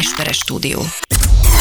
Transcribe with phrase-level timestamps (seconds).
[0.00, 0.80] Esperes stúdió.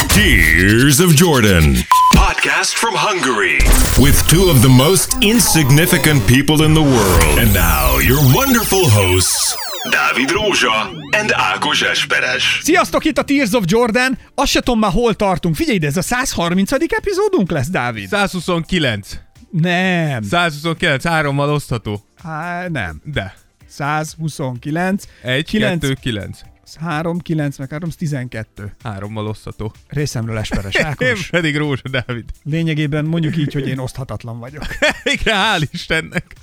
[0.07, 1.75] Tears of Jordan.
[2.15, 3.57] Podcast from Hungary.
[3.97, 7.37] With two of the most insignificant people in the world.
[7.37, 9.55] And now, your wonderful hosts,
[9.89, 10.89] Dávid Rózsa
[11.19, 12.59] and Ákos Esperes.
[12.63, 14.17] Sziasztok, itt a Tears of Jordan.
[14.35, 15.55] Azt se tudom már hol tartunk.
[15.55, 16.71] Figyelj, de ez a 130.
[16.71, 18.07] epizódunk lesz, Dávid?
[18.07, 19.09] 129.
[19.49, 20.23] Nem.
[20.23, 22.05] 129, hárommal osztható.
[22.23, 23.01] Há, nem.
[23.03, 23.35] De.
[23.67, 25.03] 129.
[25.21, 26.39] 1, 9, 2, 9.
[26.75, 28.75] 3, 9, meg 3, 12.
[28.83, 29.73] Hárommal osztható.
[29.87, 31.29] Részemről Esperes Én Ákos.
[31.29, 32.25] pedig Rózsa Dávid.
[32.43, 34.63] Lényegében mondjuk így, hogy én oszthatatlan vagyok.
[35.19, 36.35] Igen, hál' Istennek.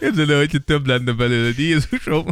[0.00, 2.26] Képzeld el, hogyha több lenne belőled, Jézusom.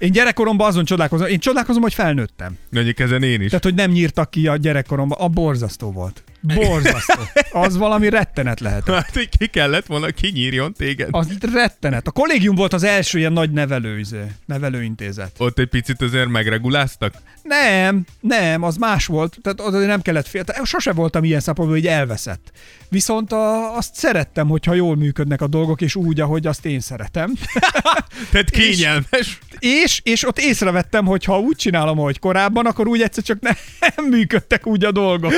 [0.00, 2.58] Én gyerekkoromban azon csodálkozom, én csodálkozom, hogy felnőttem.
[2.70, 3.48] Mondjuk ezen én is.
[3.48, 5.18] Tehát, hogy nem nyírtak ki a gyerekkoromban.
[5.20, 6.22] A borzasztó volt.
[6.40, 7.20] Borzasztó.
[7.52, 8.88] Az valami rettenet lehet.
[9.00, 11.08] Hát, hogy ki kellett volna, kinyírjon téged.
[11.10, 12.06] Az rettenet.
[12.06, 15.32] A kollégium volt az első ilyen nagy nevelőizé, nevelőintézet.
[15.38, 17.14] Ott egy picit azért megreguláztak.
[17.42, 19.36] Nem, nem, az más volt.
[19.42, 20.44] Tehát oda nem kellett fél.
[20.44, 22.50] Tehát sose voltam ilyen szempontból, hogy elveszett.
[22.88, 27.34] Viszont a, azt szerettem, hogyha jól működnek a dolgok, és úgy, ahogy azt én szeretem.
[28.30, 29.38] Tehát kényelmes.
[29.58, 33.56] És, és ott észrevettem, hogy ha úgy csinálom, ahogy korábban, akkor úgy egyszer csak nem,
[33.80, 35.32] nem működtek úgy a dolgok.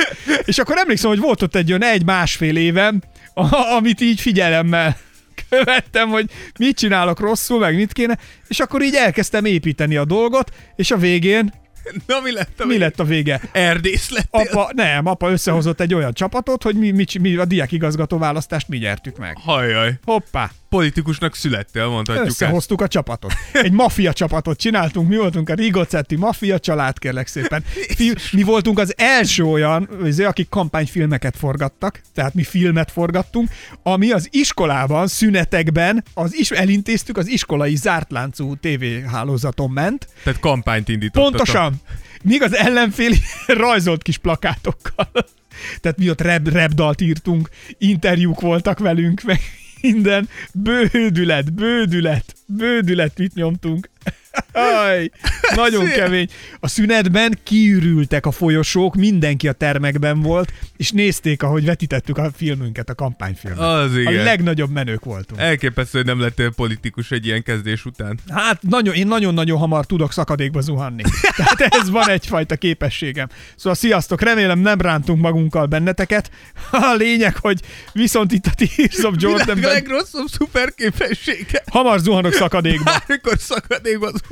[0.45, 3.01] És akkor emlékszem, hogy volt ott egy olyan egy-másfél évem,
[3.77, 4.97] amit így figyelemmel
[5.49, 6.29] követtem, hogy
[6.59, 8.17] mit csinálok rosszul, meg mit kéne,
[8.47, 11.53] és akkor így elkezdtem építeni a dolgot, és a végén,
[12.07, 13.41] Na mi lett a mi lett a vége?
[13.51, 14.41] Erdész lettél?
[14.41, 18.77] Apa, nem, apa összehozott egy olyan csapatot, hogy mi, mi, mi a diákigazgató választást mi
[18.77, 19.37] nyertük meg.
[19.43, 19.99] Hajjaj.
[20.03, 22.41] Hoppá, Politikusnak születtél, mondhatjuk ezt.
[22.41, 23.33] összehoztuk a csapatot.
[23.51, 27.63] Egy maffia csapatot csináltunk, mi voltunk a Rigocetti maffia család, kérlek szépen.
[28.31, 33.49] Mi voltunk az első olyan, azért, akik kampányfilmeket forgattak, tehát mi filmet forgattunk,
[33.83, 41.35] ami az iskolában, szünetekben az is, elintéztük, az iskolai zártláncú tévéhálózaton ment, Tehát kampányt indítottatok.
[41.35, 41.81] Pontosan.
[42.23, 43.11] Míg az ellenfél
[43.47, 45.09] rajzolt kis plakátokkal.
[45.81, 49.39] Tehát mi ott rap, rap dalt írtunk, interjúk voltak velünk, meg
[49.83, 50.29] minden.
[50.53, 53.89] Bődület, bődület, bődület, mit nyomtunk.
[54.51, 55.11] Aj,
[55.55, 55.95] nagyon Szia.
[55.95, 56.27] kemény.
[56.59, 62.89] A szünetben kiürültek a folyosók, mindenki a termekben volt, és nézték, ahogy vetítettük a filmünket,
[62.89, 63.59] a kampányfilmet.
[63.59, 64.23] Az A igen.
[64.23, 65.41] legnagyobb menők voltunk.
[65.41, 68.19] Elképesztő, hogy nem lettél politikus egy ilyen kezdés után.
[68.29, 71.03] Hát nagyon, én nagyon-nagyon hamar tudok szakadékba zuhanni.
[71.37, 73.27] Tehát ez van egyfajta képességem.
[73.55, 76.31] Szóval sziasztok, remélem nem rántunk magunkkal benneteket.
[76.71, 77.59] A lényeg, hogy
[77.93, 81.63] viszont itt a Tears of Világ Jordanben legrosszabb szuperképessége.
[81.71, 82.83] hamar zuhanok szakadékba.
[82.83, 84.22] Bármikor szakadékban zuhanhat.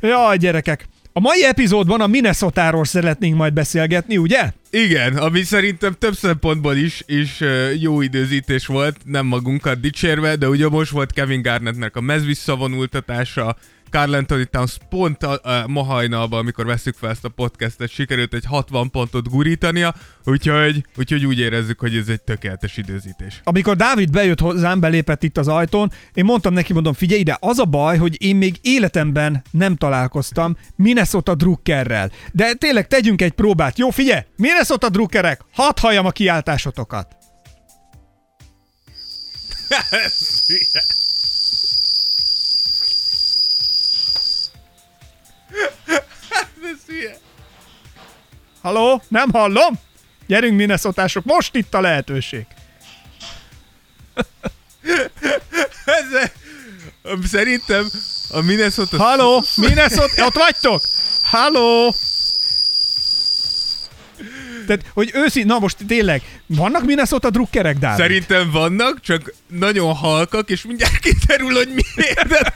[0.00, 0.88] Jaj, gyerekek.
[1.12, 4.52] A mai epizódban a Minnesota-ról szeretnénk majd beszélgetni, ugye?
[4.70, 7.40] Igen, ami szerintem több szempontból is, is
[7.80, 13.56] jó időzítés volt, nem magunkat dicsérve, de ugye most volt Kevin Garnettnek a mez visszavonultatása,
[13.90, 18.34] Carl Anthony Towns pont a, a, ma hajnalban, amikor veszük fel ezt a podcastet, sikerült
[18.34, 23.40] egy 60 pontot gurítania, úgyhogy, úgyhogy úgy érezzük, hogy ez egy tökéletes időzítés.
[23.44, 27.58] Amikor Dávid bejött hozzám, belépett itt az ajtón, én mondtam neki, mondom, figyelj ide, az
[27.58, 32.10] a baj, hogy én még életemben nem találkoztam Minnesota Druckerrel.
[32.32, 33.78] De tényleg tegyünk egy próbát.
[33.78, 37.16] Jó, figyelj, Minnesota Druckerek, hadd halljam a kiáltásotokat.
[48.62, 49.74] Haló, nem hallom?
[50.26, 52.46] Gyerünk Minnesotások, most itt a lehetőség.
[55.84, 56.30] Ez,
[57.28, 57.88] szerintem
[58.30, 58.96] a Minnesota...
[58.96, 60.82] Haló, Minnesota, ott vagytok?
[61.22, 61.94] Haló!
[64.66, 67.98] Tehát, hogy őszi, na most tényleg, vannak Minnesota drukkerek, Dávid?
[67.98, 72.28] Szerintem vannak, csak nagyon halkak, és mindjárt kiderül, hogy miért.
[72.28, 72.52] De,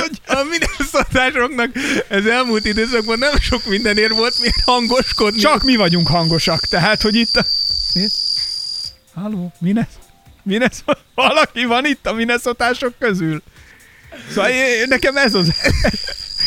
[0.00, 1.70] hogy a mineszatásoknak
[2.08, 5.40] ez elmúlt időszakban nem sok mindenért volt miért hangoskodni.
[5.40, 7.44] Csak mi vagyunk hangosak, tehát, hogy itt a...
[9.14, 9.86] Halló, Minnes...
[10.42, 10.98] Minnesota...
[11.14, 13.42] Valaki van itt a Minnesotások közül?
[14.30, 15.52] Szóval én, nekem ez az...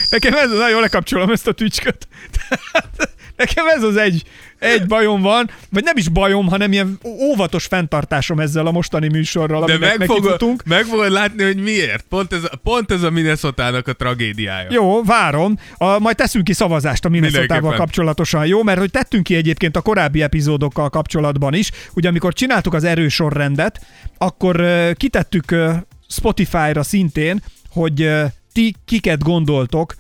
[0.09, 0.58] Nekem ez az...
[0.58, 2.08] Nagyon lekapcsolom ezt a tücsköt.
[2.38, 4.24] Tehát, nekem ez az egy,
[4.60, 9.66] egy bajom van, vagy nem is bajom, hanem ilyen óvatos fenntartásom ezzel a mostani műsorral,
[9.66, 12.06] de meg fogod, meg fogod látni, hogy miért.
[12.10, 14.68] Pont ez, a- pont ez a Minnesotának a tragédiája.
[14.72, 15.60] Jó, várom.
[15.77, 17.62] A, majd teszünk ki szavazást a Mindenképpen.
[17.62, 18.63] kapcsolatosan, jó?
[18.63, 21.72] Mert hogy tettünk ki egyébként a korábbi epizódokkal kapcsolatban is.
[21.94, 23.86] Ugye amikor csináltuk az erősorrendet,
[24.18, 25.74] akkor uh, kitettük uh,
[26.10, 28.24] Spotify-ra szintén, hogy uh,
[28.57, 29.95] ti kiket gondoltok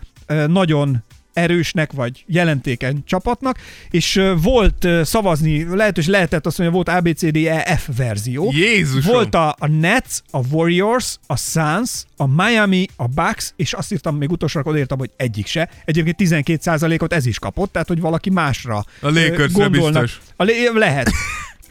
[0.47, 3.57] nagyon erősnek vagy jelentékeny csapatnak,
[3.89, 8.51] és volt szavazni, lehet, és lehetett azt mondja, volt ABCDEF verzió.
[8.53, 9.13] Jézusom!
[9.13, 14.15] Volt a, a Nets, a Warriors, a Suns, a Miami, a Bucks, és azt írtam
[14.15, 15.69] még utolsóra, odaírtam, hogy egyik se.
[15.85, 19.11] Egyébként 12%-ot ez is kapott, tehát hogy valaki másra A
[19.53, 20.01] gondolnak.
[20.01, 20.19] biztos.
[20.35, 20.43] A,
[20.73, 21.11] lehet.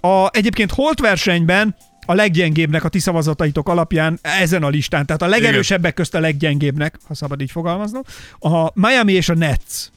[0.00, 5.26] A, egyébként holt versenyben a leggyengébbnek a ti szavazataitok alapján ezen a listán, tehát a
[5.26, 8.02] legerősebbek közt a leggyengébbnek, ha szabad így fogalmaznom,
[8.38, 9.90] a Miami és a Nets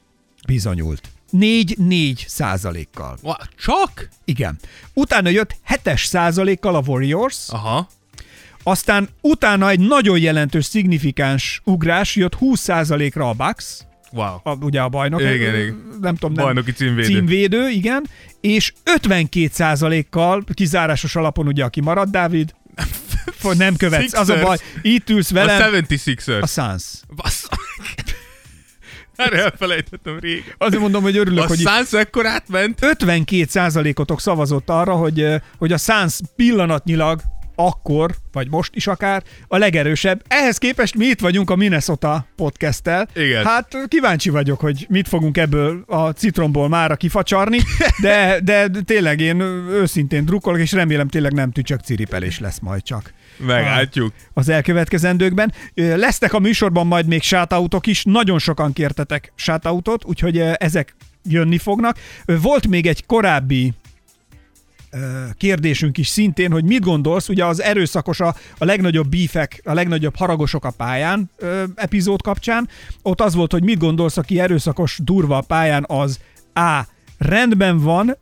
[0.48, 1.10] bizonyult.
[1.34, 3.18] 4-4 százalékkal.
[3.58, 4.10] Csak?
[4.26, 4.60] Igen.
[4.94, 7.90] Utána jött 7-es százalékkal a Warriors, Aha.
[8.64, 14.40] aztán utána egy nagyon jelentős, szignifikáns ugrás jött 20 százalékra a Bucks, Wow.
[14.44, 15.22] a, ugye a bajnok.
[15.22, 15.98] Igen, igen.
[16.02, 16.46] Nem tudom, nem.
[16.46, 17.08] Bajnoki címvédő.
[17.08, 18.06] Címvédő, igen.
[18.42, 22.54] És 52%-kal, kizárásos alapon ugye, aki marad, Dávid,
[23.58, 24.14] nem követsz.
[24.14, 24.42] Az a Sixers.
[24.42, 26.42] baj, itt ülsz A velem, 76ers.
[26.42, 26.84] a Suns.
[27.16, 27.48] Bassza.
[29.16, 30.54] Erre elfelejtettem régen.
[30.58, 32.80] Azért mondom, hogy örülök, A hogy itt Suns ekkor átment?
[32.82, 35.26] 52%-otok szavazott arra, hogy,
[35.58, 37.22] hogy a Suns pillanatnyilag
[37.60, 40.22] akkor, vagy most is akár, a legerősebb.
[40.28, 43.08] Ehhez képest mi itt vagyunk a Minnesota podcasttel.
[43.16, 43.46] Igen.
[43.46, 47.60] Hát kíváncsi vagyok, hogy mit fogunk ebből a citromból mára kifacsarni,
[48.02, 49.40] de, de tényleg én
[49.70, 54.14] őszintén drukkolok, és remélem tényleg nem tücsök ciripelés lesz majd csak Meglátjuk.
[54.34, 55.54] az elkövetkezendőkben.
[55.74, 61.58] Lesznek a műsorban majd még shoutoutok is, nagyon sokan kértetek shoutoutot, úgyhogy ö, ezek jönni
[61.58, 61.98] fognak.
[62.26, 63.74] Volt még egy korábbi
[65.38, 70.16] kérdésünk is szintén, hogy mit gondolsz, ugye az erőszakos a, a legnagyobb bífek, a legnagyobb
[70.16, 72.70] haragosok a pályán ö, epizód kapcsán.
[73.02, 76.20] Ott az volt, hogy mit gondolsz, aki erőszakos, durva a pályán, az
[76.54, 76.82] A.
[77.18, 78.18] Rendben van,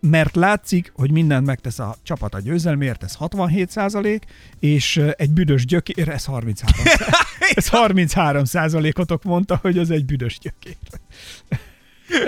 [0.00, 4.24] mert látszik, hogy mindent megtesz a csapat a győzelmért, ez 67 százalék,
[4.60, 6.84] és egy büdös gyökér, ez 33
[7.54, 10.76] Ez 33 százalékotok mondta, hogy az egy büdös gyökér.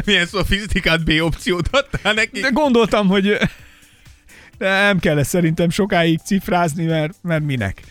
[0.04, 2.40] Milyen szofisztikált B opciót adtál neki?
[2.40, 3.38] De gondoltam, hogy
[4.62, 7.82] nem kell ezt szerintem sokáig cifrázni, mert, mert minek.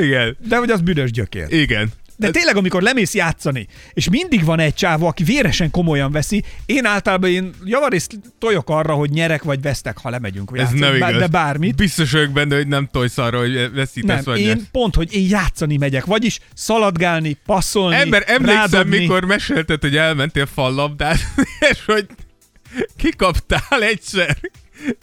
[0.00, 0.36] Igen.
[0.48, 1.46] De hogy az büdös gyökér.
[1.52, 1.92] Igen.
[2.16, 6.84] De tényleg, amikor lemész játszani, és mindig van egy csávó, aki véresen komolyan veszi, én
[6.84, 11.08] általában én javarészt tojok arra, hogy nyerek vagy vesztek, ha lemegyünk Ez játszani, nem bár-
[11.10, 11.20] igaz.
[11.22, 11.74] de bármit.
[11.76, 14.60] Biztos vagyok benne, hogy nem tojsz arra, hogy veszítesz Nem, vagy én nyersz.
[14.72, 18.98] pont, hogy én játszani megyek, vagyis szaladgálni, passzolni, Ember, emlékszem, rádobni.
[18.98, 22.06] mikor mesélted, hogy elmentél fallabdázni, és hogy
[22.96, 24.36] kikaptál egyszer,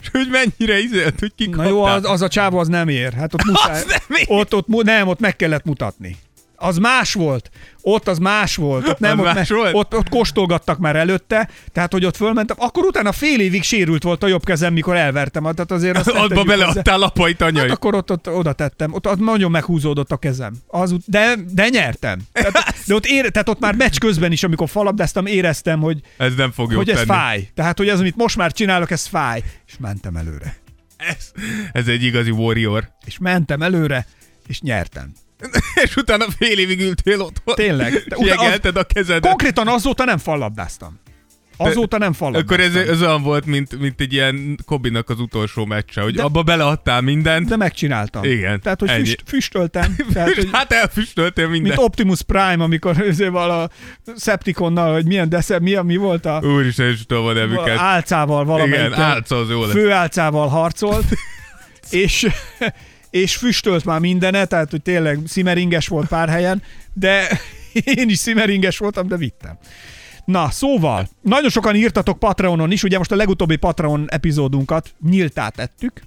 [0.00, 1.68] és hogy mennyire izélt, hogy Na kikaptál.
[1.68, 3.12] jó, az, az a csávó az nem ér.
[3.12, 3.82] Hát ott muszáj.
[3.86, 4.24] Nem ér.
[4.28, 6.16] Ott, ott, nem, ott meg kellett mutatni.
[6.62, 7.50] Az más volt.
[7.82, 8.88] Ott az más volt.
[8.88, 9.74] Ott nem, Az ott, más volt?
[9.74, 12.56] Ott, ott kóstolgattak már előtte, tehát hogy ott fölmentem.
[12.60, 15.42] Akkor utána fél évig sérült volt a jobb kezem, mikor elvertem.
[15.42, 16.42] Tehát azért azt hozzá.
[16.42, 17.62] beleadtál apait anyai.
[17.62, 18.92] Hát akkor ott, ott oda tettem.
[18.92, 20.54] Ott, ott nagyon meghúzódott a kezem.
[20.66, 22.18] Az, de, de nyertem.
[22.32, 26.34] Tehát, de ott, ér, tehát ott már meccs közben is, amikor falabdáztam, éreztem, hogy, Ez
[26.34, 27.06] nem fog hogy ez tenni.
[27.08, 27.50] fáj.
[27.54, 29.42] Tehát, hogy az, amit most már csinálok, ez fáj.
[29.66, 30.56] És mentem előre.
[30.96, 31.30] Ez,
[31.72, 32.90] ez egy igazi warrior.
[33.06, 34.06] És mentem előre,
[34.46, 35.12] és nyertem.
[35.84, 37.54] és utána fél évig ültél otthon.
[37.54, 37.92] Tényleg.
[37.92, 39.26] És jegelted a kezedet.
[39.26, 41.00] Konkrétan azóta nem fallabdáztam.
[41.56, 42.66] Azóta nem fallabdáztam.
[42.74, 46.22] Akkor ez, ez olyan volt, mint, mint egy ilyen Kobinak az utolsó meccse, hogy De-
[46.22, 47.48] abba beleadtál mindent.
[47.48, 48.24] De megcsináltam.
[48.24, 49.04] Igen, Tehát, hogy ennyi.
[49.04, 49.96] füst, füstöltem.
[50.12, 51.82] Tehát, hogy, hát elfüstöltél mint mindent.
[51.82, 53.70] Optimus Prime, amikor azért a
[54.16, 57.78] Septiconnal, hogy milyen desze, mi, mi volt a Úristen, is tudom a nevüket.
[57.78, 59.70] álcával valamelyik Igen, álca az jó lesz.
[59.72, 61.06] főálcával harcolt,
[61.90, 62.26] és,
[63.10, 66.62] és füstölt már mindenet, tehát hogy tényleg szimeringes volt pár helyen,
[66.92, 67.40] de
[67.96, 69.58] én is szimeringes voltam, de vittem.
[70.24, 76.02] Na, szóval, nagyon sokan írtatok Patreonon is, ugye most a legutóbbi Patreon epizódunkat nyíltá tettük,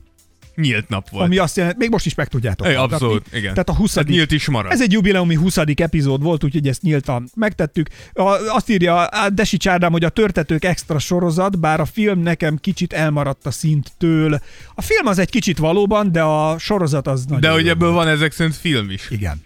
[0.55, 1.25] Nyílt nap volt.
[1.25, 2.93] ami azt jelenti, még most is meg tudjátok hallgatni.
[2.93, 3.51] abszolút, igen.
[3.51, 3.95] Tehát a 20.
[3.95, 4.71] Hát nyílt is marad.
[4.71, 5.57] Ez egy jubileumi 20.
[5.57, 7.87] epizód volt, úgyhogy ezt nyíltan megtettük.
[8.13, 12.57] A, azt írja a Desi Csárdám, hogy a Törtetők extra sorozat, bár a film nekem
[12.57, 14.39] kicsit elmaradt a szinttől.
[14.75, 18.07] A film az egy kicsit valóban, de a sorozat az nagyon De hogy ebből van
[18.07, 19.09] ezek szerint film is.
[19.09, 19.41] Igen.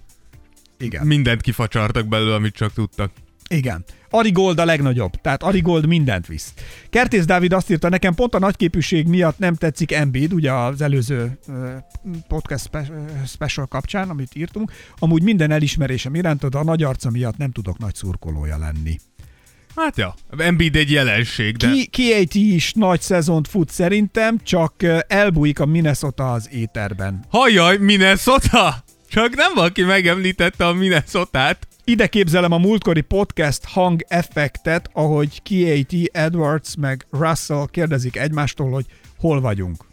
[0.80, 1.06] Igen.
[1.06, 3.12] Mindent kifacsartak belőle, amit csak tudtak.
[3.50, 3.84] Igen.
[4.10, 6.54] Arigold a legnagyobb, tehát Arigold mindent visz.
[6.89, 11.39] Kertész Dávid azt írta, nekem pont a nagyképűség miatt nem tetszik Embiid, ugye az előző
[12.27, 12.70] podcast
[13.25, 14.72] special kapcsán, amit írtunk.
[15.00, 19.00] Amúgy minden elismerésem iránt, de a nagy arca miatt nem tudok nagy szurkolója lenni.
[19.75, 21.72] Hát ja, Embiid egy jelenség, de...
[21.72, 24.74] Ki, KAT is nagy szezont fut szerintem, csak
[25.08, 27.25] elbújik a Minnesota az éterben.
[27.30, 28.84] Hajjaj, Minnesota!
[29.10, 31.66] Csak nem valaki megemlítette a Minnesotát.
[31.89, 38.86] Ide képzelem a múltkori podcast hang effektet, ahogy KAT, Edwards meg Russell kérdezik egymástól, hogy
[39.20, 39.86] hol vagyunk.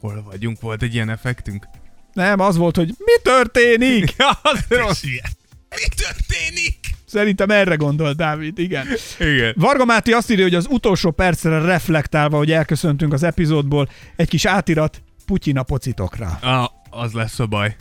[0.00, 0.60] Hol vagyunk?
[0.60, 1.68] Volt egy ilyen effektünk?
[2.12, 4.14] Nem, az volt, hogy mi történik?
[4.18, 5.02] Ja, az rossz.
[5.02, 6.78] Mi történik?
[7.06, 8.86] Szerintem erre gondolt Dávid, igen.
[9.18, 9.54] Igen.
[9.56, 14.44] Varga Máté azt írja, hogy az utolsó percre reflektálva, hogy elköszöntünk az epizódból, egy kis
[14.44, 16.38] átirat Putyin a pocitokra.
[16.40, 17.76] Ah, az lesz a baj.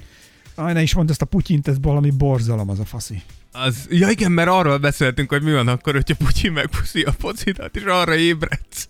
[0.55, 3.21] Aj, ne is mondd ezt a Putyint, ez valami borzalom az a faszi.
[3.51, 7.75] Az, ja igen, mert arról beszéltünk, hogy mi van akkor, hogyha Putyin megpuszi a focidat,
[7.75, 8.87] és arra ébredsz.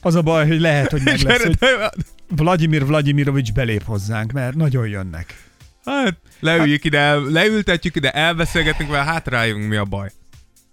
[0.00, 1.58] Az a baj, hogy lehet, hogy meg lesz, hogy
[2.28, 5.46] Vladimir Vladimirovics belép hozzánk, mert nagyon jönnek.
[5.84, 10.10] Hát, leüljük ide, el- leültetjük ide, elbeszélgetünk vele, hát rájövünk mi a baj.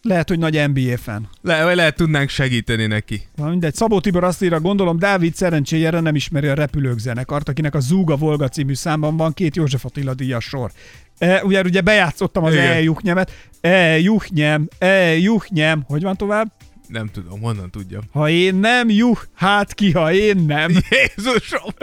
[0.07, 1.29] Lehet, hogy nagy NBA fan.
[1.41, 3.21] Le, lehet tudnánk segíteni neki.
[3.35, 7.75] Na mindegy, Szabó Tibor azt írja, gondolom Dávid szerencséjére nem ismeri a repülők zenekart, akinek
[7.75, 10.71] a Zúga Volga című számban van két József Attila díjas sor.
[11.17, 12.71] E, ugye, ugye bejátszottam az Igen.
[12.71, 13.31] E juhnemet.
[13.61, 15.83] E juhnyem, e juhnyem.
[15.87, 16.51] Hogy van tovább?
[16.87, 18.01] Nem tudom, honnan tudjam.
[18.11, 20.71] Ha én nem juh, hát ki, ha én nem.
[20.89, 21.73] Jézusom!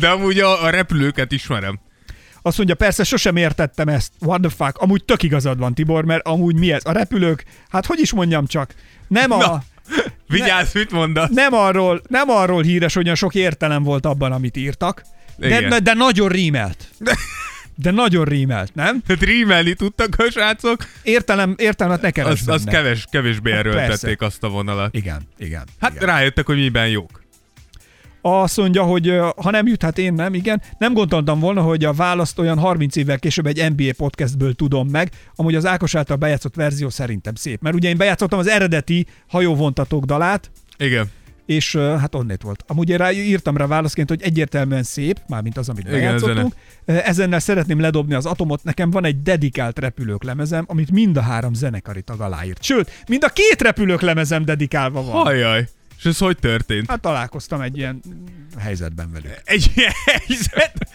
[0.00, 1.80] De amúgy a, a repülőket ismerem.
[2.42, 4.12] Azt mondja, persze sosem értettem ezt.
[4.20, 4.78] What the fuck?
[4.78, 6.82] Amúgy tök igazad van, Tibor, mert amúgy mi ez?
[6.84, 8.74] A repülők, hát hogy is mondjam csak,
[9.08, 9.36] nem a...
[9.36, 9.62] Na.
[10.28, 11.28] Vigyázz, mit mondasz?
[11.30, 15.02] nem arról, nem arról híres, hogy olyan sok értelem volt abban, amit írtak,
[15.36, 16.88] de, de, de nagyon rímelt.
[17.74, 19.02] De nagyon rímelt, nem?
[19.06, 22.76] Tehát rímelni tudtak a srácok, Értelem, értelmet ne keres az, az benne.
[22.76, 24.26] keves, kevésbé erőltették persze.
[24.26, 24.94] azt a vonalat.
[24.94, 25.62] Igen, igen.
[25.80, 26.06] Hát igen.
[26.06, 27.19] rájöttek, hogy miben jók.
[28.20, 30.62] Azt mondja, hogy ha nem jut, hát én nem, igen.
[30.78, 35.10] Nem gondoltam volna, hogy a választ olyan 30 évvel később egy NBA podcastből tudom meg.
[35.34, 37.60] Amúgy az Ákos által bejátszott verzió szerintem szép.
[37.62, 41.10] Mert ugye én bejátszottam az eredeti hajóvontatók dalát, Igen.
[41.46, 42.64] és hát onnét volt.
[42.66, 46.54] Amúgy én rá, írtam rá válaszként, hogy egyértelműen szép, mármint az, amit bejátszottunk.
[46.84, 48.64] Ezennel szeretném ledobni az atomot.
[48.64, 52.62] Nekem van egy dedikált repülők lemezem, amit mind a három zenekari tag aláírt.
[52.62, 55.22] Sőt, mind a két repülők lemezem dedikálva van.
[55.22, 55.68] Hajjaj.
[56.00, 56.90] És ez hogy történt?
[56.90, 58.02] Hát találkoztam egy ilyen
[58.58, 59.40] helyzetben velük.
[59.44, 60.88] Egy ilyen helyzet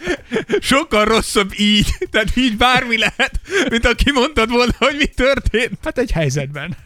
[0.60, 5.78] sokkal rosszabb így, tehát így bármi lehet, mint aki mondtad volna, hogy mi történt.
[5.82, 6.76] Hát egy helyzetben.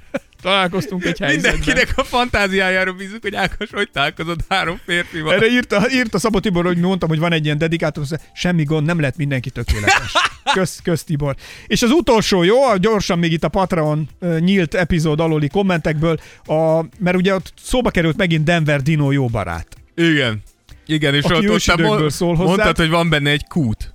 [0.40, 1.52] Találkoztunk egy helyzetben.
[1.52, 5.34] Mindenkinek a fantáziájára bízunk, hogy Ákos hogy találkozott három férfival.
[5.34, 8.04] Erre írta, írta Szabó Tibor, hogy mondtam, hogy van egy ilyen dedikátor,
[8.34, 10.12] semmi gond, nem lehet mindenki tökéletes.
[10.54, 11.34] Kösz, kösz Tibor.
[11.66, 17.16] És az utolsó, jó, gyorsan még itt a Patreon nyílt epizód aluli kommentekből, a, mert
[17.16, 19.76] ugye ott szóba került megint Denver Dino jó barát.
[19.94, 20.42] Igen.
[20.86, 22.48] Igen, és Aki ott, ott szól hozzá.
[22.48, 23.89] mondtad, hogy van benne egy kút.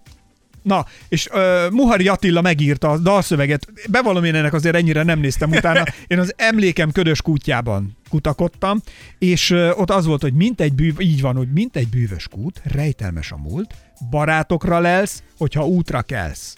[0.65, 3.67] Na, és uh, Muhari Attila megírta a dalszöveget.
[3.89, 5.83] Bevallom én ennek azért ennyire nem néztem utána.
[6.07, 8.81] Én az emlékem ködös kútjában kutakodtam,
[9.19, 12.27] és uh, ott az volt, hogy mint egy bűv, így van, hogy mint egy bűvös
[12.27, 13.73] kút, rejtelmes a múlt,
[14.09, 16.55] barátokra lelsz, hogyha útra kelsz.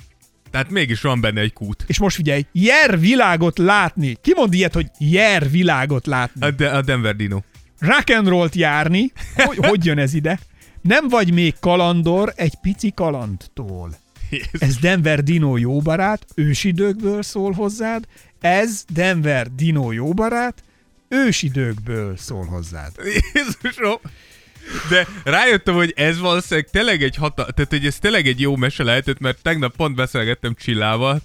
[0.51, 1.83] Tehát mégis van benne egy kút.
[1.87, 4.17] És most figyelj, jer világot látni.
[4.21, 6.45] Ki mond ilyet, hogy jer világot látni?
[6.45, 7.39] A, de, a Denver Dino.
[7.79, 9.11] rock and járni.
[9.35, 10.39] Hogy, hogy jön ez ide?
[10.87, 13.97] Nem vagy még kalandor egy pici kalandtól.
[14.29, 14.59] Jézus.
[14.59, 18.03] Ez Denver Dino jó barát, ősidőkből szól hozzád.
[18.39, 20.63] Ez Denver Dino jó barát,
[21.07, 22.91] ősidőkből szól hozzád.
[23.33, 23.99] Jézusom!
[24.89, 27.43] De rájöttem, hogy ez valószínűleg tényleg egy hata...
[27.43, 31.21] Tehát, hogy ez tényleg egy jó mese lehetett, mert tegnap pont beszélgettem Csillával,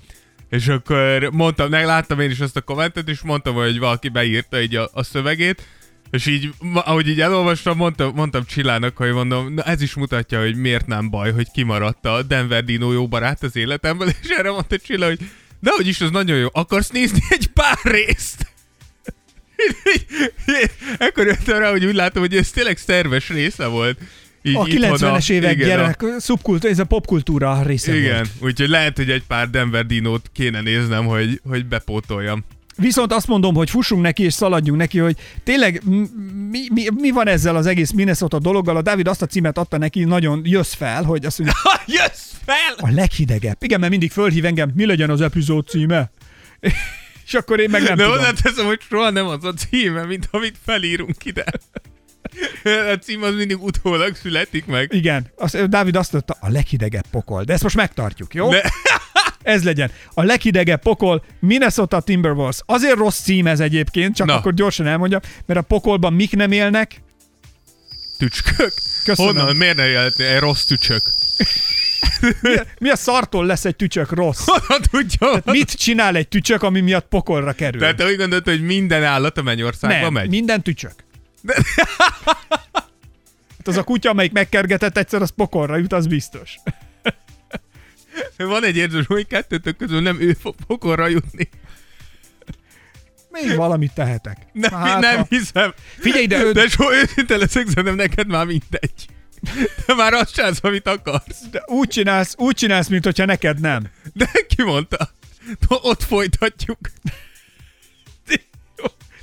[0.50, 4.60] és akkor mondtam, meg láttam én is azt a kommentet, és mondtam, hogy valaki beírta
[4.60, 5.66] így a, a szövegét,
[6.12, 10.56] és így, ahogy így elolvastam, mondtam, mondtam Csillának, hogy mondom, na ez is mutatja, hogy
[10.56, 14.78] miért nem baj, hogy kimaradt a Denver Dino jó barát az életemből, és erre mondta
[14.78, 15.18] Csilla, hogy
[15.60, 16.48] de hogy is, az nagyon jó.
[16.52, 18.52] Akarsz nézni egy pár részt?
[20.98, 23.98] Ekkor jöttem rá, hogy úgy látom, hogy ez tényleg szerves része volt.
[24.42, 28.28] Így A itthon 90-es évek igen, gyerek, szubkultúra, ez a popkultúra része A, igen, volt.
[28.40, 32.44] úgyhogy lehet, hogy egy pár Denver Dinót kéne néznem, hogy, hogy bepótoljam.
[32.82, 35.82] Viszont azt mondom, hogy fussunk neki és szaladjunk neki, hogy tényleg
[36.50, 38.76] mi, mi, mi van ezzel az egész Minnesota dologgal?
[38.76, 42.74] A Dávid azt a címet adta neki, nagyon jössz fel, hogy azt mondja, Jössz fel!
[42.76, 43.56] a leghidegebb.
[43.60, 46.10] Igen, mert mindig fölhív engem, mi legyen az epizód címe?
[47.26, 48.18] és akkor én meg nem De tudom.
[48.18, 51.44] onnan teszem, hogy soha nem az a címe, mint amit felírunk ide.
[52.92, 54.92] A cím az mindig utólag születik meg.
[54.92, 57.44] Igen, azt, Dávid azt mondta, a leghidegebb pokol.
[57.44, 58.50] De ezt most megtartjuk, jó?
[58.50, 58.72] De,
[59.42, 59.90] Ez legyen.
[60.14, 62.58] A leghidegebb pokol Minnesota Timberwolves.
[62.66, 64.34] Azért rossz cím ez egyébként, csak Na.
[64.34, 67.02] akkor gyorsan elmondjam, mert a pokolban mik nem élnek.
[68.18, 68.72] tücskök.
[69.04, 69.34] Köszönöm.
[69.36, 69.56] Honnan?
[69.56, 71.02] Miért ne egy rossz tücsök?
[72.40, 74.44] Mi, a- mi a szartól lesz egy tücsök rossz?
[74.46, 75.52] Honnan tudja?
[75.52, 77.80] Mit csinál egy tücsök, ami miatt pokolra kerül?
[77.80, 80.28] Tehát te úgy gondolod, hogy minden állat a mennyországba nem, megy?
[80.28, 80.92] minden tücsök.
[83.58, 86.56] Hát az a kutya, amelyik megkergetett egyszer, az pokolra jut, az biztos.
[88.36, 91.48] Van egy érzés, hogy kettőtök közül nem ő fog pokorra jutni.
[93.30, 94.36] Még valamit tehetek.
[94.52, 95.74] Nem, Hát, nem ha- hiszem.
[95.98, 99.06] Figyelj, de, De soha őszinte leszek, szerintem neked már mindegy.
[99.86, 101.40] De már azt csinálsz, amit akarsz.
[101.50, 103.82] de úgy csinálsz, úgy csinálsz, mint hogyha neked nem.
[104.12, 105.10] De ki mondta?
[105.68, 106.78] Ott folytatjuk.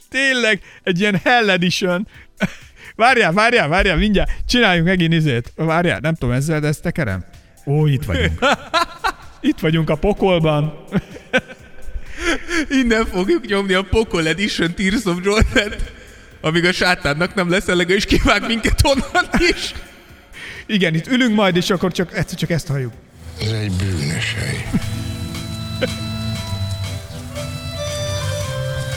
[0.10, 2.08] Tényleg, egy ilyen Hell Edition.
[2.96, 4.32] Várjál, várjál, várjál, mindjárt.
[4.48, 5.52] Csináljunk megint izét.
[5.56, 7.26] Várjál, nem tudom, ezzel, de ezt tekerem?
[7.66, 8.40] Ó, itt vagyunk.
[9.42, 10.84] Itt vagyunk a pokolban.
[12.70, 15.74] Innen fogjuk nyomni a Pokol Edition Tears of jordan
[16.42, 19.74] amíg a sátánnak nem lesz elege, és kivág minket onnan is.
[20.66, 22.94] Igen, itt ülünk majd, és akkor csak, egyszer csak ezt halljuk.
[23.42, 24.70] Ez egy bűnös hely.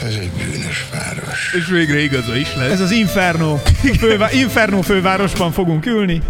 [0.03, 1.53] Ez egy bűnös város.
[1.53, 2.71] És végre igaza is lesz.
[2.71, 3.55] Ez az Inferno.
[3.99, 6.21] Fővá- Inferno fővárosban fogunk ülni.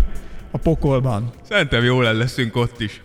[0.55, 1.31] A pokolban.
[1.49, 3.01] Szerintem jól el leszünk ott is.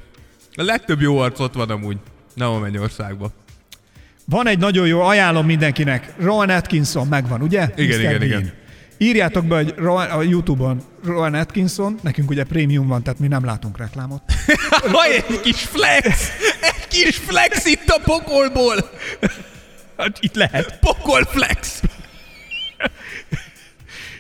[0.54, 1.96] A legtöbb jó arc ott van amúgy.
[2.34, 3.32] Nem a Mennyországban.
[4.24, 6.12] Van egy nagyon jó, ajánlom mindenkinek.
[6.18, 7.68] Rowan Atkinson megvan, ugye?
[7.76, 8.04] Igen, Mr.
[8.04, 8.22] igen, Bean.
[8.22, 8.52] igen.
[8.98, 13.44] Írjátok be, hogy Rowan, a Youtube-on Rowan Atkinson, nekünk ugye prémium van, tehát mi nem
[13.44, 14.22] látunk reklámot.
[14.92, 16.30] Haj, egy kis flex!
[16.60, 18.90] Egy kis flex itt a pokolból!
[19.96, 20.78] Hát itt lehet.
[20.80, 21.82] Pokol flex!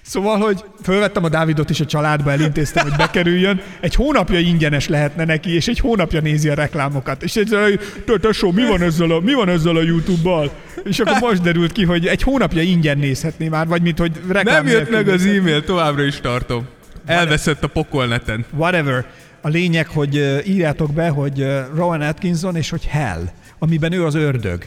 [0.08, 3.60] Szóval, hogy fölvettem a Dávidot is a családba, elintéztem, hogy bekerüljön.
[3.80, 7.22] Egy hónapja ingyenes lehetne neki, és egy hónapja nézi a reklámokat.
[7.22, 7.80] És egy
[8.20, 10.50] tesó, mi van ezzel a, mi van ezzel a YouTube-bal?
[10.84, 14.64] És akkor most derült ki, hogy egy hónapja ingyen nézhetné már, vagy mint hogy reklám
[14.64, 16.66] Nem jött meg az e-mail, továbbra is tartom.
[17.06, 18.44] Elveszett a pokolneten.
[18.56, 19.06] Whatever.
[19.40, 23.22] A lényeg, hogy írjátok be, hogy Rowan Atkinson és hogy Hell,
[23.58, 24.64] amiben ő az ördög.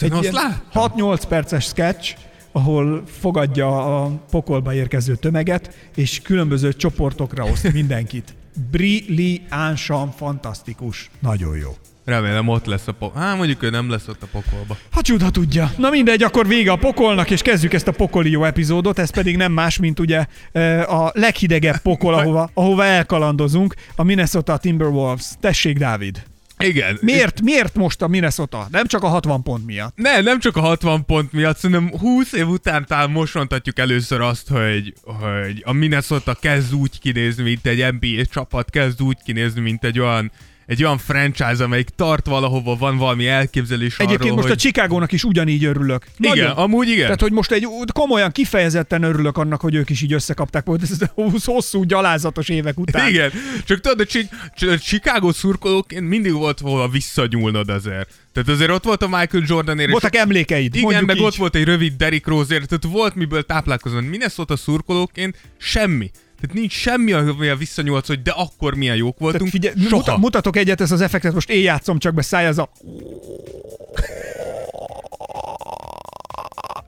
[0.00, 0.92] Egy azt ilyen láttam.
[0.96, 2.14] 6-8 perces sketch,
[2.52, 8.34] ahol fogadja a pokolba érkező tömeget, és különböző csoportokra oszt mindenkit.
[8.70, 11.10] Brilliánsan fantasztikus.
[11.18, 11.76] Nagyon jó.
[12.04, 13.20] Remélem ott lesz a pokol.
[13.20, 14.76] Hát mondjuk ő nem lesz ott a pokolba.
[14.90, 15.72] Ha csuda tudja.
[15.76, 18.98] Na mindegy, akkor vége a pokolnak, és kezdjük ezt a pokoli jó epizódot.
[18.98, 24.56] Ez pedig nem más, mint ugye eh, a leghidegebb pokol, ahova, ahova elkalandozunk, a Minnesota
[24.56, 25.30] Timberwolves.
[25.40, 26.22] Tessék, Dávid.
[26.58, 26.98] Igen.
[27.00, 28.66] Miért, miért most a Minnesota?
[28.70, 29.96] Nem csak a 60 pont miatt.
[29.96, 34.20] Ne, nem csak a 60 pont miatt, szerintem 20 év után talán most mondhatjuk először
[34.20, 39.60] azt, hogy, hogy a Minnesota kezd úgy kinézni, mint egy NBA csapat, kezd úgy kinézni,
[39.60, 40.32] mint egy olyan
[40.68, 44.56] egy olyan franchise, amelyik tart valahova, van valami elképzelés Egyébként arról, most hogy...
[44.56, 46.06] a Chicagónak is ugyanígy örülök.
[46.18, 47.02] Igen, amúgy igen.
[47.02, 51.00] Tehát, hogy most egy komolyan kifejezetten örülök annak, hogy ők is így összekapták volt ez
[51.00, 51.12] a
[51.44, 53.08] hosszú, gyalázatos évek után.
[53.08, 53.30] Igen,
[53.64, 54.28] csak tudod, a Chi-
[54.60, 58.10] a Chicago szurkolóként mindig volt hova visszanyúlnod azért.
[58.32, 61.22] Tehát azért ott volt a Michael Jordan és Voltak emlékeid, Igen, meg így.
[61.22, 64.06] ott volt egy rövid Derrick Rose tehát volt miből táplálkozni.
[64.06, 66.10] Minnesota szurkolóként semmi.
[66.40, 69.50] Tehát nincs semmi, amivel visszanyúlsz, hogy de akkor milyen jók voltunk.
[69.50, 69.96] Tehát figyelj, Soha.
[69.96, 72.70] muta, mutatok egyet, ezt az effektet most én játszom, csak be száj ez a...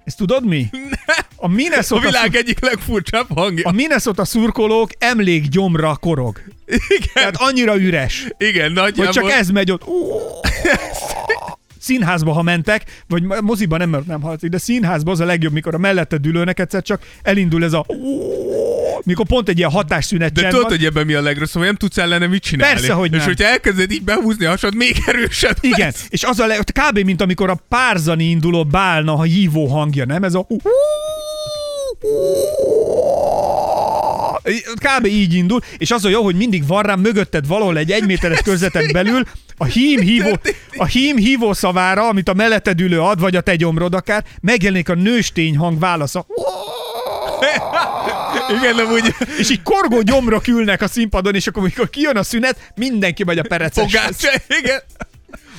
[0.05, 0.71] Ezt tudod mi?
[1.37, 3.69] A a Minnesota, világ egyik legfurcsább hangja.
[3.69, 6.41] a Minnesota szurkolók emlékgyomra korog.
[6.67, 9.05] Igen, Tehát annyira üres, igen, nagyjából.
[9.05, 9.83] hogy csak ez megy ott.
[11.81, 15.75] Színházba, ha mentek, vagy moziba nem, mert nem hallatszik, de színházba az a legjobb, mikor
[15.75, 17.87] a melletted ülőnek egyszer csak elindul ez a
[19.05, 21.99] mikor pont egy ilyen hatásszünet De tudod, hogy ebben mi a legrosszabb, hogy nem tudsz
[21.99, 22.75] ellene mit csinálni.
[22.75, 23.27] Persze, hogy És nem.
[23.27, 26.07] hogyha elkezded így behúzni a hasad, még erősebb Igen, lesz.
[26.09, 26.99] és az a le, kb.
[26.99, 30.25] mint amikor a párzani induló bálna a hívó hangja, nem?
[30.25, 30.47] Ez a
[34.75, 35.07] Kb.
[35.07, 38.89] így indul, és az a jó, hogy mindig van rám mögötted valahol egy egyméteres körzeten
[38.93, 39.23] belül
[39.57, 40.39] a hím hívó,
[40.77, 44.89] a hím hívó szavára, amit a melletted ülő ad, vagy a te gyomrod akár, megjelenik
[44.89, 46.27] a nőstény hang válasza.
[48.59, 52.23] Igen, nem úgy És így korgó gyomrok ülnek a színpadon, és akkor, amikor kijön a
[52.23, 54.17] szünet, mindenki megy a pereceshez.
[54.17, 54.41] fogás.
[54.63, 54.81] Igen.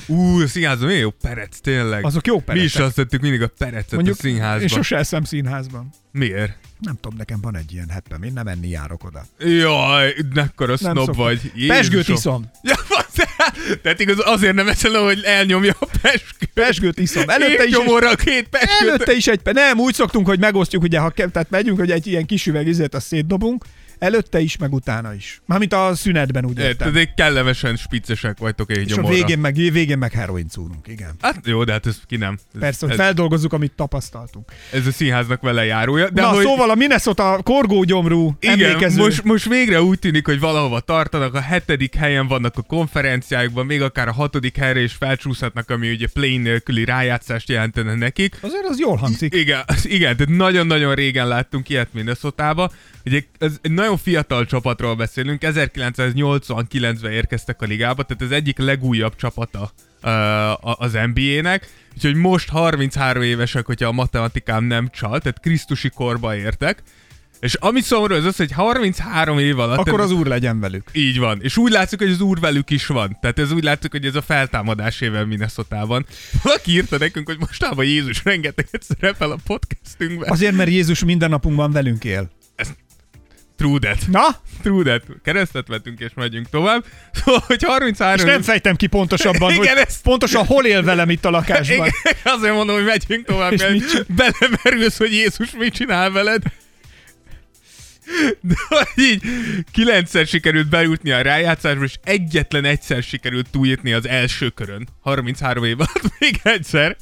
[0.06, 2.04] Ú, a színházban milyen jó perec, tényleg.
[2.04, 4.60] Azok jó Mi is azt tettük mindig a perecet Mondjuk, a színházban.
[4.62, 5.88] én sose eszem színházban.
[6.12, 6.52] Miért?
[6.82, 9.26] Nem tudom, nekem van egy ilyen heppem, én nem enni járok oda.
[9.38, 11.52] Jaj, mekkora snob vagy.
[11.66, 12.50] Pesgőt iszom.
[12.62, 16.50] Ja, tehát igaz, azért nem eszel, hogy elnyomja a peskőt.
[16.54, 17.28] Pesgőt iszom.
[17.28, 18.88] Előtte is, Nyomorra két peskőt.
[18.88, 22.26] előtte is egy, nem, úgy szoktunk, hogy megosztjuk, ugye, ha tehát megyünk, hogy egy ilyen
[22.26, 23.64] kis üveg izét azt szétdobunk,
[24.02, 25.40] előtte is, meg utána is.
[25.46, 26.76] Mármint a szünetben, úgy értem.
[26.76, 29.14] Tehát egy kellemesen spiccesek vagytok egy És a gyomorra.
[29.14, 31.10] végén meg, végén meg heroin szúrunk, igen.
[31.20, 32.38] Hát jó, de hát ez ki nem.
[32.54, 34.52] Ez, Persze, hogy ez, feldolgozzuk, amit tapasztaltunk.
[34.72, 36.10] ez a színháznak vele járója.
[36.10, 36.44] De Na, hogy...
[36.44, 39.02] szóval a Minnesota korgógyomrú Igen, emlékező.
[39.02, 43.82] most, most végre úgy tűnik, hogy valahova tartanak, a hetedik helyen vannak a konferenciákban, még
[43.82, 48.36] akár a hatodik helyre is felcsúszhatnak, ami ugye play nélküli rájátszást jelentene nekik.
[48.40, 49.34] Azért az jól hangzik.
[49.34, 52.70] Igen, igen, tehát nagyon-nagyon régen láttunk ilyet Minnesota-ba.
[53.04, 59.16] Ugye ez egy nagyon fiatal csapatról beszélünk, 1989-ben érkeztek a ligába, tehát ez egyik legújabb
[59.16, 59.72] csapata
[60.60, 66.82] az NBA-nek, úgyhogy most 33 évesek, hogyha a matematikám nem csal, tehát Krisztusi korba értek,
[67.40, 69.78] És ami szomorú az az, hogy 33 év alatt...
[69.78, 70.88] Akkor az úr legyen velük.
[70.92, 71.38] Így van.
[71.42, 73.16] És úgy látszik, hogy az úr velük is van.
[73.20, 76.06] Tehát ez úgy látszik, hogy ez a feltámadás éve Minnesota-ban.
[76.42, 80.30] Valaki írta nekünk, hogy mostában Jézus rengeteget szerepel a podcastünkben.
[80.30, 80.30] Az...
[80.30, 82.30] Azért, mert Jézus minden napunkban velünk él.
[83.56, 83.98] True that.
[84.10, 84.26] Na?
[84.62, 85.02] True that.
[85.24, 86.84] Keresztet vetünk és megyünk tovább.
[87.24, 91.10] Szóval, hogy 33 És nem fejtem ki pontosabban, Igen, hogy ezt- pontosan hol él velem
[91.10, 91.76] itt a lakásban.
[91.88, 96.42] Igen, azért mondom, hogy megyünk tovább, És mert mit belemerülsz, hogy Jézus mit csinál veled.
[98.40, 99.22] De hogy így
[99.72, 104.88] kilencszer sikerült bejutni a rájátszásba, és egyetlen egyszer sikerült túljutni az első körön.
[105.00, 106.96] 33 év alatt még egyszer.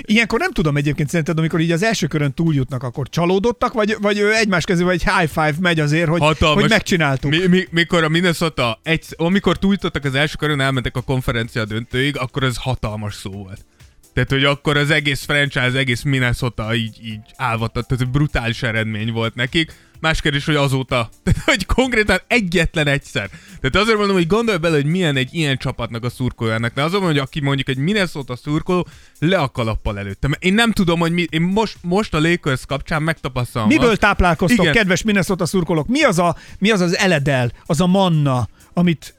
[0.00, 4.18] Ilyenkor nem tudom egyébként szerinted, amikor így az első körön túljutnak, akkor csalódottak, vagy, vagy
[4.18, 6.60] egymás kezébe egy high five megy azért, hogy, Hatalmas.
[6.60, 7.30] hogy megcsináltuk.
[7.30, 12.16] Mi, mi, mikor a Minnesota, egy, amikor túljutottak az első körön, elmentek a konferencia döntőig,
[12.18, 13.64] akkor ez hatalmas szó volt.
[14.12, 19.34] Tehát, hogy akkor az egész franchise, egész Minnesota így, így álvatott, tehát brutális eredmény volt
[19.34, 19.72] nekik.
[20.02, 23.30] Más kérdés, hogy azóta, tehát, hogy konkrétan egyetlen egyszer.
[23.60, 26.74] Tehát azért mondom, hogy gondolj bele, hogy milyen egy ilyen csapatnak a szurkolójának.
[26.74, 28.86] De azon mondom, hogy aki mondjuk egy Minnesota szurkoló,
[29.18, 30.28] le a kalappal előtte.
[30.28, 34.00] Mert én nem tudom, hogy mi, én most, most a Lakers kapcsán megtapasztalom Miből azt,
[34.00, 34.72] táplálkoztok, Igen.
[34.72, 35.86] kedves Minnesota szurkolók?
[35.86, 39.14] Mi az, a, mi az az eledel, az a manna, amit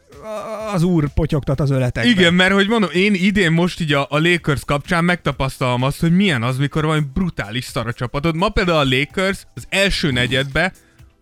[0.73, 2.11] az úr potyogtat az öletekben?
[2.11, 6.15] Igen, mert hogy mondom, én idén most így a, a Lakers kapcsán megtapasztalom azt, hogy
[6.15, 8.35] milyen az, mikor valami brutális szar a csapatod.
[8.35, 10.73] Ma például a Lakers az első negyedbe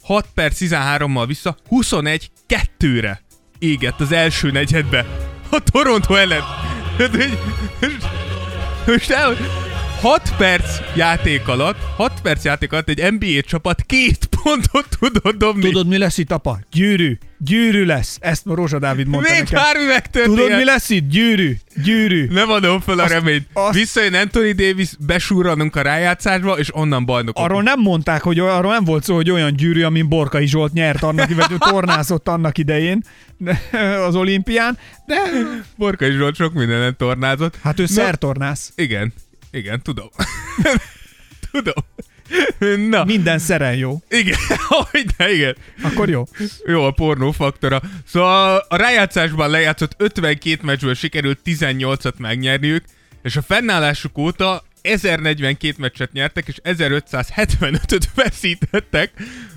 [0.03, 3.21] 6 perc 13-mal vissza 21-2-re
[3.59, 5.05] égett az első negyedbe.
[5.49, 6.41] A Toronto ellen.
[6.97, 7.37] Hogy-
[8.85, 9.35] Most el,
[10.01, 15.61] 6 perc játék alatt, 6 perc játék alatt egy NBA csapat két pontot tudott dobni.
[15.61, 16.59] Tudod, mi lesz itt, apa?
[16.71, 17.17] Gyűrű.
[17.37, 18.17] Gyűrű lesz.
[18.19, 19.85] Ezt ma Rózsa Dávid mondta Még nekem.
[19.87, 20.39] megtörténhet.
[20.45, 21.09] Tudod, mi lesz itt?
[21.09, 21.55] Gyűrű.
[21.83, 22.27] Gyűrű.
[22.29, 23.47] Nem adom fel a Azt- reményt.
[23.53, 27.43] azt- Visszajön Anthony Davis, besúrranunk a rájátszásba, és onnan bajnokok.
[27.43, 31.03] Arról nem mondták, hogy arról nem volt szó, hogy olyan gyűrű, amin Borkai Zsolt nyert
[31.03, 33.03] annak, vagy tornázott annak idején
[33.37, 33.61] de,
[34.07, 35.15] az olimpián, de
[35.75, 37.57] Borkai Zsolt sok mindenen tornázott.
[37.63, 38.71] hát ő szertornász.
[38.75, 39.13] Igen,
[39.51, 40.09] igen, tudom.
[41.51, 41.83] tudom.
[42.89, 43.97] Na, Minden szeren jó.
[44.09, 44.37] igen,
[44.67, 45.55] hogy igen.
[45.81, 46.23] Akkor jó.
[46.65, 47.81] Jó a pornó faktora.
[48.05, 52.83] Szóval a rájátszásban lejátszott 52 meccsből sikerült 18-at megnyerniük,
[53.23, 59.11] és a fennállásuk óta 1042 meccset nyertek, és 1575-öt veszítettek,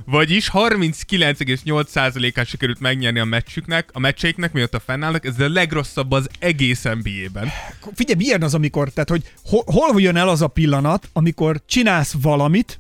[0.05, 6.83] vagyis 39,8%-át sikerült megnyerni a meccsüknek, a meccseiknek, mióta fennállnak, ez a legrosszabb az egész
[6.83, 7.49] NBA-ben.
[7.95, 12.15] Figyelj, milyen az, amikor, tehát hogy hol, hol jön el az a pillanat, amikor csinálsz
[12.23, 12.79] valamit,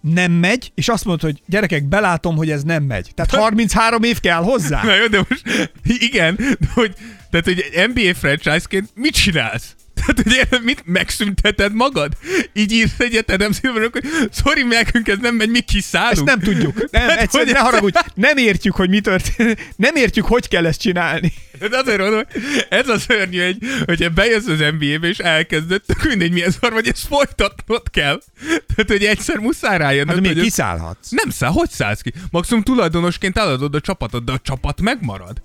[0.00, 3.10] nem megy, és azt mondod, hogy gyerekek, belátom, hogy ez nem megy.
[3.14, 4.82] Tehát 33 év kell hozzá.
[4.82, 5.42] Na jó, de most
[6.08, 6.94] igen, de hogy,
[7.30, 9.76] tehát hogy NBA franchise-ként mit csinálsz?
[10.14, 12.12] Tehát, érted, mit megszünteted magad?
[12.52, 16.12] Így írsz egyet Adam Silvernek, hogy sorry, nekünk ez nem megy, mi kiszállunk.
[16.12, 16.90] Ezt nem tudjuk.
[16.90, 19.72] Nem, Hát, hogy ne haragudj, nem értjük, hogy mi történik.
[19.76, 21.32] Nem értük, hogy kell ezt csinálni.
[21.70, 26.02] De azért mondom, hogy ez a szörnyű, hogy, hogyha bejössz az NBA-be és elkezded, tök
[26.04, 28.20] mindegy milyen szar vagy, ezt folytatnod kell.
[28.48, 31.10] Tehát, hogy egyszer muszáj rájönnöd, Hát ez- kiszállhatsz.
[31.10, 32.12] Nem száll, hogy szállsz ki?
[32.30, 35.42] Maximum tulajdonosként eladod a csapatod, de a csapat megmarad.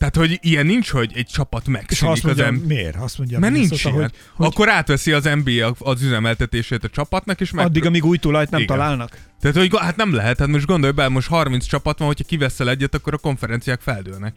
[0.00, 2.66] Tehát, hogy ilyen nincs, hogy egy csapat megszűnik azt az mondja, NBA.
[2.66, 2.96] miért?
[2.96, 4.10] Azt mondja, Mert nincs Minnesota, ilyen.
[4.10, 7.64] hogy, hogy Akkor átveszi az NBA az üzemeltetését a csapatnak, és meg...
[7.64, 8.76] addig, amíg új tulajt nem Igen.
[8.76, 9.18] találnak.
[9.40, 12.70] Tehát, hogy hát nem lehet, hát most gondolj bele, most 30 csapat van, hogyha kiveszel
[12.70, 14.36] egyet, akkor a konferenciák feldőlnek.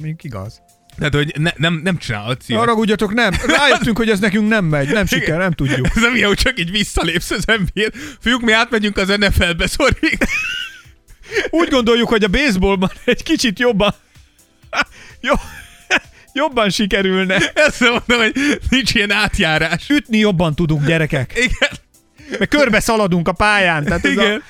[0.00, 0.62] Még igaz.
[0.96, 2.60] Tehát, hogy ne, nem, nem csinálhatsz ilyet.
[2.60, 3.32] haragudjatok, nem.
[3.46, 4.92] Rájöttünk, hogy ez nekünk nem megy.
[4.92, 5.86] Nem siker, nem tudjuk.
[5.86, 7.96] Ez nem ilyen, hogy csak így visszalépsz az NBA-t.
[8.20, 10.18] Fiúk, mi átmegyünk az NFL-be, sorry.
[11.50, 13.94] Úgy gondoljuk, hogy a baseballban egy kicsit jobban...
[15.20, 15.34] Jó,
[16.32, 17.36] jobban sikerülne.
[17.54, 19.88] Ezt mondom, hogy nincs ilyen átjárás.
[19.88, 21.32] Ütni jobban tudunk, gyerekek.
[21.36, 21.78] Igen.
[22.38, 23.84] Mert körbe szaladunk a pályán.
[23.84, 24.42] Tehát ez Igen.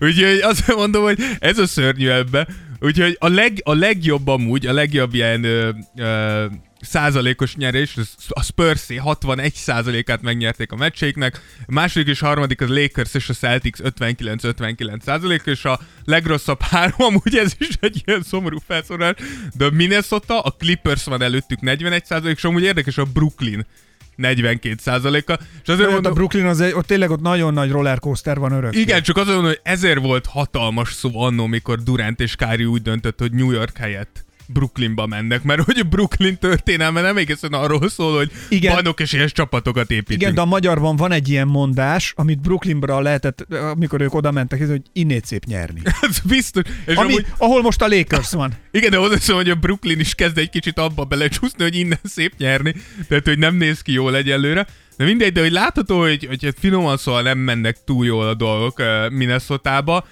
[0.00, 0.04] A...
[0.04, 2.46] Úgyhogy azt mondom, hogy ez a szörnyű ebbe.
[2.80, 6.44] Úgyhogy a, leg, a legjobb amúgy, a legjobb ilyen ö, ö,
[6.84, 7.96] százalékos nyerés,
[8.28, 13.34] a Spurs 61 százalékát megnyerték a meccseiknek, a második és harmadik az Lakers és a
[13.34, 19.14] Celtics 59-59 százalék, és a legrosszabb három, amúgy ez is egy ilyen szomorú felszólás,
[19.56, 23.66] de a Minnesota, a Clippers van előttük 41 százalék, és amúgy érdekes a Brooklyn
[24.16, 27.70] 42 százaléka, és azért Ott a mondom, Brooklyn, az egy, ott tényleg ott nagyon nagy
[27.70, 28.74] rollercoaster van örök.
[28.74, 33.18] igen, csak azon, hogy ezért volt hatalmas szó annó, mikor Durant és Kyrie úgy döntött,
[33.18, 38.16] hogy New York helyett Brooklynba mennek, mert hogy a Brooklyn történelme nem egészen arról szól,
[38.16, 38.72] hogy Igen.
[38.72, 40.20] Bajnok és ilyen csapatokat építünk.
[40.20, 44.66] Igen, de a magyarban van egy ilyen mondás, amit Brooklynbra lehetett, amikor ők oda mentek,
[44.68, 45.80] hogy innét szép nyerni.
[46.08, 46.62] Ez biztos.
[46.86, 48.52] És Ami, amúgy, ahol most a Lakers van.
[48.70, 52.32] igen, de hozzá hogy a Brooklyn is kezd egy kicsit abba belecsúszni, hogy innen szép
[52.38, 52.74] nyerni,
[53.08, 54.66] tehát hogy nem néz ki jól egyelőre.
[54.96, 58.82] De mindegy, de hogy látható, hogy, hogy finoman szóval nem mennek túl jól a dolgok
[59.10, 60.06] Minnesota-ba.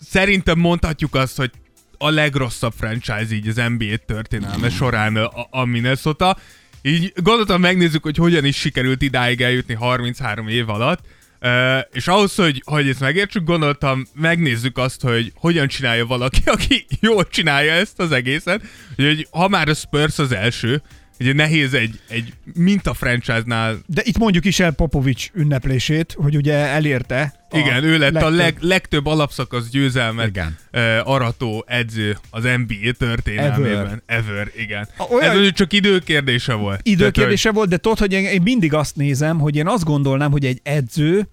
[0.00, 1.50] Szerintem mondhatjuk azt, hogy
[1.98, 6.36] a legrosszabb franchise így az NBA történelme során a, a Minnesota.
[6.82, 11.00] Így gondoltam megnézzük, hogy hogyan is sikerült idáig eljutni 33 év alatt.
[11.40, 16.86] Uh, és ahhoz, hogy, hogy ezt megértsük, gondoltam, megnézzük azt, hogy hogyan csinálja valaki, aki
[17.00, 18.62] jól csinálja ezt az egészet.
[18.96, 20.82] Hogy ha már a Spurs az első,
[21.20, 26.54] ugye nehéz egy, egy minta franchise-nál De itt mondjuk is el Popovics ünneplését, hogy ugye
[26.54, 27.34] elérte.
[27.50, 30.56] a igen, ő lett a legtöbb- leg, legtöbb alapszakasz győzelmet Igen.
[30.72, 34.02] uh, arató edző az NBA történelmében.
[34.06, 34.28] Ever.
[34.28, 34.88] Ever, igen.
[34.96, 36.80] A- olyan- Ez csak időkérdése volt.
[36.82, 40.44] Időkérdése volt, de tudod, hogy én, én mindig azt nézem, hogy én azt gondolnám, hogy
[40.44, 41.28] egy edző,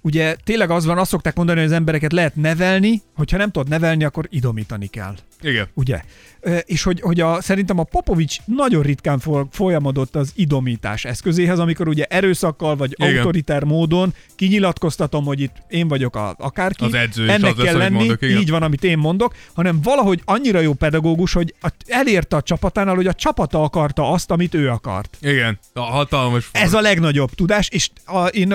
[0.00, 3.68] ugye tényleg az van, azt szokták mondani, hogy az embereket lehet nevelni, hogyha nem tudod
[3.68, 5.14] nevelni, akkor idomítani kell.
[5.14, 5.68] Tehát, igen.
[5.74, 6.02] Ugye?
[6.64, 11.88] És hogy, hogy a, szerintem a Popovics nagyon ritkán fol- folyamodott az idomítás eszközéhez, amikor
[11.88, 13.16] ugye erőszakkal vagy Igen.
[13.16, 16.84] autoriter módon kinyilatkoztatom, hogy itt én vagyok a, akárki.
[16.84, 18.40] Az edző, ennek az lesz, kell amit lenni, mondok, igen.
[18.40, 21.54] így van, amit én mondok, hanem valahogy annyira jó pedagógus, hogy
[21.86, 25.16] elérte a csapatánál, hogy a csapata akarta azt, amit ő akart.
[25.20, 25.58] Igen.
[25.72, 28.54] A hatalmas Ez a legnagyobb tudás, és a, én,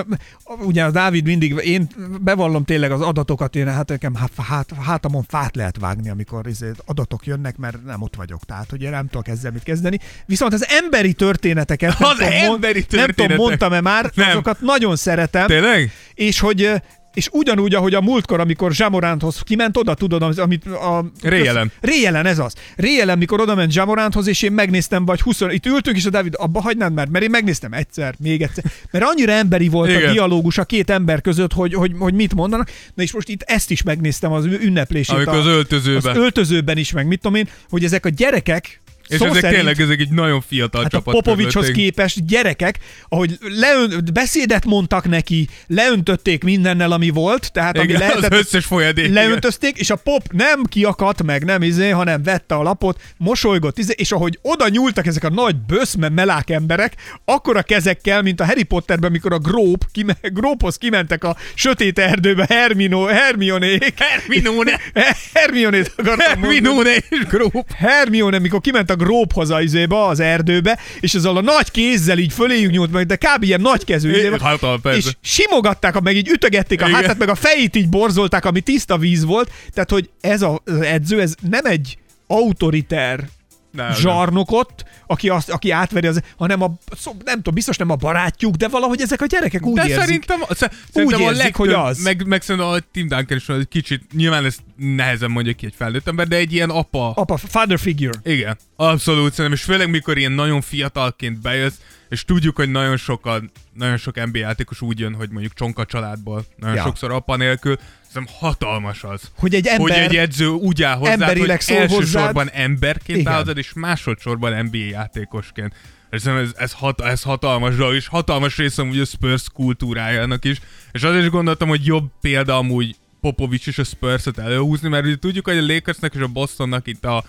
[0.60, 1.88] ugye a Dávid mindig, én
[2.20, 6.70] bevallom tényleg az adatokat, én hát nekem hát, hát, hátamon fát lehet vágni, amikor izé
[6.84, 9.98] adatok jönnek, mert nem ott vagyok, tehát én nem tudok ezzel mit kezdeni.
[10.26, 13.36] Viszont az emberi történeteket, nem Az tudom, mond- emberi nem tudom, történetek.
[13.36, 14.28] mondtam-e már, Nem.
[14.28, 15.90] azokat nagyon szeretem, Tényleg?
[16.14, 16.70] és hogy
[17.14, 21.04] és ugyanúgy, ahogy a múltkor, amikor Zsamoránthoz kiment oda, tudod, amit a...
[21.22, 21.72] Réjelen.
[21.80, 22.54] Réjelen, ez az.
[22.76, 26.34] Réjelen, mikor oda ment Zsamoránthoz, és én megnéztem, vagy 20, itt ültünk, és a Dávid,
[26.38, 28.64] abba hagynád már, mert én megnéztem egyszer, még egyszer.
[28.90, 30.08] Mert annyira emberi volt Igen.
[30.08, 32.70] a dialógus a két ember között, hogy, hogy, hogy mit mondanak.
[32.94, 35.16] Na és most itt ezt is megnéztem az ünneplését.
[35.16, 36.10] Amikor a, az öltözőben.
[36.10, 38.81] Az öltözőben is, meg mit tudom én, hogy ezek a gyerekek,
[39.12, 41.14] és szó ezek szerint- tényleg ezek egy nagyon fiatal Hát a csapat.
[41.14, 41.84] Popovicshoz közötték.
[41.84, 48.32] képest gyerekek, ahogy leön, beszédet mondtak neki, leöntötték mindennel, ami volt, tehát ami Igen, lehetett,
[48.32, 49.04] az összes folyadék.
[49.08, 49.24] igen.
[49.26, 53.92] leöntözték, és a pop nem kiakadt meg, nem izé, hanem vette a lapot, mosolygott, izé,
[53.96, 56.94] és ahogy oda nyúltak ezek a nagy böszme melák emberek,
[57.24, 61.98] akkor a kezekkel, mint a Harry Potterben, mikor a gróp, kime, gróphoz kimentek a sötét
[61.98, 63.94] erdőbe, Hermino, Hermionék.
[63.96, 64.80] Hermione.
[65.34, 66.42] Hermionét akartam.
[66.42, 67.72] Hermione és Gróp.
[67.76, 72.32] Hermione, mikor kiment a gróphoz az izébe, az erdőbe, és ezzel a nagy kézzel így
[72.32, 73.42] föléjük nyúlt meg, de kb.
[73.42, 77.00] ilyen nagy kezű izébe, Hatal, és simogatták, meg így ütögették a Igen.
[77.00, 79.50] hátát, meg a fejét így borzolták, ami tiszta víz volt.
[79.74, 83.28] Tehát, hogy ez a- az edző, ez nem egy autoriter
[83.72, 86.78] Nem, zsarnokot, aki, azt, aki átveri az, hanem a,
[87.24, 89.98] nem tudom, biztos nem a barátjuk, de valahogy ezek a gyerekek úgy De érzik.
[90.00, 92.02] szerintem, sze- szerintem a érzik, legtöbb, hogy az.
[92.02, 95.74] Meg, meg szerintem a Tim Duncan is egy kicsit, nyilván ezt nehezen mondja ki egy
[95.76, 97.12] felnőtt ember, de egy ilyen apa.
[97.14, 98.18] Apa, father figure.
[98.22, 101.76] Igen, abszolút szerintem, és főleg mikor ilyen nagyon fiatalként bejössz,
[102.08, 106.44] és tudjuk, hogy nagyon sokan, nagyon sok NBA játékos úgy jön, hogy mondjuk csonka családból,
[106.56, 106.82] nagyon ja.
[106.82, 107.78] sokszor apa nélkül,
[108.12, 109.30] szerintem hatalmas az.
[109.38, 109.80] Hogy egy ember...
[109.80, 112.62] hogy egy edző úgy áll hozzád, emberileg hogy elsősorban hozzád.
[112.62, 113.32] emberként Igen.
[113.32, 115.74] állod, és másodszorban NBA játékosként.
[116.10, 120.60] És ez, ez, hat, ez hatalmas dolog, és hatalmas része amúgy a Spurs kultúrájának is.
[120.92, 125.16] És azért is gondoltam, hogy jobb példa amúgy Popovics és a Spurs-et előhúzni, mert ugye
[125.16, 127.24] tudjuk, hogy a Lakersnek és a Bostonnak itt a,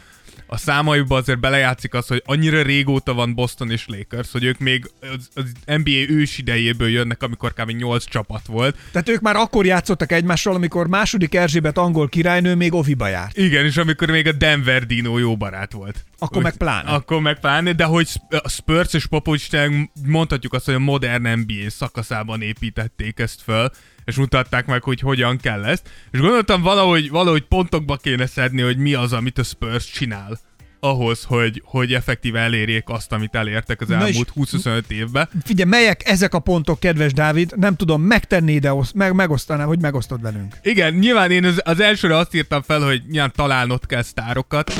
[0.48, 4.92] a számaiba azért belejátszik az, hogy annyira régóta van Boston és Lakers, hogy ők még
[5.02, 7.70] az, az NBA ős idejéből jönnek, amikor kb.
[7.72, 8.78] 8 csapat volt.
[8.92, 13.38] Tehát ők már akkor játszottak egymással, amikor második Erzsébet angol királynő még oviba járt.
[13.38, 16.06] Igen, és amikor még a Denver Dino jó barát volt.
[16.18, 16.90] Akkor Úgy- meg pláne.
[16.90, 21.28] Akkor meg pláne, de hogy a Spurs és Popovics tényleg mondhatjuk azt, hogy a modern
[21.28, 23.70] NBA szakaszában építették ezt föl,
[24.06, 25.90] és mutatták meg, hogy hogyan kell ezt.
[26.12, 30.40] És gondoltam valahogy, valahogy pontokba kéne szedni, hogy mi az, amit a Spurs csinál
[30.84, 35.30] ahhoz, hogy, hogy effektíve elérjék azt, amit elértek az elmúlt 20-25 évben.
[35.44, 37.54] Figyelj, melyek ezek a pontok, kedves Dávid?
[37.56, 40.56] Nem tudom, megtenné, de osz, meg, megosztanám, hogy megosztod velünk.
[40.62, 44.74] Igen, nyilván én az, az elsőre azt írtam fel, hogy nyilván találnod kell sztárokat,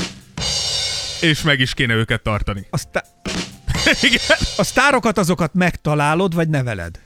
[1.20, 2.66] és meg is kéne őket tartani.
[2.70, 3.06] A, sztá-
[4.08, 4.20] Igen.
[4.56, 7.00] a sztárokat azokat megtalálod, vagy neveled?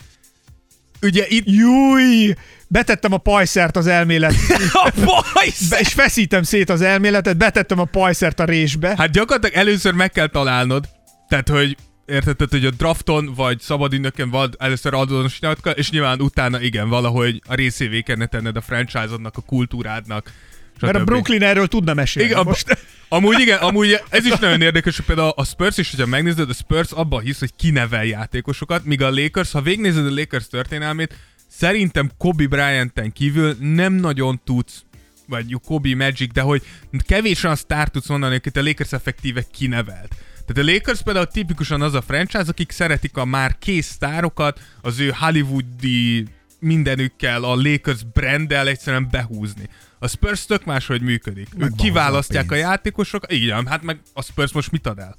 [1.03, 2.35] Ugye itt Júj!
[2.69, 4.35] Betettem a pajszert az elmélet,
[4.73, 5.69] a bajsz!
[5.69, 8.95] be, és feszítem szét az elméletet, betettem a pajszert a résbe.
[8.97, 10.89] Hát gyakorlatilag először meg kell találnod,
[11.29, 16.21] tehát hogy érted, tehát, hogy a drafton vagy szabadügynökön van először azonosítanod kell, és nyilván
[16.21, 20.33] utána igen, valahogy a részévé kellene tenned a franchise-odnak, a kultúrádnak.
[20.81, 21.09] Mert a stb.
[21.09, 22.29] Brooklyn erről tudna mesélni.
[22.29, 22.79] Igen, most.
[23.09, 26.53] Amúgy igen, amúgy ez is nagyon érdekes, hogy például a Spurs is, hogyha megnézed, a
[26.53, 31.15] Spurs abban hisz, hogy kinevel játékosokat, míg a Lakers, ha végnézed a Lakers történelmét,
[31.49, 34.83] szerintem Kobe Bryant-en kívül nem nagyon tudsz
[35.27, 36.63] vagy Kobe Magic, de hogy
[37.07, 40.15] kevés olyan sztár tudsz mondani, akit a Lakers effektíve kinevelt.
[40.47, 44.99] Tehát a Lakers például tipikusan az a franchise, akik szeretik a már kész sztárokat, az
[45.01, 46.27] ő hollywoodi
[46.61, 49.69] mindenükkel, a Lakers branddel egyszerűen behúzni.
[49.99, 51.49] A Spurs tök máshogy működik.
[51.53, 55.17] Ők Megvan kiválasztják a a játékosok, igen, hát meg a Spurs most mit ad el?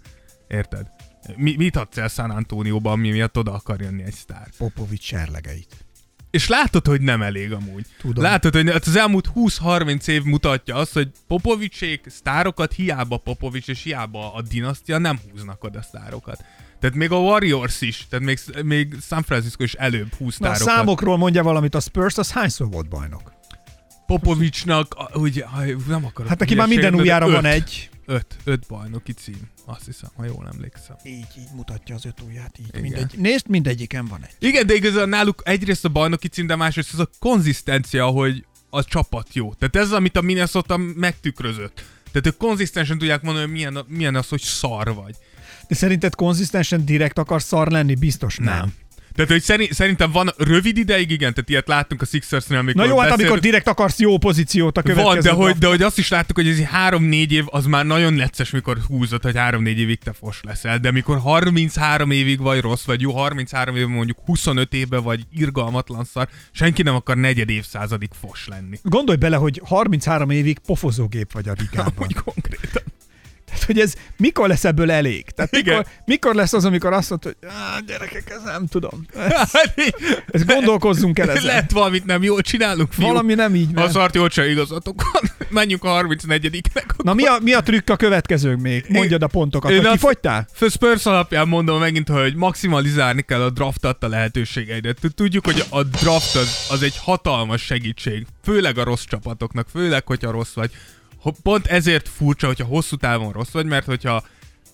[0.47, 0.87] Érted?
[1.35, 4.47] Mi, mit adsz el San Antonioban, ami miatt oda akar jönni egy sztár?
[4.57, 5.85] Popovics serlegeit.
[6.31, 7.85] És látod, hogy nem elég amúgy.
[7.99, 8.23] Tudom.
[8.23, 14.33] Látod, hogy az elmúlt 20-30 év mutatja azt, hogy Popovicsék sztárokat hiába Popovics és hiába
[14.33, 16.43] a dinasztia nem húznak oda sztárokat.
[16.79, 20.55] Tehát még a Warriors is, tehát még, még San Francisco is előbb húz Na, a
[20.55, 23.38] számokról mondja valamit a Spurs, az hányszor volt bajnok?
[24.17, 27.89] Popovicsnak, ha nem akarok Hát neki már minden újjára de van öt, egy.
[28.05, 30.95] Öt, öt bajnoki cím, azt hiszem, ha jól emlékszem.
[31.03, 32.81] Így, így mutatja az öt ujját, így Igen.
[32.81, 33.13] mindegy.
[33.17, 34.47] Nézd, mindegyiken van egy.
[34.47, 38.83] Igen, de igazán náluk egyrészt a bajnoki cím, de másrészt az a konzisztencia, hogy a
[38.83, 39.53] csapat jó.
[39.53, 41.83] Tehát ez az, amit a Minnesota megtükrözött.
[42.11, 45.15] Tehát ők konzisztensen tudják mondani, hogy milyen, milyen az, hogy szar vagy.
[45.67, 47.95] De szerinted konzisztensen direkt akar szar lenni?
[47.95, 48.73] Biztos nem.
[49.19, 52.89] Tehát, hogy szerint, szerintem van rövid ideig, igen, tehát ilyet láttunk a Sixersnél, amikor Na
[52.89, 55.97] jó, hát amikor direkt akarsz jó pozíciót a következő van, de hogy, de hogy azt
[55.97, 59.99] is láttuk, hogy ez három-négy év, az már nagyon necces, mikor húzott, hogy három-négy évig
[59.99, 64.73] te fos leszel, de mikor 33 évig vagy rossz, vagy jó, 33 év mondjuk 25
[64.73, 68.79] évben vagy irgalmatlan szar, senki nem akar negyed évszázadig fos lenni.
[68.83, 72.07] Gondolj bele, hogy 33 évig pofozógép vagy a ligában.
[72.07, 72.83] Úgy konkrétan.
[73.49, 75.29] Tehát, hogy ez mikor lesz ebből elég?
[75.29, 75.77] Tehát Igen.
[75.77, 77.49] mikor, mikor lesz az, amikor azt mondod, hogy
[77.87, 79.05] gyerekek, ez nem tudom.
[79.53, 79.95] Hát így-
[80.31, 81.43] Ezt gondolkozzunk el ezen.
[81.43, 83.07] Lehet valamit nem jól csinálunk, fiúk.
[83.07, 83.91] Valami nem így Ha van.
[83.91, 85.01] szart jól se igazatok
[85.49, 86.83] menjünk a 34-nek.
[87.03, 88.85] Na mi a, mi a trükk a következő még?
[88.87, 89.71] Mondjad a pontokat.
[89.71, 90.47] Én Hogy kifogytál?
[90.53, 94.97] Fő Spurs alapján mondom megint, hogy maximalizálni kell a draft adta lehetőségeidet.
[95.15, 100.31] Tudjuk, hogy a draft az, az egy hatalmas segítség, főleg a rossz csapatoknak, főleg, hogyha
[100.31, 100.71] rossz vagy.
[101.43, 104.23] Pont ezért furcsa, hogyha hosszú távon rossz vagy, mert hogyha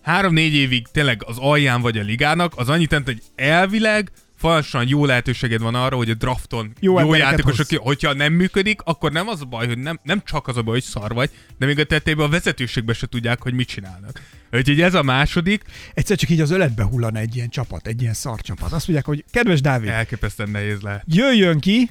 [0.01, 5.05] három-négy évig tényleg az alján vagy a ligának, az annyit jelent, hogy elvileg folyamatosan jó
[5.05, 7.67] lehetőséged van arra, hogy a drafton Jó jó, játékosok, hozz.
[7.67, 10.61] ki- hogyha nem működik, akkor nem az a baj, hogy nem, nem csak az a
[10.61, 14.21] baj, hogy szar vagy, de még a tettében a vezetőségben se tudják, hogy mit csinálnak.
[14.51, 18.13] Úgyhogy ez a második, Egyszer csak így az öletbe hullana egy ilyen csapat, egy ilyen
[18.13, 18.71] szar csapat.
[18.71, 21.03] Azt mondják, hogy kedves Dávid, elképesztően nehéz lehet.
[21.07, 21.89] jöjjön ki,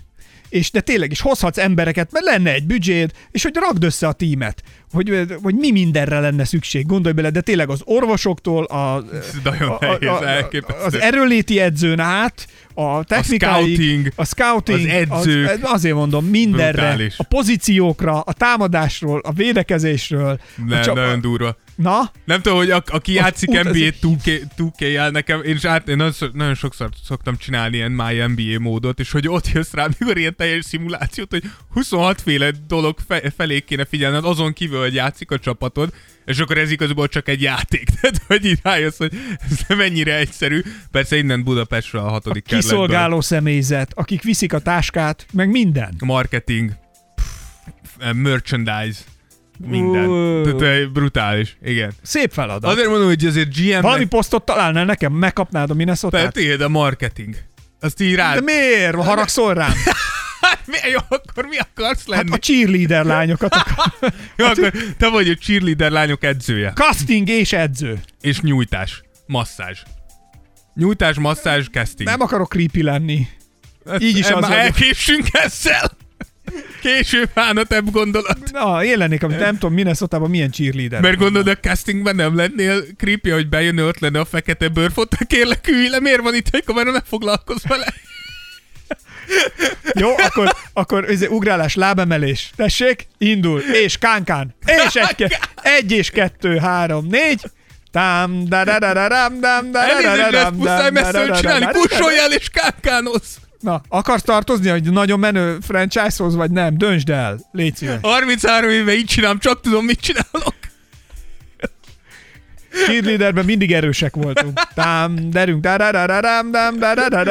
[0.55, 4.13] és de tényleg is hozhatsz embereket, mert lenne egy büdzséd, és hogy ragd össze a
[4.13, 4.63] tímet,
[4.93, 9.05] hogy, hogy mi mindenre lenne szükség, gondolj bele, de tényleg az orvosoktól, a,
[9.45, 10.85] nagyon nehéz, elképesztő.
[10.85, 15.49] az erőléti edzőn át, a technikáig, scouting, a scouting, az edzők.
[15.49, 17.19] az, azért mondom, mindenre, Brutális.
[17.19, 20.41] a pozíciókra, a támadásról, a védekezésről.
[20.67, 21.57] Nem, a csap- nagyon durva.
[21.77, 25.65] Na, Nem tudom, hogy a, aki játszik út- NBA ez- 2K, 2K-jel nekem, én, is
[25.65, 29.73] át, én nagyon, nagyon sokszor szoktam csinálni ilyen My NBA módot, és hogy ott jössz
[29.73, 34.81] rá, mikor ilyen teljes szimulációt, hogy 26 féle dolog fe, felé kéne figyelned, azon kívül,
[34.81, 35.93] hogy játszik a csapatod,
[36.25, 37.89] és akkor ez igazából csak egy játék.
[38.01, 39.13] Tehát, hogy így rájössz, hogy
[39.51, 40.63] ez nem ennyire egyszerű.
[40.91, 42.79] Persze innen Budapestről a hatodik kerületből.
[42.79, 45.95] kiszolgáló személyzet, akik viszik a táskát, meg minden.
[46.05, 46.71] Marketing,
[48.13, 49.01] merchandise,
[49.59, 50.09] minden.
[50.09, 50.43] Ó.
[50.43, 51.93] Tehát eh, brutális, igen.
[52.03, 52.71] Szép feladat.
[52.73, 56.69] Azért mondom, hogy azért GM-nek Valami posztot találnál nekem, megkapnád a minnesota Persze, tiéd a
[56.69, 57.37] marketing.
[57.81, 58.35] Azt így rád.
[58.35, 58.95] De miért?
[58.95, 59.73] Haragszol rám?
[60.41, 62.31] Hát mi, jó, akkor mi akarsz lenni?
[62.31, 64.13] Hát a cheerleader lányokat akar.
[64.37, 66.73] jó, akkor te vagy a cheerleader lányok edzője.
[66.75, 68.01] Casting és edző.
[68.21, 69.03] És nyújtás.
[69.27, 69.79] Masszázs.
[70.75, 72.09] Nyújtás, masszázs, casting.
[72.09, 73.27] Nem akarok creepy lenni.
[73.99, 74.57] így is az már vagyok.
[74.57, 75.91] elkésünk ezzel.
[76.81, 78.39] Később hánatebb gondolat.
[78.53, 81.01] Na, én lennék, amit nem tudom, minnesota milyen cheerleader.
[81.01, 85.69] Mert gondolod, a castingben nem lennél creepy, hogy bejönne, ott lenne a fekete bőrfot, kérlek
[85.69, 87.87] ülj le, miért van itt egy kamera, ne foglalkozz vele.
[89.95, 92.51] Jó, akkor, akkor ez ugrálás, lábemelés.
[92.57, 93.61] Tessék, indul.
[93.61, 94.55] És kánkán.
[94.87, 97.41] És egy, ke- egy és kettő, három, négy.
[97.91, 100.77] Tám, da da da da dam, dam, da da da da Elnézést, lesz dam, muszáj
[100.77, 101.89] dam, da messzeről da da csinálni, da da da.
[101.89, 103.37] kussoljál és kánkánozz.
[103.65, 106.79] Na, akarsz tartozni, hogy nagyon menő franchise-hoz, vagy nem?
[106.79, 107.41] Döntsd el.
[107.53, 107.99] Légy szíves.
[108.03, 110.55] 33 éve így csinálom, csak tudom, mit csinálok.
[112.87, 114.61] Cheerleaderben mindig erősek voltunk.
[114.75, 115.91] Tám, derünk, da da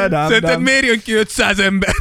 [0.07, 1.93] dam, Szerinted miért jön ki 500 ember?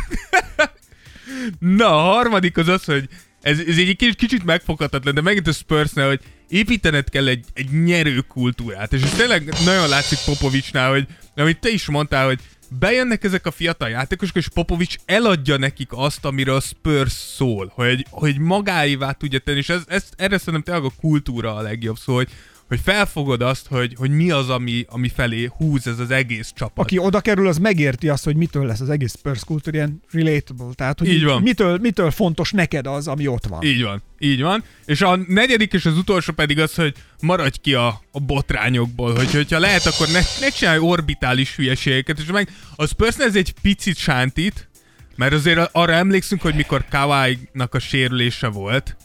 [1.58, 3.08] Na, a harmadik az az, hogy
[3.42, 7.84] ez, ez egy kicsit, kicsit megfoghatatlan, de megint a Spursnál, hogy építened kell egy, egy
[7.84, 8.92] nyerő kultúrát.
[8.92, 12.38] És ez tényleg nagyon látszik Popovicsnál, hogy amit te is mondtál, hogy
[12.78, 18.06] bejönnek ezek a fiatal játékosok, és Popovics eladja nekik azt, amire a Spurs szól, hogy,
[18.10, 22.14] hogy magáévá tudja tenni, és ez, ez, erre szerintem tényleg a kultúra a legjobb szó,
[22.14, 22.28] hogy,
[22.72, 26.84] hogy felfogod azt, hogy, hogy mi az, ami, ami felé húz ez az egész csapat.
[26.84, 30.74] Aki oda kerül, az megérti azt, hogy mitől lesz az egész Spurs kultúra ilyen relatable.
[30.74, 31.42] Tehát, hogy Így van.
[31.42, 33.62] Mitől, mitől fontos neked az, ami ott van.
[33.62, 34.64] Így van, így van.
[34.84, 39.32] És a negyedik és az utolsó pedig az, hogy maradj ki a, a botrányokból, hogy
[39.32, 43.96] hogyha lehet, akkor ne, ne csinálj orbitális hülyeségeket, és meg a Spurs ez egy picit
[43.96, 44.68] sántít,
[45.16, 48.96] Mert azért arra emlékszünk, hogy mikor Kawai-nak a sérülése volt,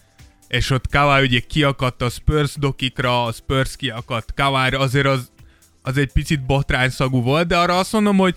[0.47, 5.31] és ott Kawai ugye kiakadt a Spurs dokikra, a Spurs kiakadt Kawai-ra, azért az,
[5.81, 8.35] az egy picit botrányszagú volt, de arra azt mondom, hogy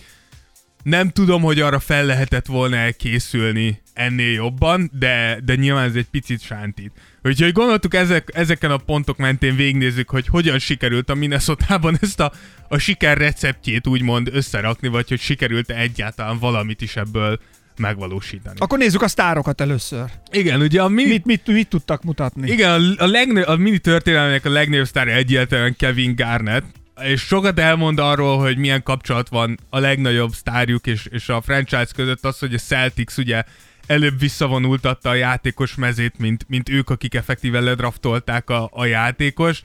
[0.83, 6.09] nem tudom, hogy arra fel lehetett volna elkészülni ennél jobban, de, de nyilván ez egy
[6.11, 6.93] picit sántít.
[7.23, 12.33] Úgyhogy gondoltuk ezek, ezeken a pontok mentén végignézzük, hogy hogyan sikerült a minnesota ezt a,
[12.69, 17.41] a siker receptjét úgymond összerakni, vagy hogy sikerült-e egyáltalán valamit is ebből
[17.81, 18.57] megvalósítani.
[18.59, 20.05] Akkor nézzük a sztárokat először.
[20.31, 21.09] Igen, ugye a mini...
[21.09, 22.51] Mit, mit, mit tudtak mutatni?
[22.51, 26.64] Igen, a, a, legnő, a mini történelmének a legnagyobb sztárja egyáltalán Kevin Garnett,
[27.03, 31.89] és sokat elmond arról, hogy milyen kapcsolat van a legnagyobb sztárjuk és, és a franchise
[31.95, 33.43] között az, hogy a Celtics ugye
[33.87, 39.61] előbb visszavonultatta a játékos mezét, mint, mint ők, akik effektíve ledraftolták a, a játékos.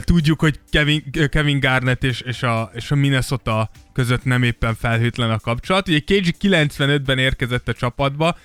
[0.00, 5.30] Tudjuk, hogy Kevin, Kevin Garnett és, és, a, és a Minnesota között nem éppen felhőtlen
[5.30, 5.88] a kapcsolat.
[5.88, 8.36] Ugye KG 95-ben érkezett a csapatba,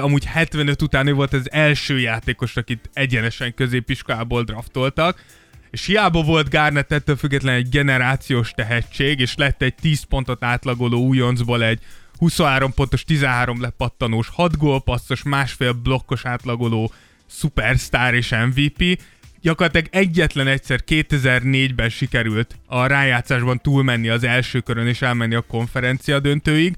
[0.00, 5.24] amúgy 75 után ő volt az első játékos, akit egyenesen középiskolából draftoltak,
[5.70, 11.06] és hiába volt Garnett ettől függetlenül egy generációs tehetség, és lett egy 10 pontot átlagoló
[11.06, 11.80] újoncból egy
[12.18, 16.92] 23 pontos, 13 lepattanós, 6 gólpasszos, másfél blokkos átlagoló
[17.26, 19.00] superstar és MVP.
[19.44, 26.20] Gyakorlatilag egyetlen egyszer 2004-ben sikerült a rájátszásban túlmenni az első körön és elmenni a konferencia
[26.20, 26.74] döntőig,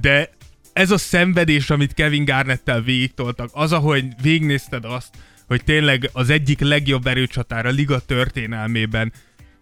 [0.00, 0.30] de
[0.72, 5.14] ez a szenvedés, amit Kevin Garnettel végigtoltak, az, ahogy végignézted azt,
[5.46, 9.12] hogy tényleg az egyik legjobb erőcsatár a liga történelmében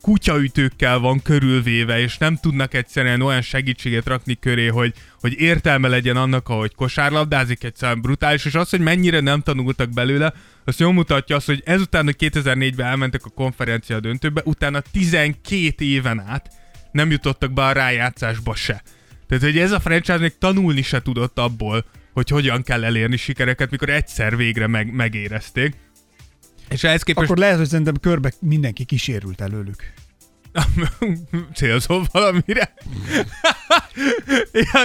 [0.00, 6.16] kutyaütőkkel van körülvéve, és nem tudnak egyszerűen olyan segítséget rakni köré, hogy, hogy értelme legyen
[6.16, 10.32] annak, ahogy kosárlabdázik, egyszerűen brutális, és az, hogy mennyire nem tanultak belőle,
[10.64, 16.20] azt jól mutatja azt, hogy ezután, hogy 2004-ben elmentek a konferencia döntőbe, utána 12 éven
[16.20, 16.50] át
[16.92, 18.82] nem jutottak be a rájátszásba se.
[19.28, 23.70] Tehát, hogy ez a franchise még tanulni se tudott abból, hogy hogyan kell elérni sikereket,
[23.70, 25.74] mikor egyszer végre meg, megérezték.
[26.70, 27.26] És ehhez képest...
[27.26, 29.92] Akkor lehet, hogy szerintem körbe mindenki kísérült előlük.
[31.54, 32.74] Célzol valamire?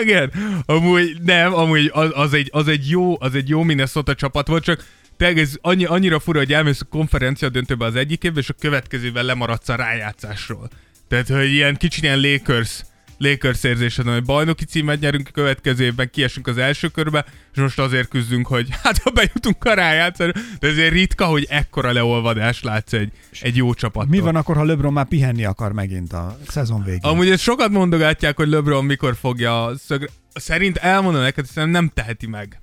[0.02, 0.32] Igen,
[0.66, 4.64] amúgy nem, amúgy az, az, egy, az, egy jó, az egy jó Minnesota csapat volt,
[4.64, 4.86] csak
[5.18, 8.56] tényleg ez annyi, annyira fura, hogy elmész a konferencia döntőbe az egyik évben, és a
[8.60, 10.70] következővel lemaradsz a rájátszásról.
[11.08, 12.82] Tehát, hogy ilyen kicsit ilyen Lakers
[13.18, 17.80] Lakers érzésed, hogy bajnoki címet nyerünk a következő évben, kiesünk az első körbe, és most
[17.80, 22.94] azért küzdünk, hogy hát ha bejutunk a rájátszásra, de ezért ritka, hogy ekkora leolvadás látsz
[22.94, 23.12] egy,
[23.42, 24.08] egy jó csapat.
[24.08, 27.00] Mi van akkor, ha LeBron már pihenni akar megint a szezon végén?
[27.02, 30.08] Amúgy ezt sokat mondogatják, hogy LeBron mikor fogja a szögre...
[30.34, 32.62] Szerint elmondom neked, hogy nem teheti meg.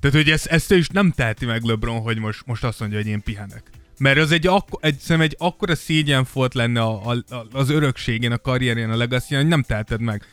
[0.00, 2.98] Tehát, hogy ezt, ezt ő is nem teheti meg LeBron, hogy most, most azt mondja,
[2.98, 3.62] hogy én pihenek.
[4.02, 8.90] Mert az egy, akko, egy, egy akkora szégyenfolt lenne a, a, az örökségén, a karrierjén,
[8.90, 10.26] a legacy hogy nem teheted meg.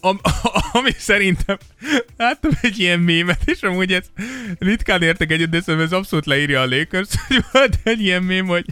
[0.00, 0.20] Am,
[0.72, 1.58] ami szerintem
[2.16, 4.04] láttam egy ilyen mémet, és amúgy ez
[4.58, 8.46] ritkán értek egyet, de szerintem ez abszolút leírja a Lakers, hogy volt egy ilyen mém,
[8.46, 8.64] hogy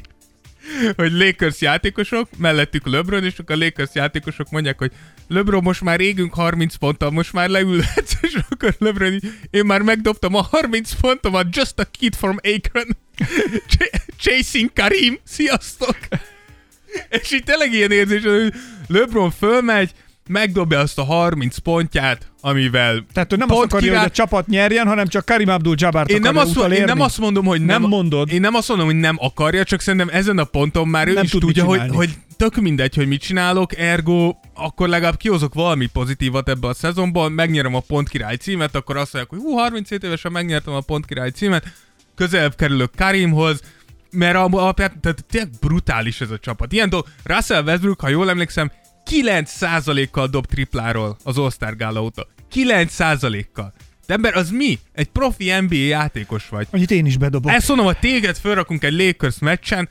[0.97, 4.93] hogy Lakers játékosok, mellettük LeBron, és akkor a Lakers játékosok mondják, hogy
[5.29, 10.35] LeBron, most már égünk 30 ponttal, most már leülhetsz, és akkor LeBron én már megdobtam
[10.35, 12.97] a 30 pontomat, just a kid from Akron,
[14.21, 15.97] chasing Karim, sziasztok!
[17.21, 18.53] és így tényleg ilyen érzés, hogy
[18.89, 19.91] LeBron fölmegy,
[20.29, 24.01] megdobja azt a 30 pontját, amivel Tehát ő nem azt akarja, kirá...
[24.01, 27.45] hogy a csapat nyerjen, hanem csak Karim Abdul-Jabbar én nem, azt, én nem azt mondom,
[27.45, 28.33] hogy nem, nem mondod.
[28.33, 31.25] Én nem azt mondom, hogy nem akarja, csak szerintem ezen a ponton már ő nem
[31.25, 35.87] is tud tudja, hogy, hogy tök mindegy, hogy mit csinálok, ergo akkor legalább kihozok valami
[35.87, 40.05] pozitívat ebbe a szezonból, megnyerem a pont király címet, akkor azt mondják, hogy hú, 37
[40.05, 41.65] évesen megnyertem a pont király címet,
[42.15, 43.61] közelebb kerülök Karimhoz,
[44.11, 46.73] mert a, a, tehát tényleg brutális ez a csapat.
[46.73, 48.71] Ilyen dolog, Russell Westbrook, ha jól emlékszem,
[49.11, 52.27] 9%-kal dob tripláról az All-Star Gála óta.
[52.55, 53.73] 9%-kal.
[54.07, 54.79] De ember, az mi?
[54.93, 56.67] Egy profi NBA játékos vagy.
[56.71, 57.53] Annyit én is bedobok.
[57.53, 59.89] Ezt mondom, hogy téged felrakunk egy Lakers meccsen,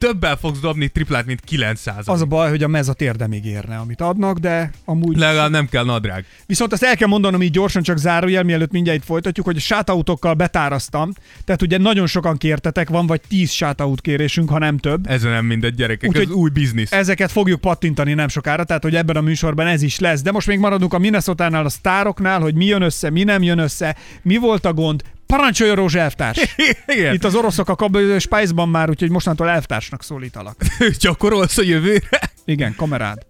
[0.00, 3.76] többel fogsz dobni triplát, mint 900 Az a baj, hogy a mez a térdemig érne,
[3.76, 5.16] amit adnak, de amúgy...
[5.16, 6.24] Legalább nem kell nadrág.
[6.46, 9.60] Viszont azt el kell mondanom így gyorsan, csak zárójel, mielőtt mindjárt itt folytatjuk, hogy a
[9.60, 11.12] shoutoutokkkal betáraztam,
[11.44, 15.06] tehát ugye nagyon sokan kértetek, van vagy 10 shoutout kérésünk, ha nem több.
[15.06, 16.92] Ez nem mindegy, gyerekek, Úgy, ez új biznisz.
[16.92, 20.22] Ezeket fogjuk pattintani nem sokára, tehát hogy ebben a műsorban ez is lesz.
[20.22, 23.58] De most még maradunk a Minnesota-nál, a sztároknál, hogy mi jön össze, mi nem jön
[23.58, 26.38] össze, mi volt a gond, Parancsoljon Rózsa elvtárs!
[26.86, 27.14] Igen.
[27.14, 30.56] Itt az oroszok a kab- Spice-ban már, úgyhogy mostantól elvtársnak szólítalak.
[31.00, 32.20] Gyakorolsz a jövőre?
[32.44, 33.26] Igen, kamerád.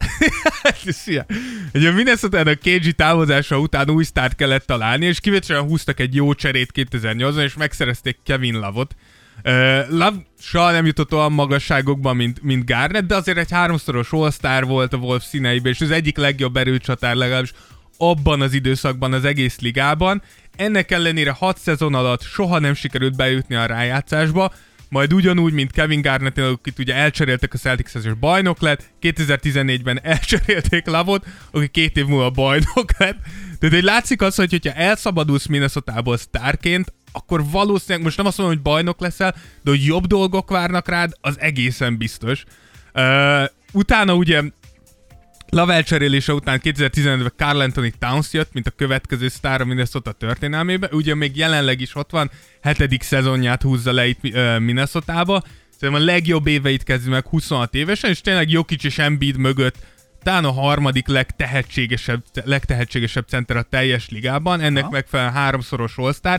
[0.86, 1.26] Szia!
[1.74, 6.14] Ugye a minnesota a KG távozása után új sztárt kellett találni, és kivételesen húztak egy
[6.14, 8.94] jó cserét 2008-ban, és megszerezték Kevin Love-ot.
[9.44, 9.53] Uh,
[9.88, 14.92] Love soha nem jutott olyan magasságokban, mint, mint Garnett, de azért egy háromszoros all volt
[14.92, 17.53] a Wolf színeiben, és az egyik legjobb erőcsatár legalábbis
[18.01, 20.22] abban az időszakban az egész ligában.
[20.57, 24.53] Ennek ellenére 6 szezon alatt soha nem sikerült bejutni a rájátszásba,
[24.90, 30.86] majd ugyanúgy, mint Kevin Garnett, akit ugye elcseréltek a celtics és bajnok lett, 2014-ben elcserélték
[30.86, 33.18] Lavot, aki két év múlva bajnok lett.
[33.59, 38.57] Tehát hogy látszik az, hogy hogyha elszabadulsz Minnesota-ból sztárként, akkor valószínűleg, most nem azt mondom,
[38.57, 42.44] hogy bajnok leszel, de hogy jobb dolgok várnak rád, az egészen biztos.
[42.94, 44.42] Uh, utána ugye
[45.51, 50.88] Love elcserélése után 2015-ben Carl Anthony Towns jött, mint a következő sztár a Minnesota történelmébe.
[50.92, 52.30] Ugye még jelenleg is ott van,
[52.62, 54.20] hetedik szezonját húzza le itt
[54.59, 55.42] Minnesota-ba.
[55.78, 59.76] Szerintem a legjobb éveit kezdi meg 26 évesen, és tényleg Jokic és Embiid mögött
[60.22, 64.90] talán a harmadik legtehetségesebb, legtehetségesebb center a teljes ligában, ennek ha.
[64.90, 66.38] megfelelően háromszoros all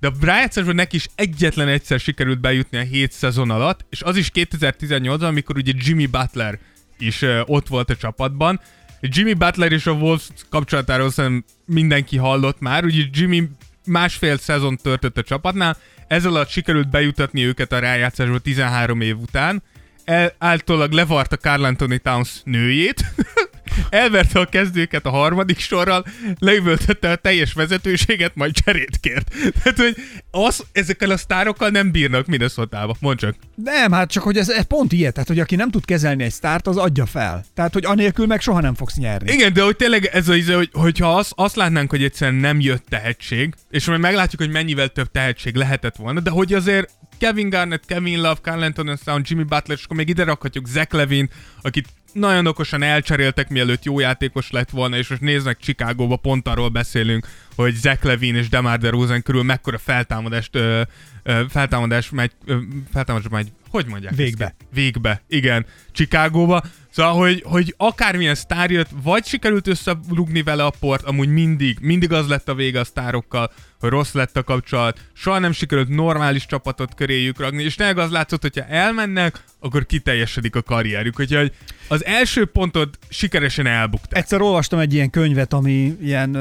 [0.00, 4.30] de rájátszásban neki is egyetlen egyszer sikerült bejutni a 7 szezon alatt, és az is
[4.34, 6.58] 2018-ban, amikor ugye Jimmy Butler
[6.98, 8.60] is ott volt a csapatban.
[9.00, 13.48] Jimmy Butler és a Wolves kapcsolatáról szerintem mindenki hallott már, ugye Jimmy
[13.84, 15.76] másfél szezon törtött a csapatnál,
[16.06, 19.62] ezzel alatt sikerült bejutatni őket a rájátszásba 13 év után,
[20.04, 23.04] el, általában levarta Carl Anthony Towns nőjét,
[23.90, 26.04] elverte a kezdőket a harmadik sorral,
[26.38, 29.32] leüvöltette a teljes vezetőséget, majd cserét kért.
[29.62, 29.96] Tehát, hogy
[30.30, 32.96] az, ezekkel a sztárokkal nem bírnak Minnesota-ba.
[33.00, 33.34] Mondd csak.
[33.54, 36.32] Nem, hát csak, hogy ez, ez pont ilyet, tehát, hogy aki nem tud kezelni egy
[36.32, 37.44] sztárt, az adja fel.
[37.54, 39.32] Tehát, hogy anélkül meg soha nem fogsz nyerni.
[39.32, 42.60] Igen, de hogy tényleg ez az, izé, hogy, hogyha azt, azt látnánk, hogy egyszerűen nem
[42.60, 47.48] jött tehetség, és majd meglátjuk, hogy mennyivel több tehetség lehetett volna, de hogy azért Kevin
[47.48, 51.30] Garnett, Kevin Love, Carl Anthony Sound, Jimmy Butler, és akkor még ide rakhatjuk Zach Levin,
[51.62, 56.68] akit nagyon okosan elcseréltek, mielőtt jó játékos lett volna, és most néznek Chicagóba, pont arról
[56.68, 60.82] beszélünk, hogy Zach Levin és DeMar DeRozan körül mekkora feltámadást, ö,
[61.22, 62.56] ö, feltámadás megy, ö,
[62.92, 64.14] feltámadás megy, hogy mondják?
[64.14, 64.44] Végbe.
[64.44, 64.54] Ezt?
[64.72, 66.62] Végbe, igen, Chicagóba.
[66.98, 72.12] Szóval, hogy, hogy akármilyen sztár jött, vagy sikerült összerugni vele a port, amúgy mindig, mindig
[72.12, 76.46] az lett a vége a sztárokkal, hogy rossz lett a kapcsolat, soha nem sikerült normális
[76.46, 81.20] csapatot köréjük ragni, és tényleg az látszott, hogyha elmennek, akkor kiteljesedik a karrierük.
[81.20, 81.52] Úgyhogy
[81.88, 84.18] az első pontod sikeresen elbukták.
[84.18, 86.36] Egyszer olvastam egy ilyen könyvet, ami ilyen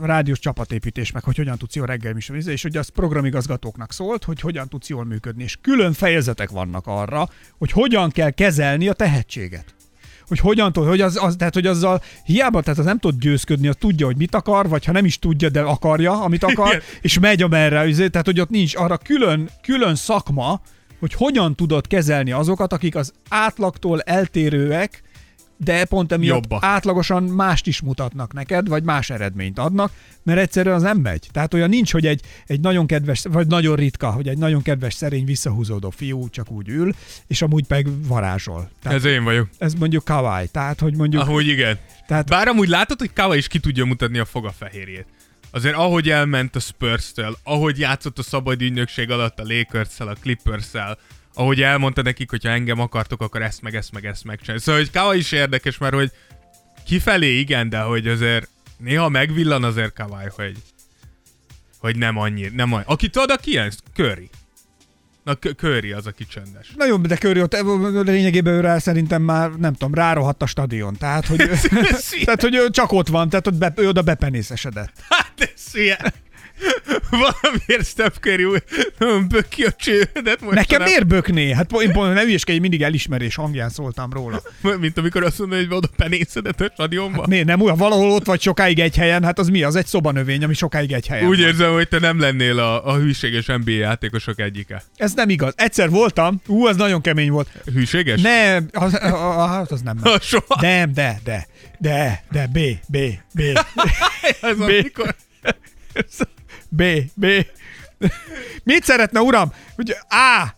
[0.00, 4.40] rádiós csapatépítés, meg hogy hogyan tudsz jól reggel is, és hogy az programigazgatóknak szólt, hogy
[4.40, 7.28] hogyan tudsz jól működni, és külön fejezetek vannak arra,
[7.58, 9.74] hogy hogyan kell kezelni a tehetséget
[10.28, 13.68] hogy hogyan tud, hogy az, az, tehát, hogy azzal hiába, tehát az nem tud győzködni,
[13.68, 16.82] az tudja, hogy mit akar, vagy ha nem is tudja, de akarja, amit akar, Igen.
[17.00, 20.60] és megy amerre, tehát hogy ott nincs arra külön, külön szakma,
[21.00, 25.02] hogy hogyan tudod kezelni azokat, akik az átlagtól eltérőek,
[25.64, 26.64] de pont emiatt Jobbak.
[26.64, 29.92] átlagosan mást is mutatnak neked, vagy más eredményt adnak,
[30.22, 31.28] mert egyszerűen az nem megy.
[31.32, 34.94] Tehát olyan nincs, hogy egy, egy nagyon kedves, vagy nagyon ritka, hogy egy nagyon kedves,
[34.94, 36.94] szerény, visszahúzódó fiú csak úgy ül,
[37.26, 38.70] és amúgy meg varázsol.
[38.82, 39.48] Tehát ez én vagyok.
[39.58, 41.22] Ez mondjuk kawaii, tehát hogy mondjuk...
[41.22, 41.78] Ahogy igen.
[42.06, 42.28] Tehát...
[42.28, 45.06] Bár amúgy látod, hogy kawaii is ki tudja mutatni a fogafehérjét.
[45.50, 50.70] Azért ahogy elment a Spurs-től, ahogy játszott a szabad ügynökség alatt a lakers a clippers
[51.34, 54.62] ahogy elmondta nekik, hogy ha engem akartok, akkor ezt meg ezt meg ezt megcsinálni.
[54.62, 56.12] Szóval, hogy Kava is érdekes, mert hogy
[56.84, 60.56] kifelé igen, de hogy azért néha megvillan azért Kawai, hogy,
[61.78, 62.84] hogy nem annyi, nem annyi.
[62.86, 63.72] Aki tudod, aki ilyen?
[63.94, 64.30] Curry.
[65.24, 66.72] Na, Curry az, aki csöndes.
[66.76, 67.56] Na jó, de Curry ott
[68.04, 70.96] lényegében őre szerintem már, nem tudom, rárohadt a stadion.
[70.96, 71.36] Tehát, hogy,
[72.24, 74.92] tehát, hogy csak ott van, tehát ott be, ő oda bepenészesedett.
[75.08, 76.12] Hát ez ilyen.
[77.10, 78.46] Valamiért Steph Curry
[79.28, 80.40] böki a csődet.
[80.40, 81.50] Most Nekem miért bökné?
[81.52, 84.42] Hát én nem ügyeskedj, mindig elismerés hangján szóltam róla.
[84.80, 87.18] Mint amikor azt mondod, hogy oda penészedet a stadionba.
[87.18, 87.76] Hát miért nem olyan?
[87.76, 89.62] Valahol ott vagy sokáig egy helyen, hát az mi?
[89.62, 91.46] Az egy szobanövény, ami sokáig egy helyen Úgy van.
[91.46, 94.82] érzem, hogy te nem lennél a, a hűséges NBA játékosok egyike.
[94.96, 95.52] Ez nem igaz.
[95.56, 97.48] Egyszer voltam, ú, az nagyon kemény volt.
[97.72, 98.20] Hűséges?
[98.20, 99.98] Nem, az, az, az nem.
[100.02, 100.20] nem.
[100.20, 100.60] Soha.
[100.60, 101.46] Nem, de, de,
[101.78, 102.98] de, de, B, B,
[103.34, 103.40] B.
[104.40, 104.60] Ez B.
[104.60, 105.14] amikor...
[106.76, 106.82] B,
[107.14, 107.26] B.
[108.64, 109.52] Mit szeretne, uram?
[109.76, 110.54] Ugye, A.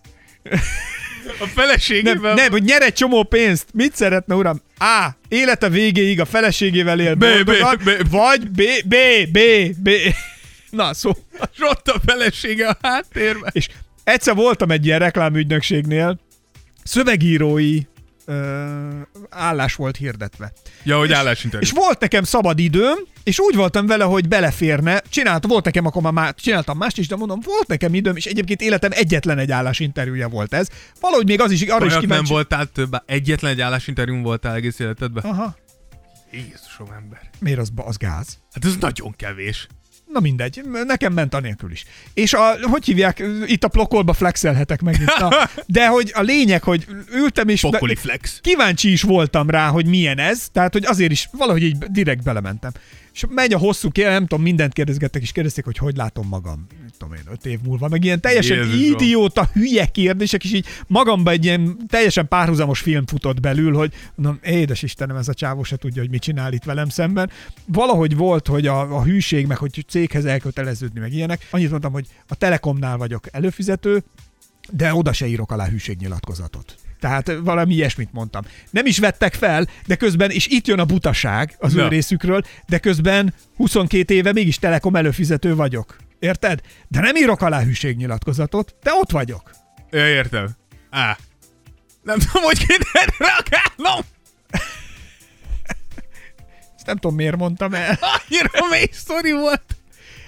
[1.38, 2.14] A feleségével...
[2.20, 3.66] Nem, nem, hogy nyer egy csomó pénzt.
[3.72, 4.60] Mit szeretne, uram?
[4.78, 5.08] A.
[5.28, 7.50] Élete végéig a feleségével él B, B,
[7.84, 8.10] B.
[8.10, 8.94] Vagy B, B,
[9.32, 9.38] B,
[9.82, 9.90] B.
[10.70, 11.12] Na, szó.
[11.60, 13.50] Ott a felesége a háttérben.
[13.52, 13.68] És
[14.04, 16.20] egyszer voltam egy ilyen reklámügynökségnél,
[16.84, 17.80] szövegírói
[18.26, 18.78] ö,
[19.30, 20.52] állás volt hirdetve.
[20.82, 21.66] Ja, hogy állásinterjú.
[21.66, 25.02] És volt nekem szabad időm, és úgy voltam vele, hogy beleférne.
[25.08, 28.60] Csináltam, volt nekem akkor már, csináltam mást is, de mondom, volt nekem időm, és egyébként
[28.60, 30.68] életem egyetlen egy állásinterjúja volt ez.
[31.00, 32.22] Valahogy még az is, arra Olyat is kíváncsi.
[32.22, 35.24] nem voltál több, egyetlen egy állásinterjún voltál egész életedben?
[35.24, 35.56] Aha.
[36.32, 37.30] Jézusom ember.
[37.38, 38.38] Miért az, az gáz?
[38.52, 39.66] Hát ez nagyon kevés.
[40.14, 41.84] Na mindegy, nekem ment anélkül is.
[42.12, 45.18] És a, hogy hívják, itt a plokolba flexelhetek megint.
[45.18, 45.30] Na,
[45.66, 48.38] de hogy a lényeg, hogy ültem és Pokoli flex.
[48.42, 52.72] kíváncsi is voltam rá, hogy milyen ez, tehát hogy azért is valahogy így direkt belementem.
[53.14, 56.66] És megy a hosszú kér, nem tudom, mindent kérdezgettek, és kérdezték, hogy hogy látom magam,
[57.04, 58.92] tudom én, öt év múlva, meg ilyen teljesen Jézusom.
[58.92, 64.38] idióta, hülye kérdések, és így magamba egy ilyen teljesen párhuzamos film futott belül, hogy mondom,
[64.42, 67.30] édes Istenem, ez a csávó se tudja, hogy mit csinál itt velem szemben.
[67.66, 71.46] Valahogy volt, hogy a, a hűség, meg hogy céghez elköteleződni, meg ilyenek.
[71.50, 74.02] Annyit mondtam, hogy a Telekomnál vagyok előfizető,
[74.70, 76.74] de oda se írok alá hűségnyilatkozatot.
[77.00, 78.42] Tehát valami ilyesmit mondtam.
[78.70, 81.88] Nem is vettek fel, de közben, és itt jön a butaság az ő Na.
[81.88, 85.96] részükről, de közben 22 éve mégis Telekom előfizető vagyok.
[86.18, 86.60] Érted?
[86.88, 89.50] De nem írok alá hűségnyilatkozatot, de ott vagyok.
[89.90, 90.48] Ja, értem.
[90.90, 91.16] Á.
[92.02, 94.00] Nem tudom, hogy kéne reagálnom.
[96.76, 97.98] Ezt nem tudom, miért mondtam el.
[98.28, 99.62] Annyira mély sztori volt.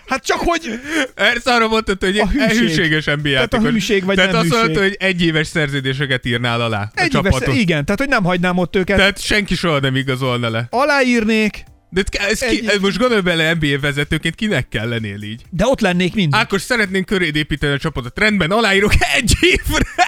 [0.06, 0.80] Hát csak hogy...
[1.14, 2.58] Ezt arra mondtad, hogy A hűség.
[2.58, 4.82] hűséges NBA Tehát a hűség vagy Tehát nem azt mondta, hűség.
[4.82, 8.76] hogy egy éves szerződéseket írnál alá a Egy éves, igen, tehát hogy nem hagynám ott
[8.76, 8.96] őket.
[8.96, 10.66] Tehát senki soha nem igazolna le.
[10.70, 11.64] Aláírnék,
[11.96, 15.42] De ez ki, ez most gondolj bele NBA vezetőként, kinek kell lennél így?
[15.50, 16.34] de ott lennék mindig.
[16.34, 18.18] Ákos, szeretnénk köréd építeni a csapatot.
[18.18, 20.06] Rendben, aláírok egy évre!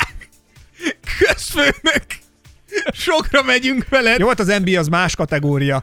[1.19, 2.05] Közfőnök!
[2.93, 4.19] Sokra megyünk veled.
[4.19, 5.83] Jó, hát az NBA az más kategória.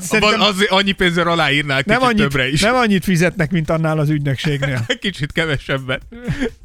[0.00, 2.60] Szerintem az, annyi pénzzel aláírnál kicsit nem, annyit, többre is.
[2.60, 4.84] nem annyit fizetnek, mint annál az ügynökségnél.
[5.00, 6.02] Kicsit kevesebbet.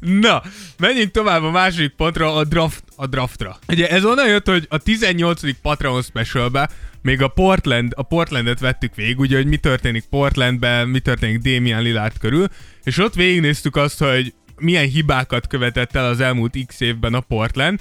[0.00, 0.42] Na,
[0.78, 3.58] menjünk tovább a második pontra, a, draft, a draftra.
[3.68, 5.40] Ugye ez onnan jött, hogy a 18.
[5.62, 6.68] Patreon specialbe
[7.08, 11.82] még a Portland, a Portlandet vettük végig, ugye, hogy mi történik Portlandben, mi történik Damian
[11.82, 12.46] Lillard körül,
[12.84, 17.80] és ott végignéztük azt, hogy milyen hibákat követett el az elmúlt x évben a Portland,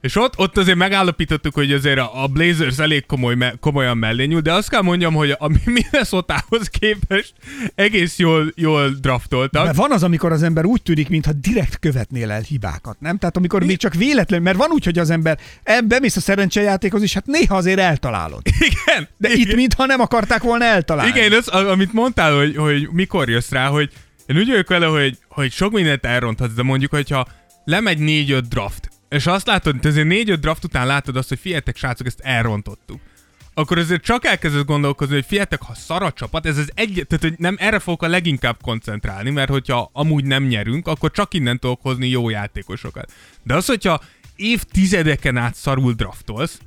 [0.00, 4.24] és ott, ott azért megállapítottuk, hogy azért a, a Blazers elég komoly, me, komolyan mellé
[4.24, 7.32] nyúl, de azt kell mondjam, hogy a Minnesota-hoz képest
[7.74, 9.64] egész jól, jól draftoltak.
[9.64, 13.18] Mert van az, amikor az ember úgy tűnik, mintha direkt követnél el hibákat, nem?
[13.18, 15.38] Tehát amikor még csak véletlen, mert van úgy, hogy az ember
[15.84, 18.42] bemész a szerencsejátékhoz, és hát néha azért eltalálod.
[18.70, 19.40] Igen, De igen.
[19.40, 21.18] itt mintha nem akarták volna eltalálni.
[21.18, 23.90] Igen, az, amit mondtál, hogy, hogy mikor jössz rá, hogy
[24.26, 27.26] én úgy vagyok vele, hogy, hogy sok mindent elronthatsz, de mondjuk, hogyha
[27.64, 31.76] lemegy 4-5 draft, és azt látod, hogy azért 4-5 draft után látod azt, hogy figyeljetek,
[31.76, 33.00] srácok, ezt elrontottuk.
[33.54, 37.24] Akkor azért csak elkezdesz gondolkozni, hogy figyeljetek, ha szar a csapat, ez az egy, tehát
[37.24, 41.58] hogy nem erre fogok a leginkább koncentrálni, mert hogyha amúgy nem nyerünk, akkor csak innen
[41.58, 43.12] tudok hozni jó játékosokat.
[43.42, 44.00] De az, hogyha
[44.36, 46.58] évtizedeken át szarul draftolsz,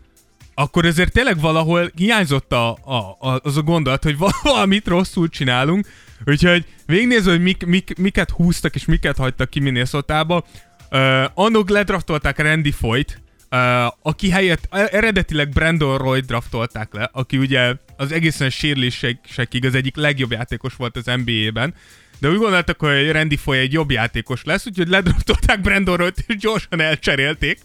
[0.54, 5.30] akkor ezért tényleg valahol hiányzott a, a, a, az a gondolat, hogy val- valamit rosszul
[5.30, 5.88] csinálunk,
[6.26, 10.46] úgyhogy végignézve, hogy mik, mik, miket húztak és miket hagytak ki Minnesota-ba.
[10.92, 13.22] Uh, annak ledraftolták Randy Foyt,
[13.52, 19.76] uh, aki helyett e- eredetileg Brandon Roy draftolták le, aki ugye az egészen sérülésekig az
[19.76, 21.74] egyik legjobb játékos volt az NBA-ben,
[22.20, 26.36] de úgy gondoltak, hogy Randy Foy egy jobb játékos lesz, úgyhogy ledraftolták Brandon Royt, és
[26.36, 27.60] gyorsan elcserélték,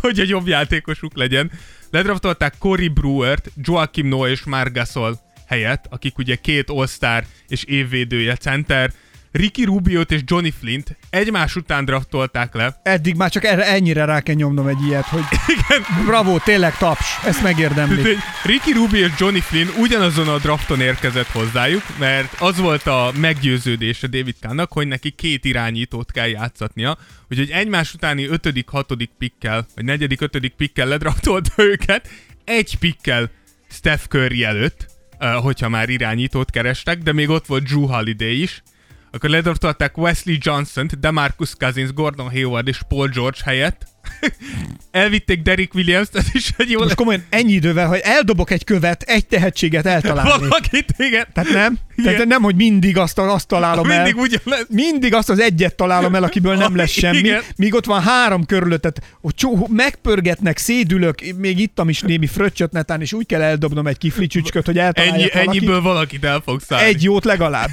[0.00, 1.50] hogy egy jobb játékosuk legyen.
[1.90, 8.36] Ledraftolták Cory Brewert, Joakim Noah és Marc Gasol helyett, akik ugye két all és évvédője
[8.36, 8.92] center,
[9.32, 12.80] Ricky Rubiot és Johnny Flint egymás után draftolták le.
[12.82, 15.22] Eddig már csak erre, ennyire rá kell nyomnom egy ilyet, hogy
[15.54, 18.16] Igen, bravo, tényleg taps, ezt megérdemli.
[18.44, 24.06] Ricky Rubio és Johnny Flynn ugyanazon a drafton érkezett hozzájuk, mert az volt a meggyőződése
[24.06, 26.98] David Kánnak, hogy neki két irányítót kell játszatnia,
[27.30, 32.08] úgyhogy egymás utáni ötödik, hatodik pikkel, vagy negyedik, ötödik pikkel ledraftolta őket,
[32.44, 33.30] egy pikkel
[33.70, 34.86] Steph Curry előtt,
[35.20, 38.62] uh, hogyha már irányítót kerestek, de még ott volt Drew Holiday is,
[39.10, 43.86] akkor ledraftolták Wesley Johnson-t, DeMarcus Cousins, Gordon Hayward és Paul George helyett.
[44.90, 49.02] Elvitték Derek Williams-t, ez is egy jó Most komolyan ennyi idővel, hogy eldobok egy követ,
[49.02, 50.30] egy tehetséget eltalálni.
[50.30, 51.26] Valakit, igen.
[51.32, 51.78] Tehát nem?
[51.96, 52.12] Igen.
[52.12, 54.02] Tehát nem, hogy mindig azt, azt találom el.
[54.02, 54.66] Mindig ugyan lesz.
[54.68, 57.42] mindig azt az egyet találom el, akiből nem lesz semmi, Igen.
[57.56, 63.00] míg ott van három körülöttet, hogy csó, megpörgetnek, szédülök, még ittam is némi fröccsöt netán,
[63.00, 65.48] és úgy kell eldobnom egy kifli csücsköt, hogy eltaláljak Ennyi, valakit.
[65.48, 66.86] ennyiből valakit el fog szállni.
[66.86, 67.68] Egy jót legalább.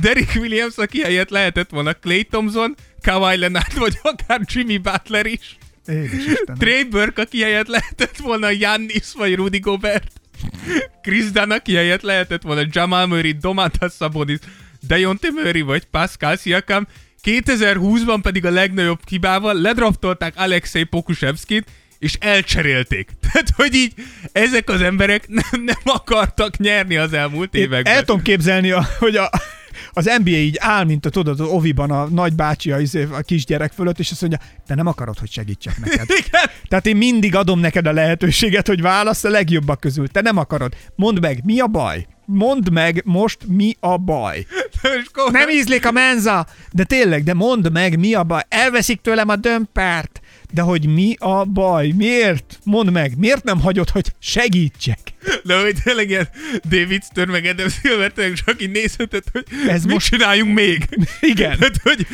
[0.00, 5.56] Derek Williams, aki helyett lehetett volna Clay Thompson, Kawhi Leonard, vagy akár Jimmy Butler is.
[6.58, 10.12] Trey Burke, aki helyett lehetett volna Giannis, vagy Rudy Gobert.
[11.02, 14.38] Chris Dunn, aki helyett lehetett volna Jamal Murray, Domantas Sabonis,
[14.80, 16.86] Dejounte Murray, vagy Pascal Siakam.
[17.24, 21.70] 2020-ban pedig a legnagyobb hibával ledraftolták Alexei Pokusevskit,
[22.04, 23.10] és elcserélték.
[23.22, 23.94] Tehát, hogy így
[24.32, 27.94] ezek az emberek nem, nem akartak nyerni az elmúlt Én években.
[27.94, 29.30] El tudom képzelni, a, hogy a,
[29.92, 33.72] az NBA így áll, mint a tudod, az oviban a nagybácsi a, izé- a kisgyerek
[33.72, 36.06] fölött, és azt mondja, te nem akarod, hogy segítsek neked.
[36.26, 36.50] Igen.
[36.68, 40.08] Tehát én mindig adom neked a lehetőséget, hogy válasz a legjobbak közül.
[40.08, 40.76] Te nem akarod.
[40.94, 42.06] Mondd meg, mi a baj?
[42.26, 44.46] mondd meg most mi a baj.
[45.30, 48.42] Nem ízlik a menza, de tényleg, de mondd meg mi a baj.
[48.48, 50.20] Elveszik tőlem a dömpert,
[50.52, 51.88] de hogy mi a baj?
[51.96, 52.58] Miért?
[52.64, 54.98] Mondd meg, miért nem hagyod, hogy segítsek?
[55.44, 56.28] De hogy tényleg ilyen
[56.68, 60.88] David Stern meg Adam Silver tényleg csak így nézheted, hogy Ez mit most- csináljunk még?
[61.20, 61.58] Igen.
[61.58, 62.06] Tehát, hogy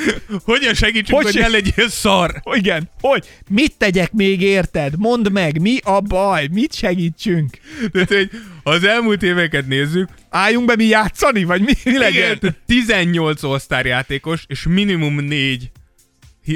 [0.45, 2.43] hogyan segítsünk, Hogy hogy, hogy ne legyél szar?
[2.53, 4.95] Igen, hogy mit tegyek még érted?
[4.99, 6.49] Mondd meg, mi a baj?
[6.53, 7.59] Mit segítsünk?
[7.93, 8.31] Tehát, hogy
[8.63, 12.13] az elmúlt éveket nézzük, Álljunk be mi játszani, vagy mi, mi legyen?
[12.25, 15.71] igen, tehát 18 all játékos, és minimum 4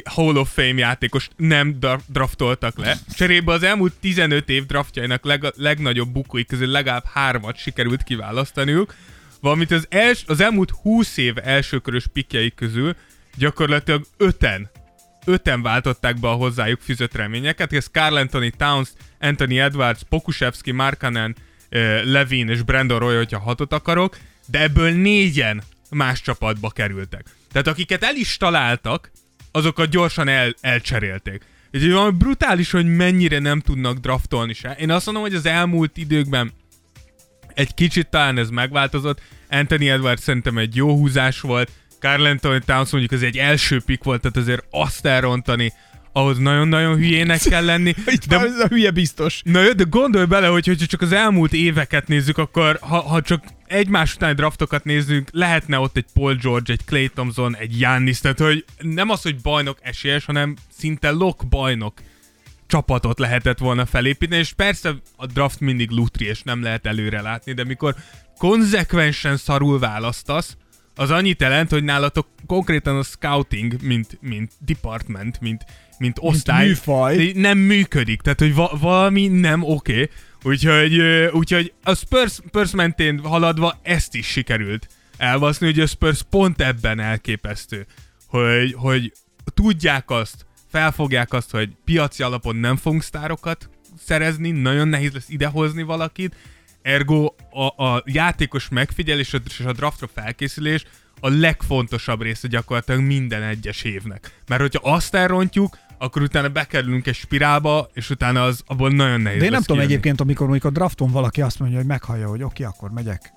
[0.05, 2.97] Hall of Fame játékos nem dra- draftoltak le.
[3.17, 8.95] Cserébe az elmúlt 15 év draftjainak leg- legnagyobb bukói közül legalább hármat sikerült kiválasztaniuk,
[9.41, 12.97] valamint az, els- az elmúlt 20 év elsőkörös pikjei közül
[13.37, 14.71] gyakorlatilag öten
[15.27, 18.89] öten váltották be a hozzájuk fűzött reményeket, ez Carl Anthony Towns,
[19.21, 21.37] Anthony Edwards, Pokusevski, Markanen,
[21.69, 24.17] eh, Levin és Brandon Roy, hogyha hatot akarok,
[24.47, 27.27] de ebből négyen más csapatba kerültek.
[27.53, 29.11] Tehát akiket el is találtak,
[29.57, 31.43] azokat gyorsan el, elcserélték.
[31.73, 34.77] Úgyhogy valami brutális, hogy mennyire nem tudnak draftolni se.
[34.79, 36.53] Én azt mondom, hogy az elmúlt időkben
[37.55, 39.21] egy kicsit talán ez megváltozott.
[39.51, 41.71] Anthony Edwards szerintem egy jó húzás volt.
[41.99, 45.73] Carl Anthony Towns mondjuk az egy első pick volt, tehát azért azt elrontani,
[46.17, 47.95] ahhoz nagyon-nagyon hülyének kell lenni.
[48.07, 48.39] Itt de...
[48.39, 49.41] ez a hülye biztos.
[49.45, 53.21] Na jó, de gondolj bele, hogy hogyha csak az elmúlt éveket nézzük, akkor ha, ha
[53.21, 58.21] csak egymás utáni draftokat nézzünk, lehetne ott egy Paul George, egy Clay Thompson, egy Giannis,
[58.21, 61.93] tehát hogy nem az, hogy bajnok esélyes, hanem szinte lock bajnok
[62.67, 67.53] csapatot lehetett volna felépíteni, és persze a draft mindig lutri, és nem lehet előre látni,
[67.53, 67.95] de mikor
[68.39, 70.57] konzekvensen szarul választasz,
[70.95, 75.65] az annyit jelent, hogy nálatok konkrétan a scouting, mint, mint department, mint,
[75.99, 77.33] mint osztály, műfaj.
[77.35, 79.93] nem működik, tehát hogy va- valami nem oké.
[79.93, 80.11] Okay.
[80.43, 81.01] Úgyhogy,
[81.33, 87.01] úgyhogy a Spurs, Spurs mentén haladva ezt is sikerült elvaszni, hogy a Spurs pont ebben
[87.01, 87.87] elképesztő,
[88.27, 89.13] hogy, hogy
[89.55, 95.83] tudják azt, felfogják azt, hogy piaci alapon nem fogunk sztárokat szerezni, nagyon nehéz lesz idehozni
[95.83, 96.37] valakit,
[96.83, 100.85] ergo a, a játékos megfigyelés és a draftra felkészülés
[101.21, 104.41] a legfontosabb része gyakorlatilag minden egyes évnek.
[104.47, 109.39] Mert hogyha azt elrontjuk, akkor utána bekerülünk egy spirálba, és utána az abból nagyon nehéz
[109.39, 109.93] De én nem tudom kijönni.
[109.93, 113.33] egyébként, amikor, amikor drafton valaki azt mondja, hogy meghallja, hogy oké, akkor megyek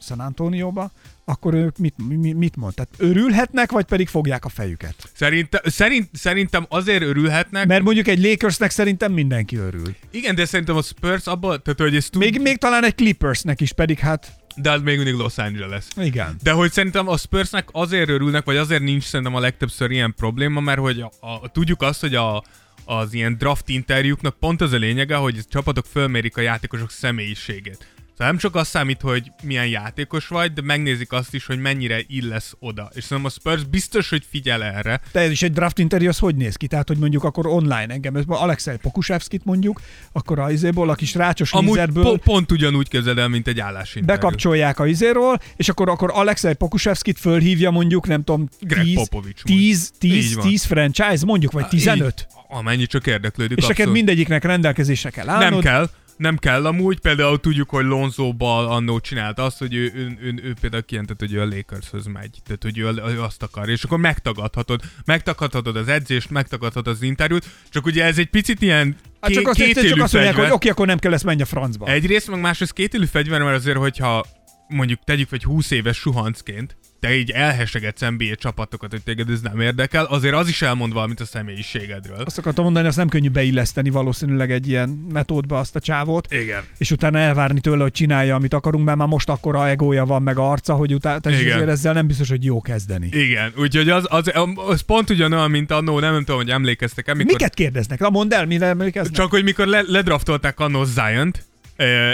[0.00, 0.90] San Antonióba,
[1.24, 2.74] akkor ők mit, mi, mit mond?
[2.74, 4.94] Tehát örülhetnek, vagy pedig fogják a fejüket?
[5.14, 9.94] Szerinte, szerint, szerintem azért örülhetnek, Mert mondjuk egy Lakersnek szerintem mindenki örül.
[10.10, 13.60] igen, de szerintem a Spurs abban, tehát hogy ez tud, Még, még talán egy Clippersnek
[13.60, 15.84] is, pedig hát de az még mindig Los Angeles.
[15.96, 16.36] igen.
[16.42, 20.60] De hogy szerintem a Spursnek azért örülnek, vagy azért nincs szerintem a legtöbbször ilyen probléma,
[20.60, 22.44] mert hogy a, a, tudjuk azt, hogy a,
[22.84, 27.86] az ilyen draft interjúknak pont az a lényege, hogy a csapatok fölmérik a játékosok személyiségét.
[28.22, 32.00] Szóval nem csak az számít, hogy milyen játékos vagy, de megnézik azt is, hogy mennyire
[32.06, 32.90] illesz oda.
[32.94, 35.00] És szerintem a Spurs biztos, hogy figyel erre.
[35.12, 36.66] De ez is egy draft interjú, az hogy néz ki?
[36.66, 39.80] Tehát, hogy mondjuk akkor online engem, ez Alexei Pokusevskit mondjuk,
[40.12, 43.60] akkor a izéból, a kis rácsos Amúgy vízerből po- pont ugyanúgy képzeld el, mint egy
[43.60, 44.20] állásinterjú.
[44.20, 49.42] bekapcsolják a izéről, és akkor, akkor Alexei Pokusevskit fölhívja mondjuk, nem tudom, Greg 10, Popovich
[49.48, 49.60] mond.
[49.60, 50.48] 10, 10, Így van.
[50.48, 52.26] 10 franchise, mondjuk, vagy 15.
[52.30, 53.58] Így, amennyi csak érdeklődik.
[53.58, 55.50] És neked mindegyiknek rendelkezésre kell állnod.
[55.50, 55.88] Nem kell,
[56.22, 60.34] nem kell amúgy, például tudjuk, hogy Lonzo Ball annó csinálta azt, hogy ő, ő, ő,
[60.42, 63.84] ő például kijelentett, hogy ő a Lakershöz megy, tehát hogy ő, ő azt akar, és
[63.84, 69.32] akkor megtagadhatod, megtagadhatod az edzést, megtagadhatod az interjút, csak ugye ez egy picit ilyen Hát
[69.32, 70.44] csak azt, csak kétélű azt mondják, fegyver.
[70.44, 71.86] hogy oké, akkor nem kell, ezt menj a francba.
[71.86, 74.26] Egyrészt, meg másrészt kétélű fegyver, mert azért, hogyha
[74.72, 79.60] mondjuk tegyük, hogy 20 éves suhancként, te így elhesegetsz NBA csapatokat, hogy téged ez nem
[79.60, 82.22] érdekel, azért az is elmond valamit a személyiségedről.
[82.24, 86.62] Azt akartam mondani, azt nem könnyű beilleszteni valószínűleg egy ilyen metódba azt a csávót, Igen.
[86.78, 90.38] és utána elvárni tőle, hogy csinálja, amit akarunk, mert már most akkora egója van, meg
[90.38, 93.08] arca, hogy utána, azért ezzel nem biztos, hogy jó kezdeni.
[93.12, 97.32] Igen, úgyhogy az, az, az pont ugyanolyan, mint annó, nem, nem tudom, hogy emlékeztek-e, mikor...
[97.32, 97.98] Miket kérdeznek?
[97.98, 99.12] Na mondd el, mire emlékeznek?
[99.12, 101.44] Csak hogy mikor le, ledraftolták annó Zion-t,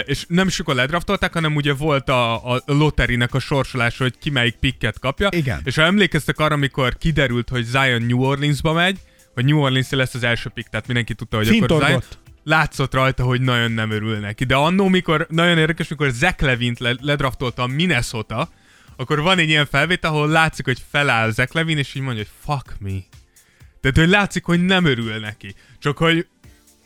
[0.05, 4.55] és nem akkor ledraftolták, hanem ugye volt a, a loterinek a sorsolása, hogy ki melyik
[4.55, 5.27] picket kapja.
[5.31, 5.61] Igen.
[5.63, 8.99] És ha emlékeztek arra, amikor kiderült, hogy Zion New Orleansba megy,
[9.33, 12.19] hogy New Orleans lesz az első pick, tehát mindenki tudta, hogy akkor Zion, Fintorgott.
[12.43, 14.43] látszott rajta, hogy nagyon nem örül neki.
[14.43, 18.49] De annó, mikor nagyon érdekes, mikor Zach Levint le, ledraftolta a Minnesota,
[18.95, 22.55] akkor van egy ilyen felvétel, ahol látszik, hogy feláll Zach Levin, és így mondja, hogy
[22.55, 22.99] fuck me.
[23.81, 25.53] Tehát, hogy látszik, hogy nem örül neki.
[25.79, 26.27] Csak, hogy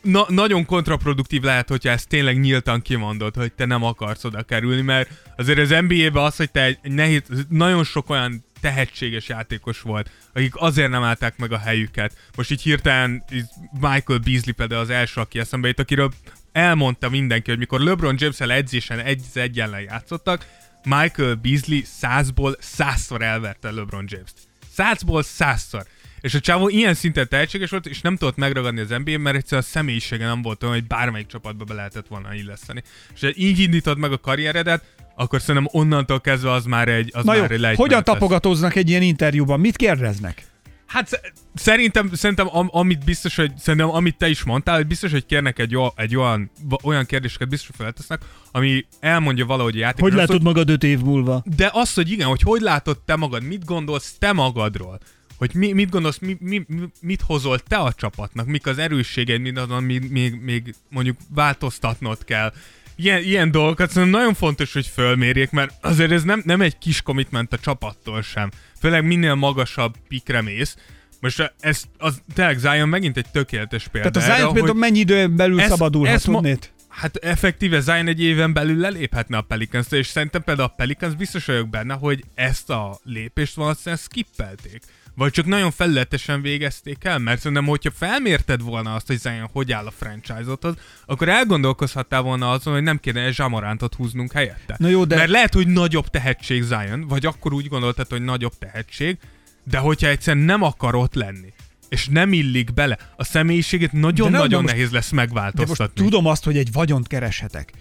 [0.04, 4.80] na- nagyon kontraproduktív lehet, hogyha ezt tényleg nyíltan kimondod, hogy te nem akarsz oda kerülni,
[4.80, 10.10] mert azért az NBA-ben az, hogy te egy nehéz, nagyon sok olyan tehetséges játékos volt,
[10.34, 12.16] akik azért nem állták meg a helyüket.
[12.36, 13.24] Most így hirtelen
[13.72, 16.12] Michael Beasley például az első, aki eszembe jut, akiről
[16.52, 20.46] elmondta mindenki, hogy mikor LeBron James-el edzésen egy egyenlen játszottak,
[20.84, 24.36] Michael Beasley 100-ból 100-szor elverte LeBron James-t.
[24.76, 25.84] 100-ból 100-szor.
[26.24, 29.62] És a csávó ilyen szinten tehetséges volt, és nem tudott megragadni az NBA, mert egyszerűen
[29.62, 32.82] a személyisége nem volt olyan, hogy bármelyik csapatba be lehetett volna illeszteni.
[33.14, 34.84] És ha így indítod meg a karrieredet,
[35.16, 38.74] akkor szerintem onnantól kezdve az már egy, az Na már jó, egy lejtmenet hogyan tapogatóznak
[38.74, 39.60] egy ilyen interjúban?
[39.60, 40.46] Mit kérdeznek?
[40.86, 45.10] Hát sz- szerintem, szerintem am, amit biztos, hogy szerintem amit te is mondtál, hogy biztos,
[45.10, 46.50] hogy kérnek egy, o- egy olyan,
[46.82, 48.22] olyan kérdéseket biztos, hogy feltesznek,
[48.52, 50.10] ami elmondja valahogy a játékos.
[50.10, 51.42] Hogy azt, látod magad öt év múlva?
[51.56, 54.98] De az, hogy igen, hogy hogy látod te magad, mit gondolsz te magadról,
[55.36, 59.40] hogy mi, mit gondolsz, mi, mi, mi, mit hozol te a csapatnak, mik az erősségeid,
[59.40, 62.52] mi az, ami még, még mondjuk változtatnod kell.
[62.96, 67.02] Ilyen, ilyen dolgokat szerintem nagyon fontos, hogy fölmérjék, mert azért ez nem, nem egy kis
[67.02, 68.50] commitment a csapattól sem.
[68.80, 70.76] Főleg minél magasabb pikre mész.
[71.20, 74.10] Most ez, az tényleg Zion megint egy tökéletes példa.
[74.10, 76.70] Tehát a Zion például mennyi időn belül ez- szabadulhat, ez ma- tudnéd?
[76.88, 81.44] Hát effektíve Zion egy éven belül leléphetne a pelicans és szerintem például a Pelicans biztos
[81.44, 84.82] vagyok benne, hogy ezt a lépést valószínűleg skippelték.
[85.16, 89.72] Vagy csak nagyon felületesen végezték el, mert szerintem, hogyha felmérted volna azt, hogy Zion hogy
[89.72, 90.74] áll a franchise-othoz,
[91.06, 94.74] akkor elgondolkozhattál volna azon, hogy nem kéne Zsamorántot húznunk helyette.
[94.78, 98.52] Na jó, de- Mert lehet, hogy nagyobb tehetség Zion, vagy akkor úgy gondoltad, hogy nagyobb
[98.58, 99.18] tehetség,
[99.64, 101.52] de hogyha egyszerűen nem akar ott lenni,
[101.88, 106.02] és nem illik bele, a személyiségét nagyon-nagyon most- nehéz lesz De most megváltoztatni.
[106.02, 107.72] tudom azt, hogy egy vagyont kereshetek.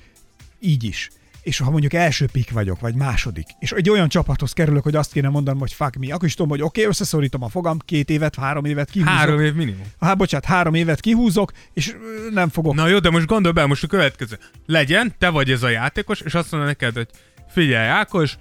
[0.59, 1.09] Így is.
[1.43, 5.11] És ha mondjuk első pik vagyok, vagy második, és egy olyan csapathoz kerülök, hogy azt
[5.11, 8.09] kéne mondanom, hogy fuck me, akkor is tudom, hogy oké, okay, összeszorítom a fogam, két
[8.09, 9.13] évet, három évet kihúzok.
[9.13, 9.85] Három év minimum.
[9.99, 11.95] Hát bocsánat, három évet kihúzok, és
[12.31, 12.73] nem fogok.
[12.73, 14.39] Na jó, de most gondolj bele, most a következő.
[14.65, 17.07] Legyen, te vagy ez a játékos, és azt mondja neked, hogy
[17.47, 18.37] figyelj Ákos,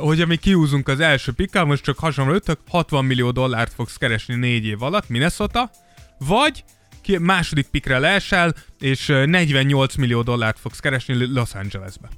[0.00, 4.34] hogy mi kihúzunk az első pikkel, most csak hasonló ötök, 60 millió dollárt fogsz keresni
[4.34, 5.70] négy év alatt, Minnesota,
[6.18, 6.64] vagy
[7.18, 12.08] második pikre leesel, és ö, 48 millió dollárt fogsz keresni Los Angelesbe.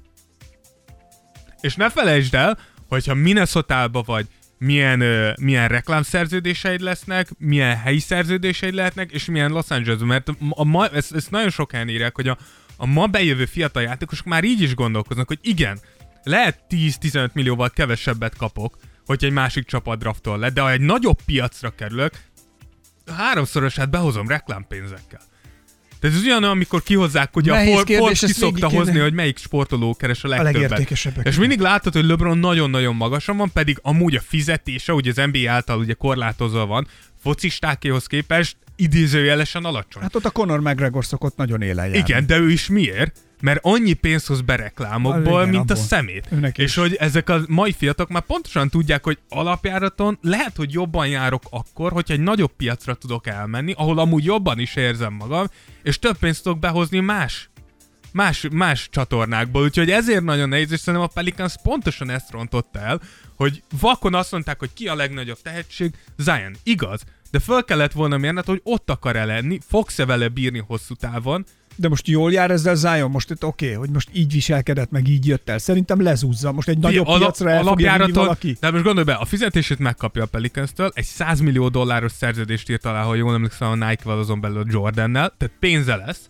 [1.61, 4.27] És ne felejtsd el, hogyha Minnesota-ba vagy,
[4.59, 10.65] milyen, ö, milyen reklámszerződéseid lesznek, milyen helyi szerződéseid lehetnek, és milyen Los Angelesben, mert a,
[10.65, 12.39] ma, ezt, ezt nagyon sok helyen írják, hogy a,
[12.77, 15.79] a ma bejövő fiatal játékosok már így is gondolkoznak, hogy igen,
[16.23, 18.77] lehet 10-15 millióval kevesebbet kapok,
[19.07, 22.13] hogy egy másik csapat draftol le, de ha egy nagyobb piacra kerülök,
[23.07, 25.21] háromszorosát behozom reklámpénzekkel.
[26.01, 28.83] Tehát ez ugyanolyan, amikor kihozzák, hogy a Nehéz kérdés, Forbes ki ezt végig szokta kéne-
[28.85, 30.53] hozni, hogy melyik sportoló keres a legtöbbet.
[30.55, 31.27] legértékesebbek.
[31.27, 35.51] És mindig látod, hogy LeBron nagyon-nagyon magasan van, pedig amúgy a fizetése, ugye az NBA
[35.51, 36.87] által ugye korlátozva van,
[37.23, 40.03] focistákéhoz képest idézőjelesen alacsony.
[40.03, 41.99] Hát ott a Conor McGregor szokott nagyon élen járni.
[41.99, 43.17] Igen, de ő is miért?
[43.43, 45.87] Mert annyi pénzt hoz be reklámokból, igen, mint a abból.
[45.87, 46.27] szemét.
[46.31, 46.75] Őnek és is.
[46.75, 51.93] hogy ezek a mai fiatalok már pontosan tudják, hogy alapjáraton lehet, hogy jobban járok akkor,
[51.93, 55.47] hogyha egy nagyobb piacra tudok elmenni, ahol amúgy jobban is érzem magam,
[55.83, 57.51] és több pénzt tudok behozni más
[58.13, 63.01] más, más csatornákból, úgyhogy ezért nagyon nehéz, és szerintem a Pelicans pontosan ezt rontott el,
[63.37, 68.17] hogy vakon azt mondták, hogy ki a legnagyobb tehetség, Zion, igaz, de föl kellett volna
[68.17, 71.45] mérned, hogy ott akar-e lenni, fogsz-e vele bírni hosszú távon,
[71.77, 73.11] De most jól jár ezzel Zion?
[73.11, 75.59] Most itt oké, okay, hogy most így viselkedett, meg így jött el.
[75.59, 76.53] Szerintem lezúzza.
[76.53, 78.57] Most egy nagyobb Ala- piacra el fogja valaki.
[78.61, 82.85] De most gondolj be, a fizetését megkapja a Pelicans-től, egy 100 millió dolláros szerződést írt
[82.85, 86.29] alá, ha jól emlékszem a Nike-val azon belül a Jordannel, tehát pénze lesz,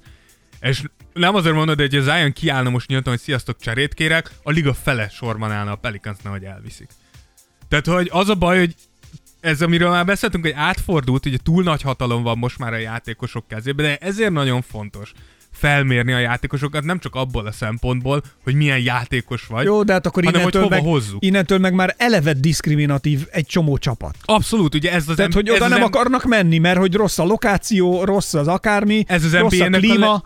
[0.60, 0.82] és
[1.12, 4.74] nem azért mondod, hogy a Zion kiállna most nyíltan, hogy sziasztok cserét kérek, a liga
[4.74, 6.88] fele sorban állna a Pelicansnál, hogy elviszik.
[7.68, 8.74] Tehát, hogy az a baj, hogy
[9.42, 13.48] ez, amiről már beszéltünk, hogy átfordult, ugye túl nagy hatalom van most már a játékosok
[13.48, 15.12] kezében, de ezért nagyon fontos
[15.52, 20.06] felmérni a játékosokat, nem csak abból a szempontból, hogy milyen játékos vagy, Jó, de hát
[20.06, 21.24] akkor hanem hogy innentől hova meg, hozzuk.
[21.24, 24.16] innentől meg már eleve diszkriminatív egy csomó csapat.
[24.24, 27.18] Abszolút, ugye ez az Tehát, em- hogy oda nem em- akarnak menni, mert hogy rossz
[27.18, 30.22] a lokáció, rossz az akármi, Ez az rossz a NBA-nek a klíma,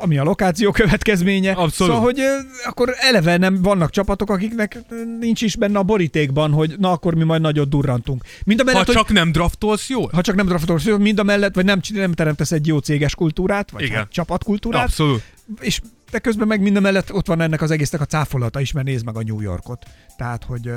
[0.00, 1.50] ami a lokáció következménye.
[1.50, 1.72] Abszolút.
[1.94, 2.20] Szóval, hogy
[2.64, 4.78] akkor eleve nem vannak csapatok, akiknek
[5.20, 8.24] nincs is benne a borítékban, hogy na akkor mi majd nagyot durrantunk.
[8.44, 10.10] Mind a Ha mellett, hogy csak nem draftolsz jól?
[10.12, 13.70] ha csak nem draftolsz, mind a mellett, vagy nem, nem teremtesz egy jó céges kultúrát,
[13.70, 13.96] vagy Igen.
[13.96, 15.22] hát csapatkultúrát, Abszolút.
[15.60, 15.80] és
[16.10, 19.04] de közben meg minden mellett ott van ennek az egésznek a cáfolata is, mert nézd
[19.04, 19.84] meg a New Yorkot.
[20.16, 20.70] Tehát, hogy,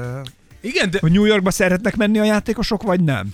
[0.61, 3.33] Igen, de hogy New Yorkba szeretnek menni a játékosok, vagy nem?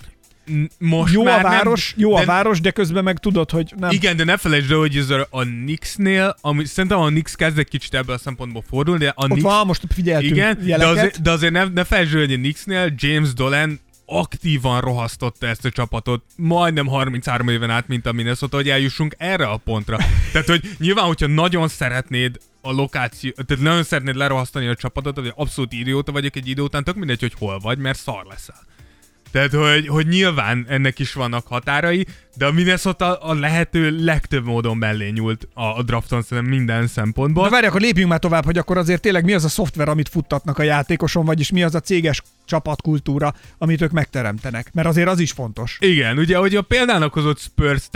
[0.78, 3.74] Most jó már a város, nem, jó de a város, de közben meg tudod, hogy
[3.78, 3.92] nem.
[3.92, 7.68] Igen, de ne felejtsd el, hogy ez a, Knicksnél, ami, szerintem a Knicks kezd egy
[7.68, 11.22] kicsit ebből a szempontból fordulni, de a Ott Knicks, van, most figyeltünk igen, de azért,
[11.22, 15.70] de azért ne, ne felejtsd el, hogy a Knicksnél James Dolan aktívan rohasztotta ezt a
[15.70, 19.98] csapatot, majdnem 33 éven át, mint a Minnesota, hogy eljussunk erre a pontra.
[20.32, 25.34] Tehát, hogy nyilván, hogyha nagyon szeretnéd a lokáció, tehát nagyon szeretnéd lerohasztani a csapatot, vagy
[25.36, 28.67] abszolút idióta vagyok egy idő után, tök mindegy, hogy hol vagy, mert szar leszel.
[29.32, 32.06] Tehát, hogy, hogy nyilván ennek is vannak határai,
[32.36, 37.44] de a Minnesota a lehető legtöbb módon mellé nyúlt a, a drafton szerintem minden szempontból.
[37.44, 40.10] De várj, akkor lépjünk már tovább, hogy akkor azért tényleg mi az a szoftver, amit
[40.10, 44.70] futtatnak a játékoson, vagyis mi az a céges csapatkultúra, amit ők megteremtenek.
[44.74, 45.78] Mert azért az is fontos.
[45.80, 47.90] Igen, ugye, hogy a példának hozott spurs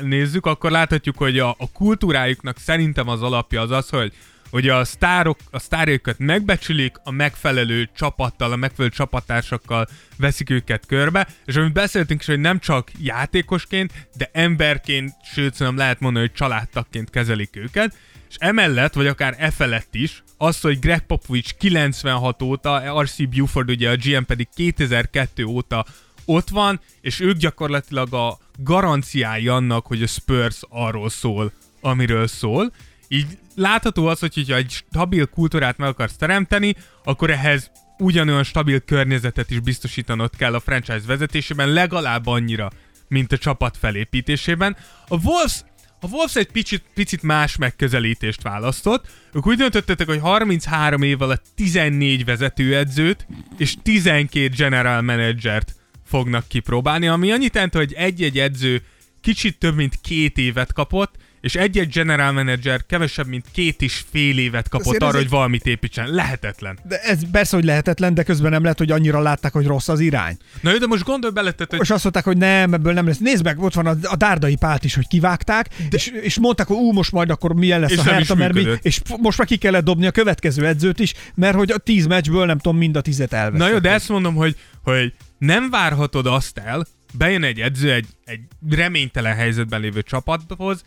[0.00, 4.12] nézzük, akkor láthatjuk, hogy a, a kultúrájuknak szerintem az alapja az az, hogy
[4.54, 9.86] hogy a sztárok, a sztárjaikat megbecsülik, a megfelelő csapattal, a megfelelő csapattársakkal
[10.16, 15.76] veszik őket körbe, és amit beszéltünk is, hogy nem csak játékosként, de emberként, sőt, szerintem
[15.76, 17.96] lehet mondani, hogy családtakként kezelik őket,
[18.28, 23.28] és emellett, vagy akár e felett is, az, hogy Greg Popovich 96 óta, R.C.
[23.28, 25.84] Buford ugye a GM pedig 2002 óta
[26.24, 32.72] ott van, és ők gyakorlatilag a garanciái annak, hogy a Spurs arról szól, amiről szól.
[33.08, 36.74] Így látható az, hogy ha egy stabil kultúrát meg akarsz teremteni,
[37.04, 42.70] akkor ehhez ugyanolyan stabil környezetet is biztosítanod kell a franchise vezetésében, legalább annyira,
[43.08, 44.76] mint a csapat felépítésében.
[45.08, 45.64] A Wolves
[46.00, 49.06] a Wolves egy picit, picit más megközelítést választott.
[49.32, 53.26] Ők úgy döntöttek, hogy 33 év alatt 14 vezetőedzőt
[53.56, 55.74] és 12 general managert
[56.04, 58.82] fognak kipróbálni, ami annyit jelent, hogy egy-egy edző
[59.20, 61.14] kicsit több mint két évet kapott,
[61.44, 65.30] és egy-egy general manager kevesebb, mint két és fél évet kapott Azért arra, hogy egy...
[65.30, 66.08] valamit építsen.
[66.10, 66.78] Lehetetlen.
[66.88, 70.00] De ez persze, hogy lehetetlen, de közben nem lehet, hogy annyira látták, hogy rossz az
[70.00, 70.36] irány.
[70.60, 71.78] Na jó, de most gondolj bele, tehát, hogy...
[71.78, 73.18] Most azt mondták, hogy nem, ebből nem lesz.
[73.18, 75.96] Nézd meg, ott van a, a Dárdai Pált is, hogy kivágták, de...
[75.96, 78.66] és, és mondták, hogy ú, most majd akkor milyen lesz és a Hertha, mert mi,
[78.82, 82.46] és most már ki kellett dobni a következő edzőt is, mert hogy a tíz meccsből
[82.46, 83.68] nem tudom, mind a tizet elvesztették.
[83.68, 86.86] Na jó, de ezt mondom, hogy, hogy nem várhatod azt el,
[87.18, 88.40] bejön egy edző egy, egy
[88.70, 90.84] reménytelen helyzetben lévő csapathoz,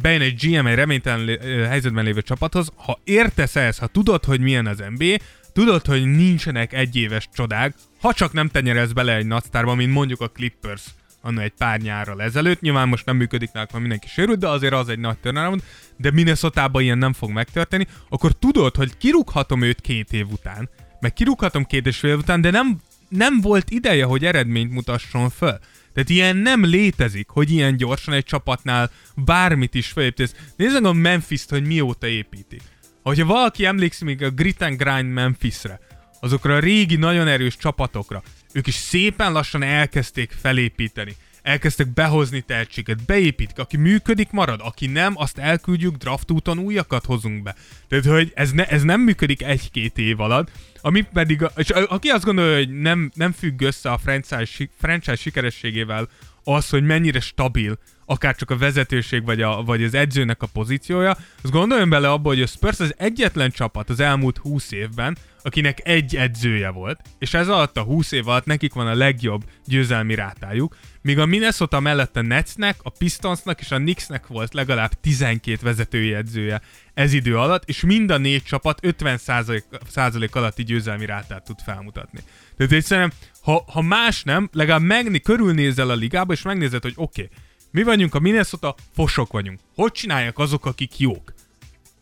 [0.00, 4.66] bejön egy GM egy reménytelen helyzetben lévő csapathoz, ha értesz ehhez, ha tudod, hogy milyen
[4.66, 5.14] az NBA,
[5.52, 10.30] tudod, hogy nincsenek egyéves csodák, ha csak nem tenyerez bele egy nagysztárba, mint mondjuk a
[10.30, 10.82] Clippers
[11.22, 12.60] annak egy pár nyárral ezelőtt.
[12.60, 15.62] Nyilván most nem működik náluk, mert mindenki sérült, de azért az egy nagy turnaround,
[15.96, 20.68] de minnesota ilyen nem fog megtörténni, akkor tudod, hogy kirúghatom őt két év után,
[21.00, 22.80] meg kirúghatom két és fél után, de nem
[23.10, 25.58] nem volt ideje, hogy eredményt mutasson föl.
[25.94, 30.34] Tehát ilyen nem létezik, hogy ilyen gyorsan egy csapatnál bármit is felépítesz.
[30.56, 32.62] Nézzük a Memphis-t, hogy mióta építik.
[33.02, 35.80] Hogyha valaki emlékszik még a Grit and Grind Memphisre,
[36.20, 43.04] azokra a régi, nagyon erős csapatokra, ők is szépen lassan elkezdték felépíteni elkezdtek behozni tehetséget,
[43.04, 47.54] beépítik, aki működik, marad, aki nem, azt elküldjük, draft úton újakat hozunk be.
[47.88, 52.24] Tehát, hogy ez, ne, ez nem működik egy-két év alatt, ami pedig, és aki azt
[52.24, 56.08] gondolja, hogy nem, nem függ össze a franchise, franchise sikerességével
[56.44, 57.78] az, hogy mennyire stabil
[58.10, 62.28] akár csak a vezetőség vagy, a, vagy az edzőnek a pozíciója, az gondoljon bele abba,
[62.28, 67.34] hogy a Spurs az egyetlen csapat az elmúlt 20 évben, akinek egy edzője volt, és
[67.34, 71.80] ez alatt a 20 év alatt nekik van a legjobb győzelmi rátájuk, míg a Minnesota
[71.80, 76.60] mellett a Netsnek, a Pistonsnak és a Knicksnek volt legalább 12 vezetői edzője
[76.94, 82.20] ez idő alatt, és mind a négy csapat 50% alatti győzelmi rátát tud felmutatni.
[82.56, 87.22] Tehát egyszerűen, ha, ha más nem, legalább megni, körülnézel a ligába, és megnézed, hogy oké,
[87.22, 87.36] okay,
[87.70, 89.58] mi vagyunk a Minnesota, fosok vagyunk.
[89.74, 91.34] Hogy csinálják azok, akik jók?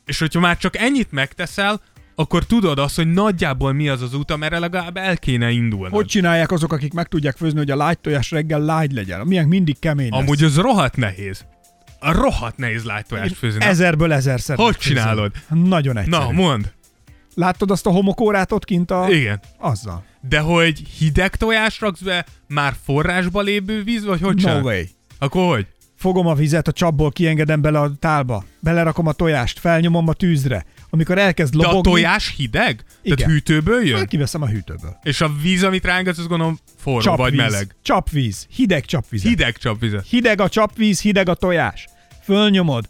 [0.05, 1.81] És hogyha már csak ennyit megteszel,
[2.15, 5.95] akkor tudod azt, hogy nagyjából mi az az út, amerre legalább el kéne indulni.
[5.95, 9.27] Hogy csinálják azok, akik meg tudják főzni, hogy a lágy tojás reggel lágy legyen?
[9.27, 10.21] Milyen mindig kemény lesz.
[10.21, 11.45] Amúgy az rohadt nehéz.
[12.01, 13.65] A rohadt nehéz lágy tojás főzni.
[13.65, 14.57] Ezerből ezerszer.
[14.57, 15.33] Hogy csinálod?
[15.49, 16.17] Nagyon egyszerű.
[16.25, 16.73] Na, mond.
[17.35, 19.07] Láttad azt a homokórát ott kint a...
[19.11, 19.41] Igen.
[19.59, 20.05] Azzal.
[20.29, 24.63] De hogy hideg tojás raksz be, már forrásba lévő víz, vagy hogy No csinál?
[24.63, 24.83] way.
[25.19, 25.67] Akkor hogy?
[25.97, 30.65] Fogom a vizet a csapból, kiengedem bele a tálba, belerakom a tojást, felnyomom a tűzre.
[30.91, 31.91] Amikor elkezd De lobogni...
[31.91, 32.85] a tojás hideg?
[33.03, 33.17] Igen.
[33.17, 33.99] Tehát hűtőből jön?
[33.99, 34.97] Hát kiveszem a hűtőből.
[35.03, 37.25] És a víz, amit rángatsz, azt gondolom forró Csapvíz.
[37.25, 37.75] vagy meleg.
[37.83, 38.47] Csapvíz.
[38.51, 39.23] Hideg csapvíz.
[39.23, 40.07] Hideg csapvizet.
[40.07, 41.89] Hideg a csapvíz, hideg a tojás.
[42.23, 42.89] Fölnyomod,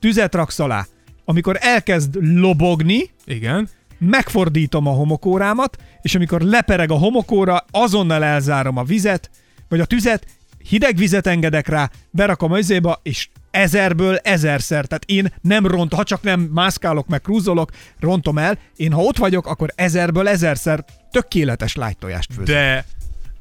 [0.00, 0.86] tüzet raksz alá.
[1.24, 3.68] Amikor elkezd lobogni, Igen.
[3.98, 9.30] megfordítom a homokórámat, és amikor lepereg a homokóra, azonnal elzárom a vizet,
[9.68, 10.26] vagy a tüzet,
[10.68, 14.86] hideg vizet engedek rá, berakom a izéba, és ezerből ezerszer.
[14.86, 18.58] Tehát én nem ront, ha csak nem mászkálok, meg krúzolok, rontom el.
[18.76, 22.54] Én ha ott vagyok, akkor ezerből ezerszer tökéletes lágytojást főzök.
[22.54, 22.84] De,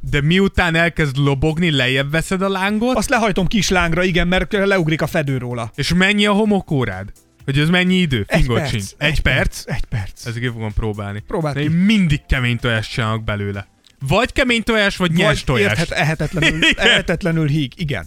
[0.10, 5.02] de miután elkezd lobogni, lejjebb veszed a lángot, Azt lehajtom kis lángra, igen, mert leugrik
[5.02, 5.72] a fedő róla.
[5.76, 7.12] és mennyi a homokórád?
[7.46, 8.26] Hogy ez mennyi idő?
[8.28, 8.70] Egy Fingot perc.
[8.70, 8.86] sincs.
[8.98, 9.64] Egy, perc?
[9.66, 10.26] Egy perc.
[10.26, 11.24] Ezek ki fogom próbálni.
[11.28, 13.68] Próbáld én mindig kemény tojást csinálok belőle.
[14.00, 15.70] Vagy kemény tojás, vagy nyers tojás.
[15.70, 16.88] Érthet, ehetetlenül, Igen.
[16.88, 18.06] ehetetlenül híg, igen.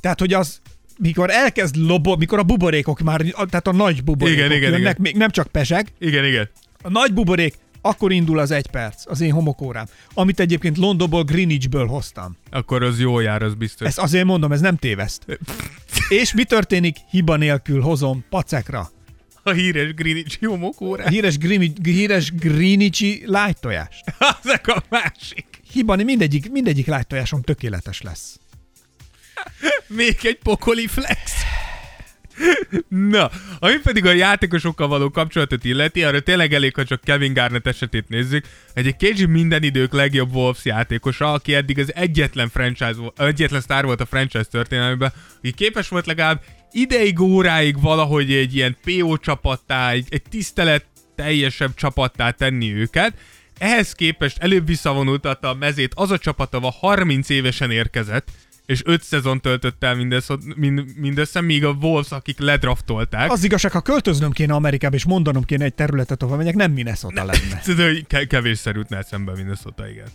[0.00, 0.60] Tehát, hogy az,
[0.98, 4.96] mikor elkezd lobo, mikor a buborékok már, tehát a nagy buborékok Igen, igen, jönnek, igen.
[4.98, 6.48] még nem csak pesek, Igen, igen.
[6.82, 11.86] a nagy buborék akkor indul az egy perc, az én homokórám, amit egyébként Londonból, Greenwichből
[11.86, 12.36] hoztam.
[12.50, 13.86] Akkor az jó jár, az biztos.
[13.86, 15.26] Ezt azért mondom, ez nem téveszt.
[16.08, 16.96] És mi történik?
[17.10, 18.90] Hiba nélkül hozom pacekra.
[19.42, 21.06] A híres Greenwich homokórát.
[21.06, 24.02] A híres, Greenwich, híres Greenwichi light tojás.
[24.42, 25.46] Ezek a másik.
[25.72, 28.40] Hiba, mindegyik, mindegyik light tojásom tökéletes lesz.
[29.86, 31.32] Még egy pokoli flex.
[32.88, 37.66] Na, ami pedig a játékosokkal való kapcsolatot illeti, arra tényleg elég, ha csak Kevin Garnett
[37.66, 38.44] esetét nézzük.
[38.74, 44.00] Egy KG minden idők legjobb Wolves játékosa, aki eddig az egyetlen franchise, egyetlen sztár volt
[44.00, 46.42] a franchise történelmében, aki képes volt legalább
[46.72, 53.14] ideig, óráig valahogy egy ilyen PO csapattá, egy, egy tisztelet teljesebb csapattá tenni őket.
[53.58, 58.28] Ehhez képest előbb visszavonultatta a mezét az a csapat, ahol 30 évesen érkezett,
[58.66, 63.30] és 5 szezon töltött el mindössze, mind, mindössze, míg a Wolves, akik ledraftolták.
[63.30, 67.24] Az igazság, ha költöznöm kéne Amerikába, és mondanom kéne egy területet, ahol megyek, nem Minnesota
[67.24, 67.60] lenne.
[67.64, 70.06] Tudod, hogy ke- kevés szerűtne eszembe Minnesota, igen.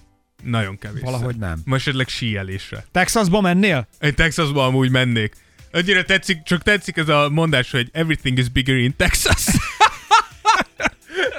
[0.44, 1.02] Nagyon kevés.
[1.02, 1.60] Valahogy nem.
[1.66, 2.86] Most esetleg síelésre.
[2.92, 3.88] Texasba mennél?
[4.00, 5.36] Én Texasba amúgy mennék.
[5.78, 9.46] Annyira tetszik, csak tetszik ez a mondás, hogy everything is bigger in Texas.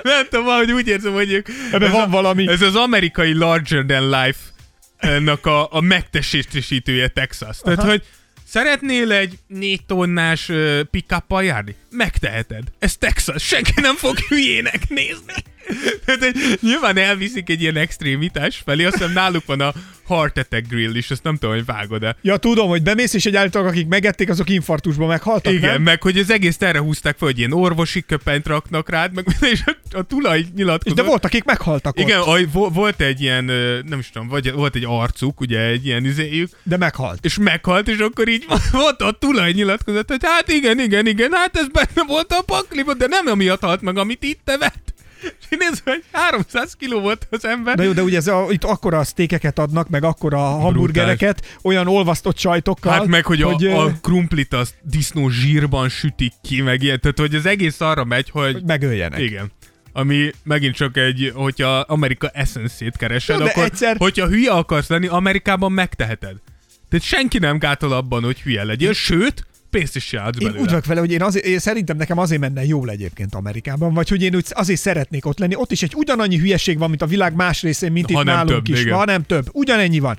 [0.02, 1.44] Nem tudom, valahogy úgy érzem, hogy.
[1.72, 2.48] Ebben van a, valami.
[2.48, 4.38] Ez az amerikai larger than life
[4.96, 7.58] ennek a, a megtestesítője Texas.
[7.58, 8.02] Tehát, hogy
[8.46, 11.74] szeretnél egy négy tonnás uh, pick járni?
[11.90, 12.62] Megteheted.
[12.78, 13.42] Ez Texas.
[13.42, 15.34] Senki nem fog hülyének nézni.
[16.04, 19.72] Tehát, hogy nyilván elviszik egy ilyen extrémitás felé, azt hiszem náluk van a
[20.06, 22.16] Heart Attack Grill is, azt nem tudom, hogy vágod-e.
[22.22, 25.82] Ja, tudom, hogy bemész, és egy állítólag, akik megették, azok infarktusba meghaltak, Igen, nem?
[25.82, 29.60] meg hogy az egész erre húzták fel, hogy ilyen orvosi köpenyt raknak rád, meg és
[29.66, 30.96] a, a tulaj És nyilatkozott.
[30.98, 33.44] de voltak, akik meghaltak Igen, ott, a, vo- volt egy ilyen,
[33.88, 37.24] nem is tudom, vagy volt egy arcuk, ugye egy ilyen izéjük, de meghalt.
[37.24, 41.56] és meghalt, és akkor így volt a tulaj nyilatkozott, hogy hát igen, igen, igen, hát
[41.56, 44.94] ez benne volt a pakliban, de nem amiatt halt meg, amit itt evett.
[45.22, 47.76] És nézem, hogy 300 kiló volt az ember.
[47.76, 52.38] De jó, de ugye ez a, itt akkora sztékeket adnak, meg akkora hamburgereket, olyan olvasztott
[52.38, 57.00] sajtokkal, Hát meg, hogy, hogy, a, a krumplit azt disznó zsírban sütik ki, meg ilyen,
[57.00, 58.62] tehát hogy az egész arra megy, hogy...
[58.66, 59.20] megöljenek.
[59.20, 59.52] Igen.
[59.92, 65.06] Ami megint csak egy, hogyha Amerika essence keresed, Jó, akkor egyszer- hogyha hülye akarsz lenni,
[65.06, 66.36] Amerikában megteheted.
[66.88, 70.60] Tehát senki nem gátol abban, hogy hülye legyél, sőt, pénzt is csinálsz Én belőle.
[70.62, 74.08] úgy vagyok vele, hogy én, azért, én szerintem nekem azért menne jól egyébként Amerikában, vagy
[74.08, 75.54] hogy én úgy azért szeretnék ott lenni.
[75.54, 78.48] Ott is egy ugyanannyi hülyeség van, mint a világ más részén, mint Ha itt nálunk
[78.48, 78.80] több, is.
[78.80, 78.96] igen.
[78.96, 79.48] Ha nem több.
[79.52, 80.18] Ugyanennyi van.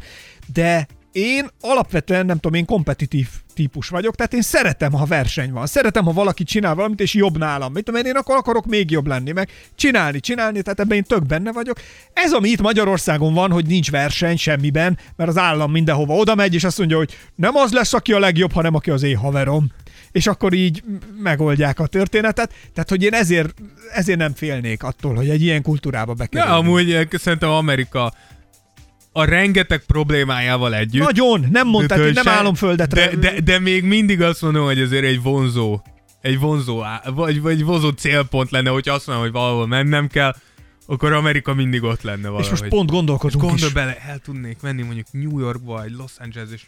[0.53, 5.65] De én alapvetően, nem tudom, én kompetitív típus vagyok, tehát én szeretem, ha verseny van.
[5.65, 7.73] Szeretem, ha valaki csinál valamit, és jobb nálam.
[7.73, 11.03] Mit tudom én, én akkor akarok még jobb lenni, meg csinálni, csinálni, tehát ebben én
[11.03, 11.77] tök benne vagyok.
[12.13, 16.53] Ez, ami itt Magyarországon van, hogy nincs verseny semmiben, mert az állam mindenhova oda megy,
[16.53, 19.71] és azt mondja, hogy nem az lesz, aki a legjobb, hanem aki az én haverom
[20.11, 20.83] és akkor így
[21.17, 22.53] megoldják a történetet.
[22.73, 23.53] Tehát, hogy én ezért,
[23.93, 26.55] ezért nem félnék attól, hogy egy ilyen kultúrába De bekerülni.
[26.55, 28.13] amúgy eh, szerintem Amerika
[29.11, 31.03] a rengeteg problémájával együtt.
[31.03, 33.07] Nagyon, nem mondtad, hogy nem se- álomföldetre.
[33.09, 35.81] De, de, de még mindig azt mondom, hogy azért egy vonzó,
[36.21, 40.35] egy vonzó, vagy, vagy vonzó célpont lenne, hogy azt mondom, hogy valahol mennem kell,
[40.85, 42.43] akkor Amerika mindig ott lenne valahogy.
[42.43, 43.73] és most pont gondolkodunk Gondolj is.
[43.73, 46.61] bele, el tudnék menni mondjuk New Yorkba, vagy Los Angeles, és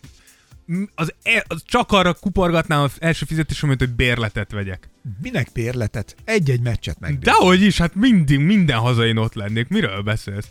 [0.95, 4.89] az, e- az csak arra kuporgatnám az első fizetésemet, hogy bérletet vegyek.
[5.21, 6.15] Minek bérletet?
[6.25, 7.19] Egy-egy meccset meg.
[7.19, 9.67] Dehogy is, hát mindig, minden hazain ott lennék.
[9.67, 10.47] Miről beszélsz?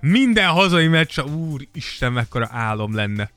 [0.00, 3.30] Minden hazai meccs, úr, Isten, mekkora álom lenne.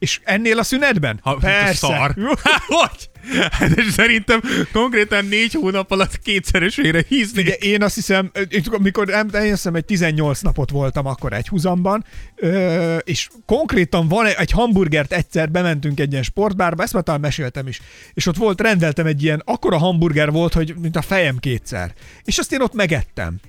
[0.00, 1.20] És ennél a szünetben?
[1.22, 1.74] Ha, Persze.
[1.74, 2.14] Szar.
[2.42, 3.10] Hát, hogy?
[3.50, 4.40] Hát és szerintem
[4.72, 7.40] konkrétan négy hónap alatt kétszeresére hízni.
[7.40, 8.30] Ugye én azt hiszem,
[8.64, 12.04] amikor hiszem, egy 18 napot voltam akkor egy húzamban,
[13.00, 17.80] és konkrétan van egy hamburgert egyszer, bementünk egy ilyen sportbárba, ezt már talán meséltem is,
[18.14, 21.94] és ott volt, rendeltem egy ilyen, akkora hamburger volt, hogy mint a fejem kétszer.
[22.24, 23.40] És azt én ott megettem.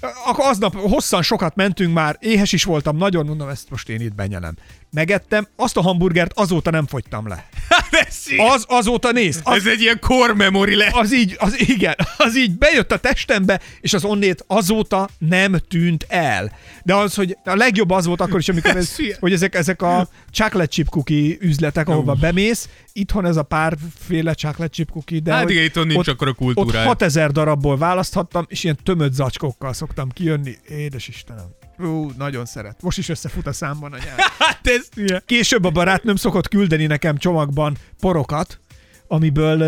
[0.00, 4.14] Akkor aznap hosszan sokat mentünk már, éhes is voltam, nagyon mondom, ezt most én itt
[4.14, 4.56] benyelem.
[4.96, 7.48] Megettem, azt a hamburgert azóta nem fogytam le.
[7.68, 7.90] Hát
[8.36, 10.88] Az azóta néz, az, ez egy ilyen core memory le.
[10.92, 16.06] az így, az igen, az így bejött a testembe, és az onnét azóta nem tűnt
[16.08, 16.52] el.
[16.84, 20.08] De az, hogy a legjobb az volt akkor is, amikor ez, hogy ezek, ezek a
[20.30, 25.50] chocolate chip cookie üzletek, ahova bemész, itthon ez a párféle chocolate chip cookie, de Hát
[25.50, 26.86] igen, itthon nincs ott, akkora ott kultúrája.
[26.86, 30.56] 6000 darabból választhattam, és ilyen tömött zacskókkal szoktam kijönni.
[30.68, 31.65] Édes Istenem.
[31.78, 32.82] Ú, nagyon szeret.
[32.82, 34.18] Most is összefut a számban a nyelv.
[34.38, 34.88] Hát ez.
[35.26, 38.60] Később a barátnőm szokott küldeni nekem csomagban porokat,
[39.08, 39.62] amiből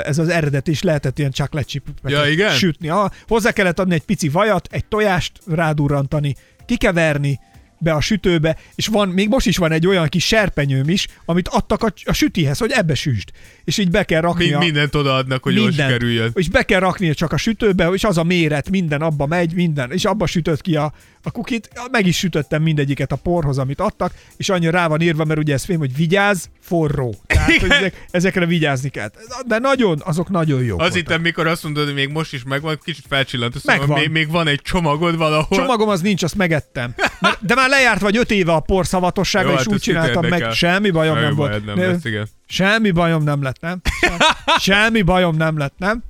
[0.00, 2.52] ez az eredet is lehetett ilyen chocolate Ja, igen?
[2.54, 2.88] sütni.
[2.88, 6.36] Ah, hozzá kellett adni egy pici vajat, egy tojást rádurrantani,
[6.66, 7.40] kikeverni,
[7.82, 11.48] be a sütőbe, és van, még most is van egy olyan kis serpenyőm is, amit
[11.48, 13.28] adtak a, a sütihez, hogy ebbe süsd.
[13.64, 15.90] És így be kell rakni Mind, a, mindent odaadnak, hogy jól mindent.
[15.90, 16.30] sikerüljön.
[16.34, 19.92] És be kell rakni csak a sütőbe, és az a méret, minden abba megy, minden,
[19.92, 20.92] és abba sütött ki a,
[21.22, 21.70] a kukit.
[21.90, 25.52] Meg is sütöttem mindegyiket a porhoz, amit adtak, és annyira rá van írva, mert ugye
[25.54, 27.14] ez film, hogy vigyázz, forró.
[27.26, 29.10] Tehát, hogy ezek, ezekre vigyázni kell.
[29.46, 32.78] De nagyon, azok nagyon jók Az itt, mikor azt mondod, hogy még most is megvan,
[32.84, 34.02] kicsit felcsillant, azt mondom, Megvan.
[34.02, 35.58] még, még van egy csomagod valahol.
[35.58, 36.94] Csomagom az nincs, azt megettem.
[37.20, 40.32] Mert- De már lejárt vagy öt éve a porszavatossága, Jó, és hát úgy csináltam meg,
[40.32, 40.52] érdekel?
[40.54, 41.64] semmi bajom Semmi nem volt.
[41.64, 42.28] nem Ne- lesz, igen.
[42.48, 43.80] Semmi bajom nem lett, nem?
[44.58, 46.02] Semmi bajom nem lett, nem?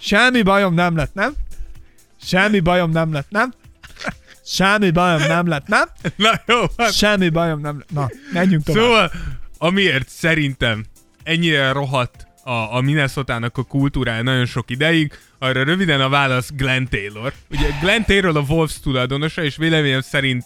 [0.00, 1.32] Semmi bajom nem lett, nem?
[2.22, 3.52] Semmi bajom nem lett, nem?
[4.46, 5.88] Semmi bajom nem lett, nem?
[6.16, 7.90] Na jó, hát Semmi bajom nem lett.
[7.92, 8.82] Na, menjünk tovább.
[8.82, 9.10] Szóval,
[9.58, 10.84] amiért szerintem
[11.22, 16.84] ennyire rohadt a, a Minnesota-nak a kultúrája nagyon sok ideig, arra röviden a válasz Glenn
[16.90, 17.32] Taylor.
[17.50, 20.44] Ugye Glenn Taylor a Wolves tulajdonosa, és véleményem szerint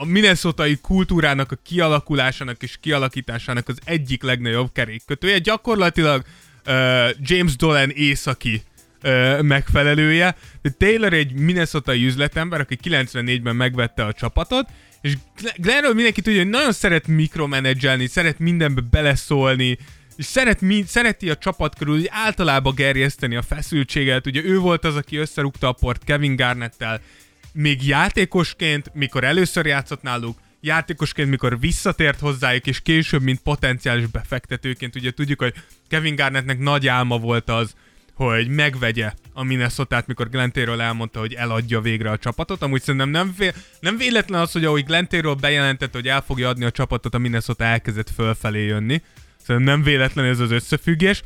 [0.00, 5.38] a minnesotai kultúrának a kialakulásának és kialakításának az egyik legnagyobb kerékkötője.
[5.38, 6.24] Gyakorlatilag
[6.66, 6.74] uh,
[7.20, 8.62] James Dolan északi
[9.02, 10.36] uh, megfelelője.
[10.62, 14.68] De Taylor egy minnesotai üzletember, aki 94-ben megvette a csapatot,
[15.00, 19.78] és Gl- Glennről mindenki tudja, hogy nagyon szeret mikromenedzselni, szeret mindenbe beleszólni,
[20.16, 24.26] és szeret, mi, szereti a csapat körül úgy általában gerjeszteni a feszültséget.
[24.26, 27.00] Ugye ő volt az, aki összerúgta a port Kevin Garnettel,
[27.52, 34.96] még játékosként, mikor először játszott náluk, játékosként, mikor visszatért hozzájuk, és később, mint potenciális befektetőként,
[34.96, 35.54] ugye tudjuk, hogy
[35.88, 37.74] Kevin Garnettnek nagy álma volt az,
[38.14, 42.62] hogy megvegye a minnesota mikor Taylor elmondta, hogy eladja végre a csapatot.
[42.62, 46.48] Amúgy szerintem nem, vé- nem véletlen az, hogy ahogy Glenn Taylor bejelentette, hogy el fogja
[46.48, 49.02] adni a csapatot, a Minnesota elkezdett fölfelé jönni.
[49.42, 51.22] Szerintem nem véletlen ez az összefüggés.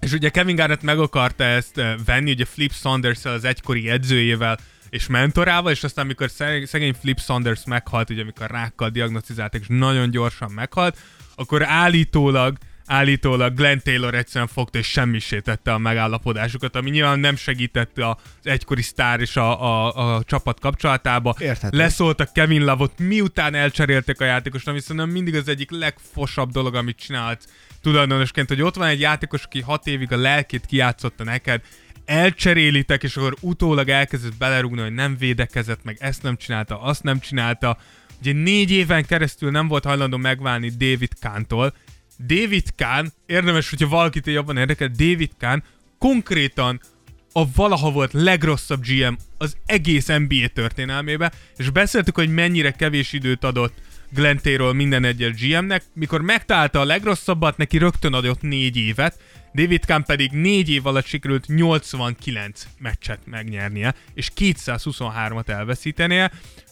[0.00, 4.58] És ugye Kevin Garnett meg akarta ezt eh, venni, ugye Flip saunders az egykori edzőjével
[4.94, 6.30] és mentorával, és aztán amikor
[6.64, 10.98] szegény, Flip Saunders meghalt, ugye amikor rákkal diagnosztizálták, és nagyon gyorsan meghalt,
[11.34, 12.56] akkor állítólag
[12.86, 18.82] állítólag Glenn Taylor egyszerűen fogta és semmisítette a megállapodásukat, ami nyilván nem segítette az egykori
[18.82, 21.34] sztár és a, a, a csapat kapcsolatába.
[21.38, 21.76] Érthető.
[21.76, 26.96] Leszóltak Kevin Love-ot, miután elcserélték a játékost, ami szerintem mindig az egyik legfosabb dolog, amit
[26.96, 27.44] csinálhatsz
[27.82, 31.62] tulajdonosként, hogy ott van egy játékos, aki hat évig a lelkét kijátszotta neked,
[32.04, 37.20] elcserélitek, és akkor utólag elkezdett belerúgni, hogy nem védekezett, meg ezt nem csinálta, azt nem
[37.20, 37.78] csinálta.
[38.20, 41.74] Ugye négy éven keresztül nem volt hajlandó megválni David Kahn-tól.
[42.26, 45.62] David Kahn, érdemes, hogyha valakit jobban érdekel, David Kahn
[45.98, 46.80] konkrétan
[47.32, 53.44] a valaha volt legrosszabb GM az egész NBA történelmébe, és beszéltük, hogy mennyire kevés időt
[53.44, 53.74] adott
[54.42, 59.18] Taylor minden egyes GM-nek, mikor megtalálta a legrosszabbat, neki rögtön adott négy évet,
[59.54, 66.30] David Kahn pedig négy év alatt sikerült 89 meccset megnyernie, és 223-at elveszítenie,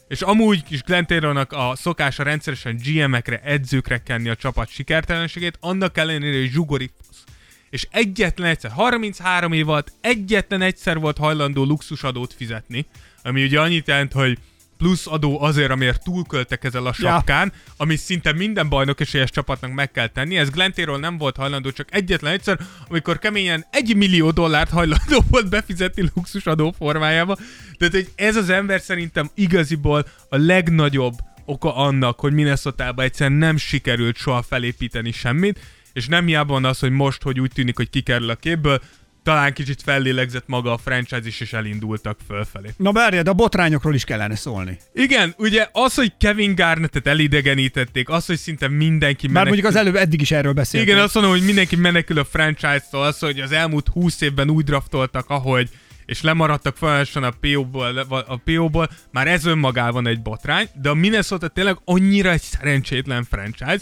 [0.08, 5.98] és amúgy is Glenn Taylornak a szokása rendszeresen GM-ekre, edzőkre kenni a csapat sikertelenségét, annak
[5.98, 7.24] ellenére, hogy zsugori fasz.
[7.70, 12.86] És egyetlen egyszer, 33 év alatt egyetlen egyszer volt hajlandó luxusadót fizetni,
[13.22, 14.38] ami ugye annyit jelent, hogy
[14.82, 17.72] plusz adó azért, amiért túlköltekezel a sapkán, ja.
[17.76, 20.36] ami szinte minden bajnok esélyes csapatnak meg kell tenni.
[20.36, 25.48] Ez Taylor nem volt hajlandó, csak egyetlen egyszer, amikor keményen egy millió dollárt hajlandó volt
[25.48, 27.36] befizetni luxusadó formájába.
[27.78, 31.14] Tehát hogy ez az ember szerintem igaziból a legnagyobb
[31.44, 35.60] oka annak, hogy minnesota egyszerűen nem sikerült soha felépíteni semmit,
[35.92, 38.80] és nem hiába van az, hogy most, hogy úgy tűnik, hogy kikerül a képből,
[39.22, 42.68] talán kicsit fellélegzett maga a franchise is, és elindultak fölfelé.
[42.76, 44.78] Na várja, de a botrányokról is kellene szólni.
[44.94, 49.96] Igen, ugye az, hogy Kevin Garnettet elidegenítették, az, hogy szinte mindenki Bár mondjuk az előbb
[49.96, 50.92] eddig is erről beszéltünk.
[50.92, 54.64] Igen, azt mondom, hogy mindenki menekül a franchise-tól, az, hogy az elmúlt 20 évben úgy
[54.64, 55.68] draftoltak, ahogy
[56.06, 61.48] és lemaradtak folyamatosan a PO-ból, a PO-ból, már ez önmagában egy botrány, de a Minnesota
[61.48, 63.80] tényleg annyira egy szerencsétlen franchise,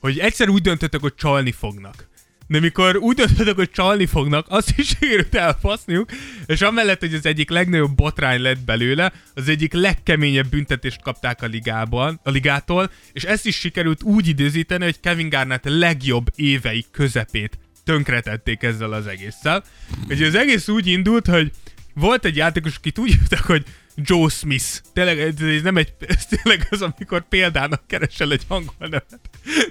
[0.00, 2.08] hogy egyszer úgy döntöttek, hogy csalni fognak.
[2.46, 6.10] De mikor úgy döntöttek, hogy csalni fognak, azt is sikerült elfaszniuk,
[6.46, 11.46] és amellett, hogy az egyik legnagyobb botrány lett belőle, az egyik legkeményebb büntetést kapták a
[11.46, 17.58] ligában, a ligától, és ezt is sikerült úgy időzíteni, hogy Kevin Garnett legjobb évei közepét
[17.84, 19.64] tönkretették ezzel az egésszel.
[20.08, 21.50] Ugye az egész úgy indult, hogy
[21.94, 23.64] volt egy játékos, akit úgy hívtak, hogy
[23.96, 24.80] Joe Smith.
[24.92, 29.20] Tényleg, ez nem egy, ez tényleg az, amikor példának keresel egy angol nevet.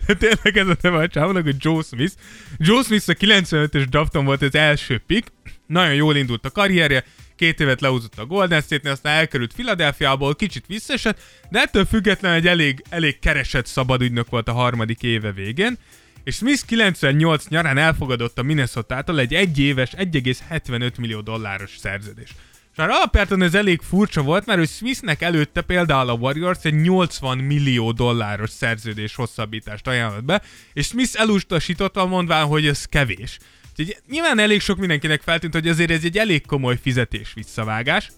[0.06, 2.14] De tényleg ez a neve a csávónak, hogy Joe Smith.
[2.58, 5.32] Joe Smith a 95-ös drafton volt az első pick.
[5.68, 7.04] Nagyon jól indult a karrierje,
[7.36, 12.48] két évet leúzott a Golden State-nél, aztán elkerült Philadelphiából, kicsit visszaesett, de ettől függetlenül egy
[12.48, 15.78] elég, elég keresett szabadügynök volt a harmadik éve végén
[16.26, 22.30] és Smith 98 nyarán elfogadott a Minnesota-tól egy egyéves 1,75 millió dolláros szerződés.
[22.76, 26.82] És már alapjáton ez elég furcsa volt, mert hogy Smithnek előtte például a Warriors egy
[26.82, 30.42] 80 millió dolláros szerződés hosszabbítást ajánlott be,
[30.74, 33.38] és Smith elutasította mondván, hogy ez kevés.
[33.70, 38.12] Úgyhogy nyilván elég sok mindenkinek feltűnt, hogy azért ez egy elég komoly fizetés visszavágás.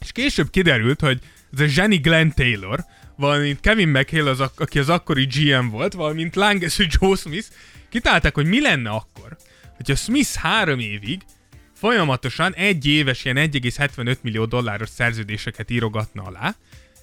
[0.00, 1.18] És később kiderült, hogy
[1.52, 2.84] ez a Jenny Glenn Taylor,
[3.16, 7.46] valamint Kevin McHale, az, ak- aki az akkori GM volt, valamint Langesű Joe Smith,
[7.88, 9.36] kitálták, hogy mi lenne akkor,
[9.76, 11.20] hogyha Smith három évig
[11.76, 16.54] folyamatosan egy éves ilyen 1,75 millió dolláros szerződéseket írogatna alá.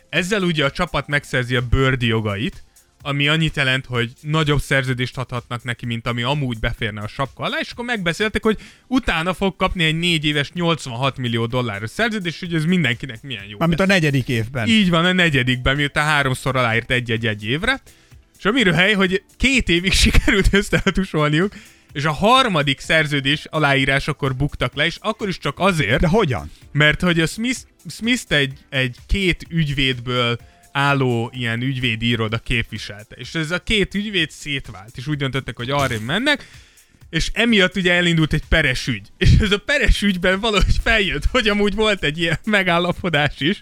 [0.09, 2.63] Ezzel ugye a csapat megszerzi a Bird jogait,
[3.01, 7.57] ami annyit jelent, hogy nagyobb szerződést adhatnak neki, mint ami amúgy beférne a sapka alá,
[7.59, 12.53] és akkor megbeszéltek, hogy utána fog kapni egy négy éves 86 millió dolláros szerződést, hogy
[12.53, 13.57] ez mindenkinek milyen jó.
[13.57, 14.67] Mármint a negyedik évben.
[14.67, 17.81] Így van, a negyedikben, miután háromszor aláírt egy-egy-egy évre.
[18.37, 21.53] És amiről hely, hogy két évig sikerült ezt eltusolniuk,
[21.93, 26.51] és a harmadik szerződés aláírásakor buktak le, és akkor is csak azért, De hogyan?
[26.71, 27.59] mert hogy a Smith,
[27.89, 30.37] Smith egy, egy két ügyvédből
[30.71, 33.15] álló ilyen ügyvédi iroda képviselte.
[33.15, 36.47] És ez a két ügyvéd szétvált, és úgy döntöttek, hogy arra mennek,
[37.09, 39.07] és emiatt ugye elindult egy peres ügy.
[39.17, 43.59] És ez a peres ügyben valahogy feljött, hogy amúgy volt egy ilyen megállapodás is,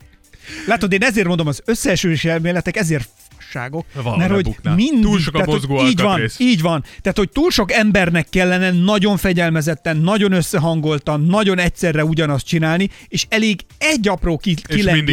[0.68, 3.10] Látod, én ezért mondom, az összeesős elméletek ezért
[3.52, 6.84] fasságok, Valahol mert hogy mindig, Túl sok a tehát, mozgó így van, így van.
[7.02, 13.26] Tehát, hogy túl sok embernek kellene nagyon fegyelmezetten, nagyon összehangoltan, nagyon egyszerre ugyanazt csinálni, és
[13.30, 14.56] elég egy apró ki-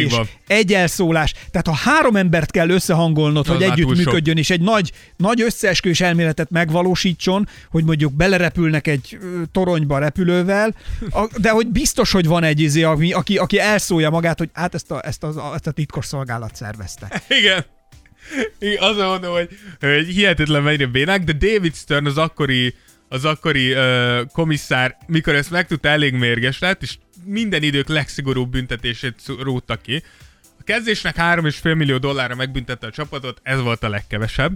[0.09, 0.27] van.
[0.47, 1.33] egy elszólás.
[1.51, 6.01] Tehát ha három embert kell összehangolnod, Az hogy együtt működjön, és egy nagy, nagy összeesküvés
[6.01, 9.17] elméletet megvalósítson, hogy mondjuk belerepülnek egy
[9.51, 10.75] toronyba repülővel,
[11.37, 15.01] de hogy biztos, hogy van egy izé, aki, aki elszólja magát, hogy hát ezt a,
[15.05, 17.21] ezt a, ezt a titkos szolgálat szervezte.
[17.39, 17.65] Igen.
[18.79, 22.73] Azon mondom, hogy, hogy hihetetlen mennyire bénák, de David Stern az akkori,
[23.07, 29.15] az akkori uh, komisszár, mikor ezt megtudta, elég mérges lett, és minden idők legszigorúbb büntetését
[29.39, 30.03] rótta ki.
[30.59, 34.51] A kezdésnek 3,5 millió dollárra megbüntette a csapatot, ez volt a legkevesebb.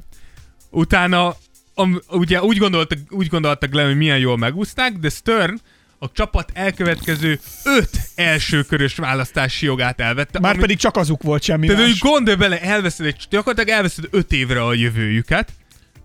[0.70, 1.36] Utána
[1.74, 5.60] am, ugye úgy gondoltak, úgy gondoltak le, hogy milyen jól megúszták, de Stern
[6.04, 10.40] a csapat elkövetkező öt elsőkörös választási jogát elvette.
[10.40, 12.00] Már ami- pedig csak azuk volt semmi tehát, más.
[12.00, 15.52] gondolj bele, elveszed egy, gyakorlatilag elveszed öt évre a jövőjüket,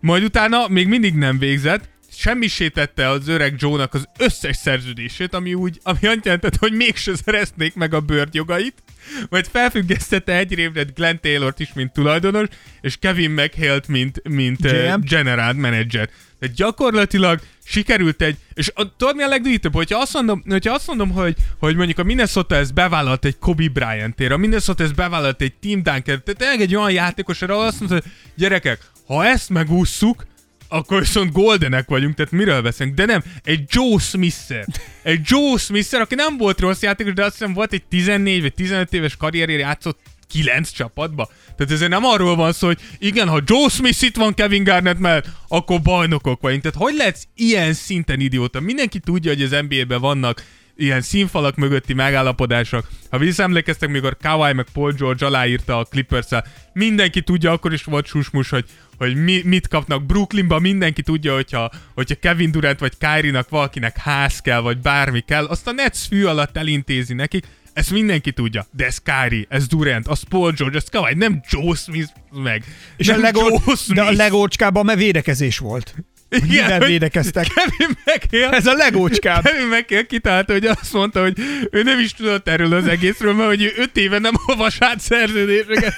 [0.01, 1.89] majd utána még mindig nem végzett,
[2.19, 7.17] semmisé tette az öreg Joe-nak az összes szerződését, ami úgy, ami annyit jelentett, hogy mégse
[7.17, 8.83] szerezték meg a bőrt jogait,
[9.29, 12.47] majd felfüggesztette egy évre Glenn Taylor-t is, mint tulajdonos,
[12.81, 16.09] és Kevin McHale-t, mint, mint uh, general manager.
[16.39, 20.87] Tehát gyakorlatilag sikerült egy, és a, tudod mi a legdíjtöbb, hogyha azt mondom, hogyha azt
[20.87, 25.43] mondom hogy, hogy mondjuk a Minnesota ez bevállalt egy Kobe Bryant-ért, a Minnesota ez bevállalt
[25.43, 29.49] egy Tim Duncan, tehát tényleg egy olyan játékos, arra azt mondta, hogy gyerekek, ha ezt
[29.49, 30.27] megússzuk,
[30.69, 32.97] akkor viszont goldenek vagyunk, tehát miről beszélünk?
[32.97, 34.67] De nem, egy Joe Smith-szer.
[35.03, 38.55] Egy Joe Smith-szer, aki nem volt rossz játékos, de azt hiszem volt egy 14 vagy
[38.55, 41.31] 15 éves karrierére játszott 9 csapatba.
[41.57, 44.99] Tehát ezért nem arról van szó, hogy igen, ha Joe Smith itt van Kevin Garnett
[44.99, 46.63] mellett, akkor bajnokok vagyunk.
[46.63, 48.61] Tehát hogy lehetsz ilyen szinten idióta?
[48.61, 50.45] Mindenki tudja, hogy az NBA-ben vannak
[50.79, 52.89] ilyen színfalak mögötti megállapodások.
[53.11, 56.27] Ha visszaemlékeztek, mikor Kawhi meg Paul George aláírta a clippers
[56.73, 58.65] mindenki tudja, akkor is volt susmus, hogy,
[58.99, 64.41] hogy mi, mit kapnak Brooklynban, mindenki tudja, hogyha, hogyha Kevin Durant vagy Kyrie-nak valakinek ház
[64.41, 68.85] kell, vagy bármi kell, azt a Nets fű alatt elintézi nekik, ezt mindenki tudja, de
[68.87, 72.65] ez Kyrie, ez Durant, az Paul George, ez Kawhi, nem Joe Smith meg.
[72.97, 74.17] És nem a, legol, Joe de a Smith.
[74.17, 75.95] legócskában mert védekezés volt.
[76.31, 77.47] Igen, mivel védekeztek.
[77.55, 79.43] Kevin McHale Ez a legócskább.
[79.45, 81.33] Kevin McHale kitalálta, hogy azt mondta, hogy
[81.71, 85.01] ő nem is tudott erről az egészről, mert hogy ő öt éve nem olvas át
[85.01, 85.95] szerződéseket.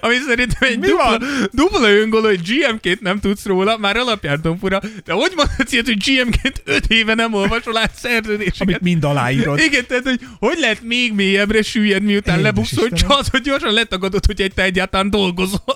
[0.00, 1.22] Ami szerintem egy Mi dupla, van?
[1.52, 6.02] dupla öngól, hogy GM-ként nem tudsz róla, már alapjártan fura, de hogy mondhatsz ilyet, hogy
[6.04, 8.60] GM-ként öt éve nem olvasol át szerződéseket?
[8.60, 9.58] Amit mind aláírod.
[9.58, 13.08] Igen, tehát, hogy hogy lehet még mélyebbre süllyed, miután Édes lebuksz, hogy Istenem.
[13.08, 15.74] csak az, hogy gyorsan letagadod, hogy egy te egyáltalán dolgozol.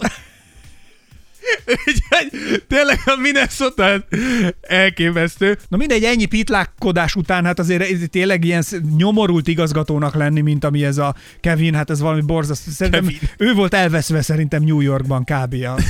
[1.66, 4.04] Úgyhogy tényleg a Minnesota
[4.60, 5.58] elképesztő.
[5.68, 8.64] Na mindegy, ennyi pitlákkodás után, hát azért ez tényleg ilyen
[8.96, 12.70] nyomorult igazgatónak lenni, mint ami ez a Kevin, hát ez valami borzasztó.
[12.70, 13.18] Szerintem Kevin.
[13.38, 15.54] ő volt elveszve szerintem New Yorkban kb.
[15.64, 15.74] A...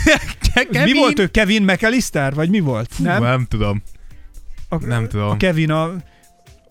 [0.72, 0.82] Kevin?
[0.82, 1.26] Mi volt ő?
[1.26, 2.34] Kevin McAllister?
[2.34, 2.90] Vagy mi volt?
[2.98, 3.22] Nem, Nem?
[3.22, 3.82] nem tudom.
[4.68, 5.28] A, nem tudom.
[5.28, 5.82] A Kevin a,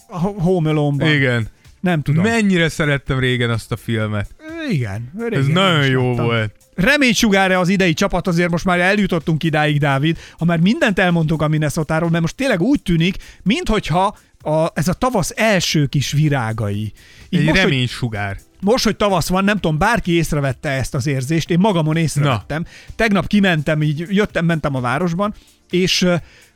[0.08, 1.12] a Home Alone-ban.
[1.12, 1.48] Igen.
[1.86, 2.24] Nem tudom.
[2.24, 4.36] Mennyire szerettem régen azt a filmet.
[4.70, 5.12] Igen.
[5.30, 6.26] Ez nagyon jó láttam.
[6.26, 6.56] volt.
[6.76, 11.48] Reménysugárra az idei csapat, azért most már eljutottunk idáig, Dávid, ha már mindent elmondtunk a
[11.48, 16.94] minnesota mert most tényleg úgy tűnik, minthogyha a, ez a tavasz első kis virágai.
[17.30, 18.38] Így Egy most, hogy, reménysugár.
[18.60, 22.62] most, hogy tavasz van, nem tudom, bárki észrevette ezt az érzést, én magamon észrevettem.
[22.62, 22.94] Na.
[22.96, 25.34] Tegnap kimentem, így jöttem, mentem a városban,
[25.70, 26.08] és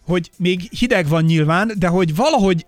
[0.02, 2.66] hogy még hideg van nyilván, de hogy valahogy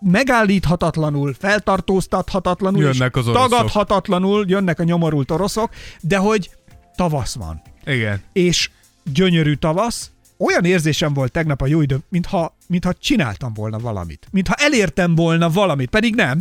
[0.00, 3.48] megállíthatatlanul, feltartóztathatatlanul, Jönnek az oroszok.
[3.50, 5.70] tagadhatatlanul jönnek a nyomorult oroszok,
[6.00, 6.50] de hogy
[6.96, 7.62] tavasz van.
[7.84, 8.22] Igen.
[8.32, 8.70] És
[9.12, 14.26] gyönyörű tavasz, olyan érzésem volt tegnap a jó idő, mintha, mintha csináltam volna valamit.
[14.30, 16.40] Mintha elértem volna valamit, pedig nem.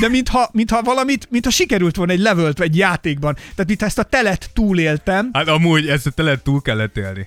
[0.00, 3.34] De mintha, mintha valamit, mintha sikerült volna egy levelt egy játékban.
[3.34, 7.26] Tehát mintha ezt a telet túléltem, Hát amúgy ezt a telet túl kellett élni.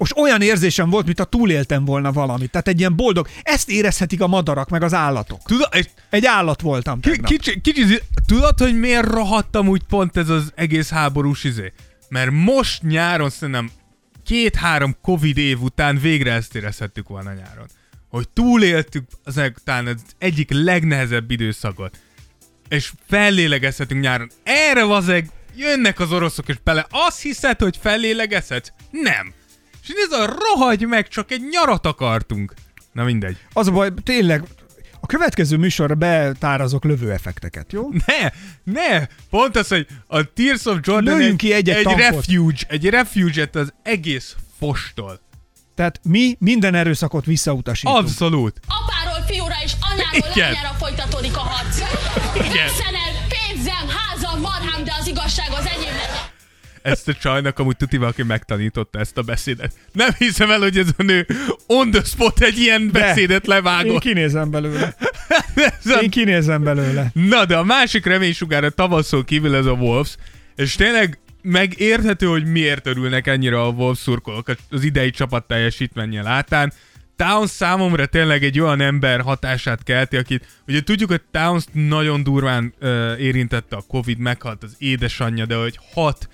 [0.00, 2.50] Most olyan érzésem volt, mintha túléltem volna valamit.
[2.50, 3.28] Tehát egy ilyen boldog.
[3.42, 5.42] Ezt érezhetik a madarak, meg az állatok.
[5.42, 7.30] Tudod, és Egy állat voltam ki, tegnap.
[7.30, 11.72] kicsi, kicsi, tudod, hogy miért rohadtam úgy pont ez az egész háborús izé?
[12.08, 13.70] Mert most nyáron szerintem
[14.24, 17.66] két-három Covid év után végre ezt érezhettük volna nyáron.
[18.08, 21.98] Hogy túléltük az talán az egyik legnehezebb időszakot.
[22.68, 24.30] És fellélegezhetünk nyáron.
[24.42, 26.86] Erre vazeg jönnek az oroszok és bele.
[26.90, 28.68] Azt hiszed, hogy fellélegezhetsz?
[28.90, 29.32] Nem.
[29.82, 32.54] És ez a rohagy meg, csak egy nyarat akartunk.
[32.92, 33.36] Na mindegy.
[33.52, 34.44] Az a baj, tényleg,
[35.00, 37.88] a következő műsorra betárazok lövő effekteket, jó?
[38.06, 38.28] Ne,
[38.64, 39.06] ne!
[39.30, 42.02] Pont az, hogy a Tears of Jordan Lőjünk egy, ki egy tankot.
[42.02, 45.20] refuge, egy refuge-et az egész fostól.
[45.74, 47.96] Tehát mi minden erőszakot visszautasítunk.
[47.96, 48.60] Abszolút.
[48.66, 50.52] Apáról fiúra és anyáról Igen.
[50.52, 51.76] lányára folytatódik a harc.
[52.34, 52.68] Igen.
[52.68, 55.94] Szenel, pénzem, házam, marhám, de az igazság az enyém.
[56.82, 59.72] Ezt a csajnak amúgy tuti aki megtanította ezt a beszédet.
[59.92, 61.26] Nem hiszem el, hogy ez a nő
[61.66, 63.00] on the spot egy ilyen De.
[63.00, 64.00] beszédet Én levágott.
[64.00, 64.94] kinézem belőle.
[65.84, 67.10] A- Én kinézem belőle.
[67.12, 70.16] Na, de a másik reménysugár a tavaszon kívül ez a Wolves,
[70.56, 76.72] és tényleg megérthető, hogy miért örülnek ennyire a Wolves szurkolók az idei csapat teljesítménye látán.
[77.16, 82.74] Towns számomra tényleg egy olyan ember hatását kelti, akit ugye tudjuk, hogy Towns nagyon durván
[82.78, 86.28] ö, érintette a Covid, meghalt az édesanyja, de hogy hat,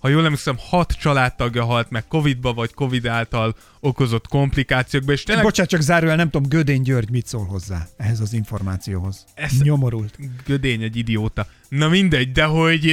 [0.00, 5.44] ha jól emlékszem, hat családtagja halt meg Covidba, vagy Covid által okozott komplikációkba, és tényleg
[5.44, 9.24] Bocsát, csak zárójel, nem tudom, Gödény György mit szól hozzá ehhez az információhoz.
[9.34, 10.18] Ez- Nyomorult.
[10.44, 11.46] gödény egy idióta.
[11.68, 12.84] Na mindegy, de hogy,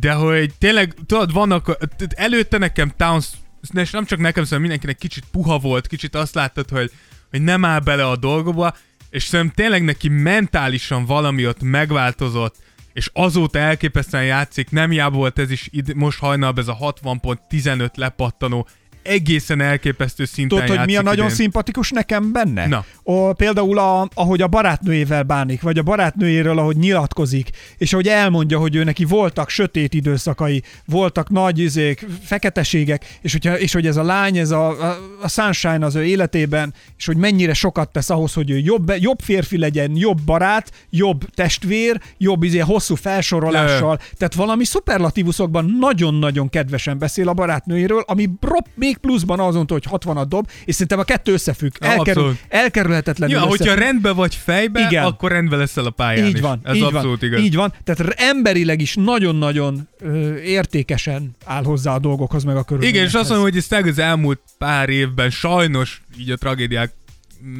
[0.00, 1.76] de hogy tényleg, tudod, vannak,
[2.14, 3.26] előtte nekem Towns,
[3.72, 6.90] és nem csak nekem, szóval mindenkinek kicsit puha volt, kicsit azt láttad, hogy,
[7.30, 8.76] hogy nem áll bele a dolgokba,
[9.10, 12.56] és szerintem tényleg neki mentálisan valami ott megváltozott,
[12.96, 17.94] és azóta elképesztően játszik, nem hiába volt ez is id- most hajnalban ez a 60.15
[17.94, 18.66] lepattanó,
[19.06, 21.36] egészen elképesztő szinten Tudod, hogy mi a nagyon idén.
[21.36, 22.66] szimpatikus nekem benne?
[22.66, 22.84] Na.
[23.02, 28.58] O, például, a, ahogy a barátnőjével bánik, vagy a barátnőjéről, ahogy nyilatkozik, és ahogy elmondja,
[28.58, 33.96] hogy ő neki voltak sötét időszakai, voltak nagy izék, feketeségek, és, hogyha, és hogy ez
[33.96, 38.10] a lány, ez a, a, a sunshine az ő életében, és hogy mennyire sokat tesz
[38.10, 43.98] ahhoz, hogy ő jobb, jobb férfi legyen, jobb barát, jobb testvér, jobb izé, hosszú felsorolással.
[44.16, 50.28] Tehát valami szuperlatívuszokban nagyon-nagyon kedvesen beszél a barátnőjéről, ami ropp, még pluszban azon, hogy 60
[50.28, 51.70] dob, és szerintem a kettő összefügg.
[51.80, 55.04] Elkerül, elkerülhetetlenül Ja, hogyha rendben vagy fejbe, Igen.
[55.04, 56.40] akkor rendben leszel a pályán Így is.
[56.40, 57.40] van, Ez így abszolút van, igaz.
[57.40, 57.72] így van.
[57.84, 63.00] Tehát emberileg is nagyon-nagyon ö, értékesen áll hozzá a dolgokhoz, meg a körülményekhez.
[63.02, 66.92] Igen, és azt mondom, hogy ez az elmúlt pár évben sajnos így a tragédiák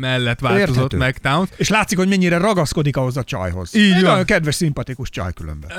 [0.00, 0.96] mellett változott Érthető.
[0.96, 1.48] meg Towns.
[1.56, 3.74] És látszik, hogy mennyire ragaszkodik ahhoz a csajhoz.
[3.74, 4.10] Így Egy van.
[4.10, 5.70] Nagyon kedves, szimpatikus csaj különben.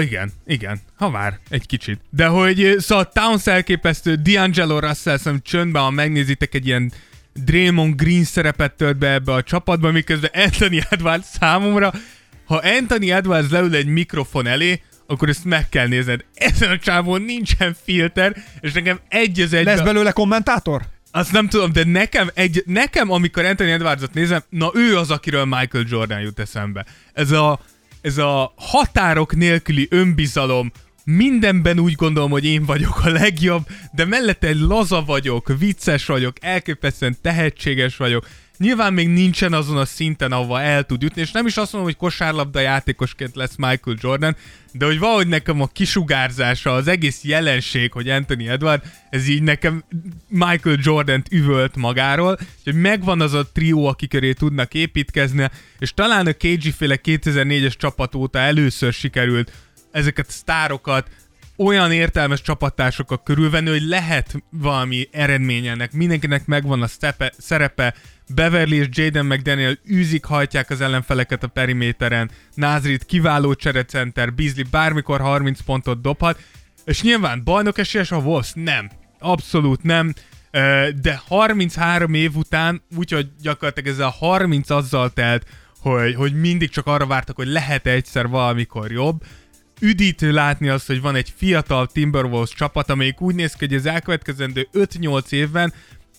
[0.00, 2.00] Igen, igen, ha már, egy kicsit.
[2.10, 6.92] De hogy, eh, szóval Towns elképesztő, D'Angelo Russell, szerintem csöndben, ha megnézitek, egy ilyen
[7.34, 11.92] Draymond Green szerepet tölt be ebbe a csapatba, miközben Anthony Edwards számomra,
[12.44, 16.24] ha Anthony Edwards leül egy mikrofon elé, akkor ezt meg kell nézned.
[16.34, 19.64] Ezen a csávon nincsen filter, és nekem egy az egy.
[19.64, 20.82] Lesz belőle kommentátor?
[21.10, 25.44] Azt nem tudom, de nekem, egy, nekem amikor Anthony Edwardsot nézem, na ő az, akiről
[25.44, 26.84] Michael Jordan jut eszembe.
[27.12, 27.60] Ez a,
[28.04, 30.72] ez a határok nélküli önbizalom,
[31.04, 37.16] mindenben úgy gondolom, hogy én vagyok a legjobb, de mellette laza vagyok, vicces vagyok, elképesztően
[37.22, 38.26] tehetséges vagyok.
[38.58, 41.90] Nyilván még nincsen azon a szinten, ahova el tud jutni, és nem is azt mondom,
[41.90, 44.36] hogy kosárlabda játékosként lesz Michael Jordan,
[44.72, 49.84] de hogy valahogy nekem a kisugárzása, az egész jelenség, hogy Anthony Edward, ez így nekem
[50.28, 56.26] Michael Jordan-t üvölt magáról, hogy megvan az a trió, aki köré tudnak építkezni, és talán
[56.26, 59.52] a KG féle 2004-es csapat óta először sikerült
[59.90, 61.08] ezeket a sztárokat
[61.56, 65.92] olyan értelmes csapattársokkal körülvenni, hogy lehet valami eredmény ennek.
[65.92, 66.88] Mindenkinek megvan a
[67.38, 67.94] szerepe,
[68.28, 75.20] Beverly és Jaden McDaniel űzik, hajtják az ellenfeleket a periméteren, Názrit kiváló cserecenter, Beasley bármikor
[75.20, 76.42] 30 pontot dobhat,
[76.84, 78.52] és nyilván bajnok esélyes a Wolves?
[78.54, 78.90] Nem.
[79.18, 80.14] Abszolút nem.
[81.00, 85.46] De 33 év után, úgyhogy gyakorlatilag ez a 30 azzal telt,
[85.78, 89.22] hogy, hogy mindig csak arra vártak, hogy lehet egyszer valamikor jobb,
[89.80, 93.86] üdítő látni azt, hogy van egy fiatal Timberwolves csapat, amelyik úgy néz ki, hogy az
[93.86, 95.72] elkövetkezendő 5-8 évben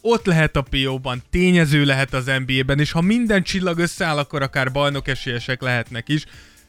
[0.05, 4.71] ott lehet a PO-ban, tényező lehet az NBA-ben, és ha minden csillag összeáll, akkor akár
[4.71, 6.25] bajnok esélyesek lehetnek is.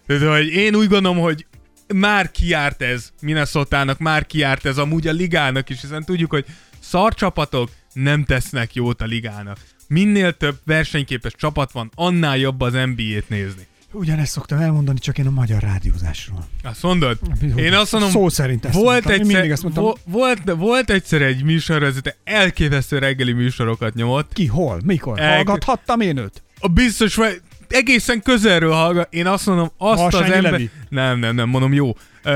[0.06, 1.46] De hogy én úgy gondolom, hogy
[1.94, 6.44] már kiárt ez Minnesota-nak, már kiárt ez amúgy a ligának is, hiszen tudjuk, hogy
[6.80, 9.58] szar csapatok nem tesznek jót a ligának.
[9.88, 13.66] Minél több versenyképes csapat van, annál jobb az NBA-t nézni.
[13.92, 16.46] Ugyanezt szoktam elmondani, csak én a magyar rádiózásról.
[16.62, 17.18] Azt mondod?
[17.40, 17.58] Bizony.
[17.58, 19.12] Én azt mondom, Szó szerint ezt volt, mondtam.
[19.12, 19.84] Egyszer, mindig ezt mondtam.
[19.84, 24.32] vo- volt, volt egyszer egy műsorvezető, elképesztő reggeli műsorokat nyomott.
[24.32, 25.20] Ki, hol, mikor?
[25.20, 26.42] El- Hallgathattam én őt?
[26.60, 29.14] A biztos, vagy egészen közelről hallgat.
[29.14, 30.50] Én azt mondom, azt Harsányi az ember...
[30.52, 30.70] Levi.
[30.88, 31.96] Nem, nem, nem, mondom, jó.
[32.22, 32.30] Ö,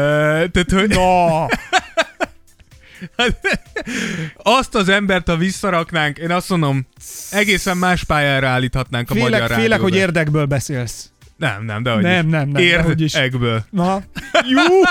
[0.52, 1.46] tehát, hogy No,
[4.58, 6.86] azt az embert, ha visszaraknánk, én azt mondom,
[7.30, 11.10] egészen más pályára állíthatnánk a magyar félek, félek, hogy érdekből beszélsz.
[11.40, 12.32] Nem, nem, de hogy Nem, is.
[12.32, 13.14] nem, nem, dehogy is.
[13.14, 13.64] Érdekből.
[13.70, 14.02] Na,
[14.48, 14.84] júj,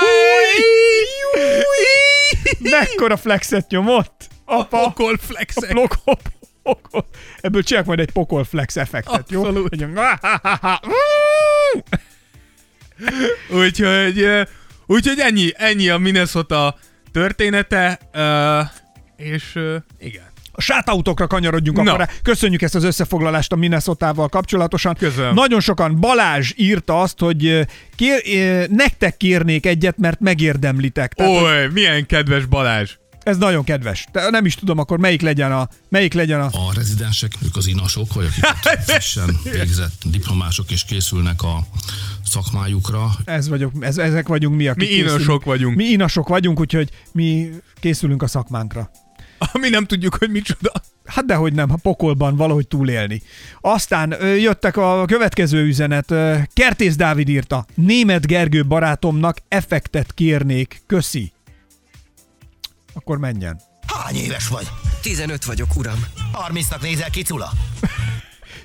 [2.59, 4.27] mekkora flexet nyomott?
[4.45, 5.73] Apa, Pokol flexek.
[5.73, 6.17] pokol,
[6.63, 7.05] pokol.
[7.41, 9.43] Ebből csinálok majd egy pokol flex effektet, jó?
[9.43, 9.69] Abszolút.
[9.76, 9.84] Hogy
[13.49, 14.26] Úgyhogy,
[14.85, 16.77] úgyhogy ennyi, ennyi a Minnesota
[17.11, 17.99] története,
[19.17, 19.59] és
[19.99, 20.28] igen.
[20.60, 21.84] A sátautokra kanyarodjunk Na.
[21.84, 22.07] akkor rá.
[22.23, 24.94] Köszönjük ezt az összefoglalást a Minnesota-val kapcsolatosan.
[24.94, 25.34] Köszönöm.
[25.34, 31.14] Nagyon sokan, Balázs írta azt, hogy kér, nektek kérnék egyet, mert megérdemlitek.
[31.14, 32.95] Tehát, hogy Oly, milyen kedves Balázs.
[33.23, 34.06] ez nagyon kedves.
[34.11, 37.68] De nem is tudom akkor melyik legyen a, melyik legyen a A rezidensek, ők az
[37.68, 41.60] inasok, vagy akik frissen végzett diplomások és készülnek a
[42.26, 43.10] szakmájukra.
[43.26, 45.19] Ez vagyok, ez, ezek vagyunk mi, akik Mi készülünk.
[45.19, 45.76] inasok vagyunk.
[45.76, 47.49] Mi inasok vagyunk, úgyhogy mi
[47.80, 48.90] készülünk a szakmánkra.
[49.53, 50.72] Ami nem tudjuk, hogy micsoda.
[51.06, 53.22] Hát dehogy nem, ha pokolban valahogy túlélni.
[53.61, 56.14] Aztán jöttek a következő üzenet.
[56.53, 57.66] Kertész Dávid írta.
[57.76, 60.82] Német Gergő barátomnak effektet kérnék.
[60.88, 61.32] Köszi.
[62.94, 63.61] Akkor menjen.
[63.88, 64.68] Hány éves vagy?
[65.02, 66.06] 15 vagyok, uram.
[66.34, 67.52] 30-nak nézel ki, Cula?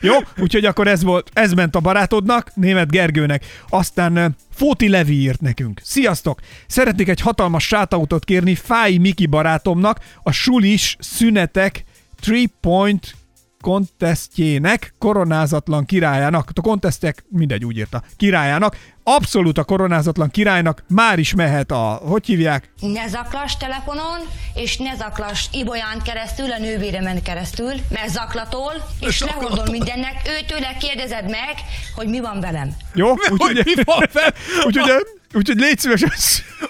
[0.01, 3.45] Jó, úgyhogy akkor ez volt, ez ment a barátodnak, német Gergőnek.
[3.69, 5.81] Aztán ö, Fóti Levi írt nekünk.
[5.83, 6.41] Sziasztok!
[6.67, 11.85] Szeretnék egy hatalmas sátautot kérni Fáj Miki barátomnak a sulis szünetek
[12.27, 13.15] 3 point
[13.61, 21.35] kontesztjének, koronázatlan királyának, a kontesztek, mindegy, úgy írta, királyának, abszolút a koronázatlan királynak már is
[21.35, 22.71] mehet a, hogy hívják?
[22.81, 24.19] Ne zaklass telefonon,
[24.55, 31.25] és ne zaklass Ibolyán keresztül, a nővéremen keresztül, mert zaklatol, és lehordol mindennek, őtőle kérdezed
[31.25, 31.55] meg,
[31.95, 32.77] hogy mi van velem.
[32.95, 33.09] Jó?
[33.09, 34.35] Hogy Úgyhogy, mi van fel?
[34.65, 34.91] úgyhogy,
[35.33, 36.05] úgyhogy légy szíves,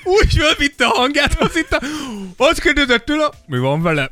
[0.04, 1.80] Úgy fölvitte a hangját, az itt a...
[2.36, 4.08] Azt kérdezett tőle, mi van velem?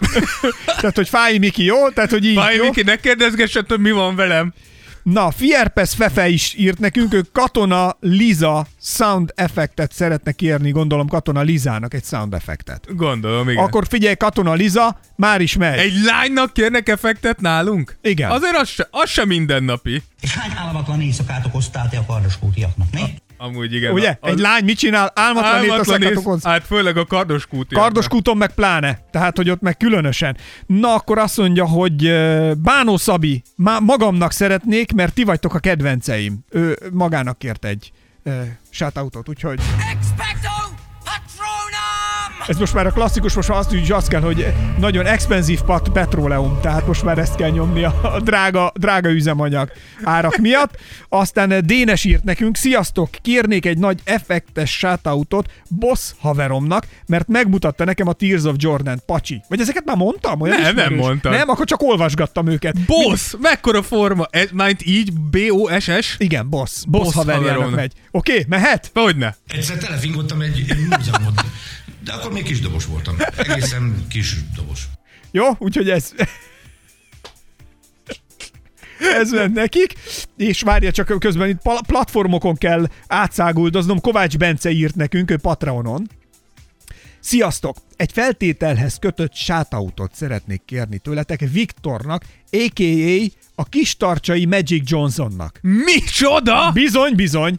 [0.67, 1.89] tehát, hogy Fáj Miki, jó?
[1.89, 2.65] Tehát, hogy így, Fáj, jó?
[2.65, 4.53] Miki, ne kérdezgessed, hogy mi van velem.
[5.03, 11.41] Na, Fierpes Fefe is írt nekünk, ő Katona Liza sound effektet szeretne kérni, gondolom Katona
[11.41, 12.97] Lizának egy sound effektet.
[12.97, 13.65] Gondolom, igen.
[13.65, 15.79] Akkor figyelj, Katona Liza, már is megy.
[15.79, 17.99] Egy lánynak kérnek effektet nálunk?
[18.03, 18.31] Igen.
[18.31, 20.03] Azért az se, az se mindennapi.
[20.21, 23.01] És hány álmatlan éjszakát okoztál te a kardoskútiaknak, mi?
[23.45, 23.93] Amúgy igen.
[23.93, 24.17] Ugye?
[24.21, 25.13] Az- Egy lány mit csinál?
[25.15, 27.75] Álmatlan álmatlan éjszakát ész- Hát főleg a kardos kúti.
[27.75, 30.37] Kardos kúton meg pláne, tehát hogy ott meg különösen.
[30.67, 32.03] Na akkor azt mondja, hogy
[32.59, 36.39] Bánó Szabi, má, magamnak szeretnék, mert ti vagytok a kedvenceim.
[36.51, 37.93] Ő magának kért egy
[38.23, 38.31] ö,
[38.71, 40.12] shoutoutot, úgyhogy Patronum!
[42.47, 45.89] Ez most már a klasszikus, most már azt, is azt kell, hogy nagyon expenzív pat
[45.89, 50.79] petróleum, tehát most már ezt kell nyomni a, drága, drága üzemanyag árak miatt.
[51.09, 58.09] Aztán Dénes írt nekünk, sziasztok, kérnék egy nagy effektes shoutoutot boss haveromnak, mert megmutatta nekem
[58.09, 59.43] a Tears of Jordan, pacsi.
[59.49, 60.41] Vagy ezeket már mondtam?
[60.41, 61.33] Olyan Nem, nem mondtad.
[61.33, 62.79] Nem, akkor csak olvasgattam őket.
[62.87, 63.35] Boss!
[63.41, 64.27] Mekkora forma?
[64.31, 65.13] Ez, mind így?
[65.13, 66.15] B-O-S-S?
[66.19, 66.61] Igen, boss.
[66.61, 67.79] Boss, Boss boss haverjának haveromnak.
[67.81, 67.93] megy.
[68.11, 68.91] Oké, okay, mehet?
[68.95, 69.37] Hogyne?
[69.49, 71.45] Egyszer telefingottam egy, egy múzeumot,
[72.05, 73.17] de akkor még kis dobos voltam.
[73.37, 74.85] Egészen kis dobos.
[75.31, 76.13] Jó, úgyhogy ez...
[79.19, 79.95] ez ment nekik,
[80.37, 84.01] és várja csak közben itt platformokon kell átszáguldoznom.
[84.01, 86.09] Kovács Bence írt nekünk, ő Patreonon.
[87.21, 87.77] Sziasztok!
[87.97, 93.27] Egy feltételhez kötött sátautot szeretnék kérni tőletek Viktornak, a.k.a.
[93.55, 95.59] a kistarcsai Magic Johnsonnak.
[95.61, 96.71] Micsoda?
[96.73, 97.59] Bizony, bizony.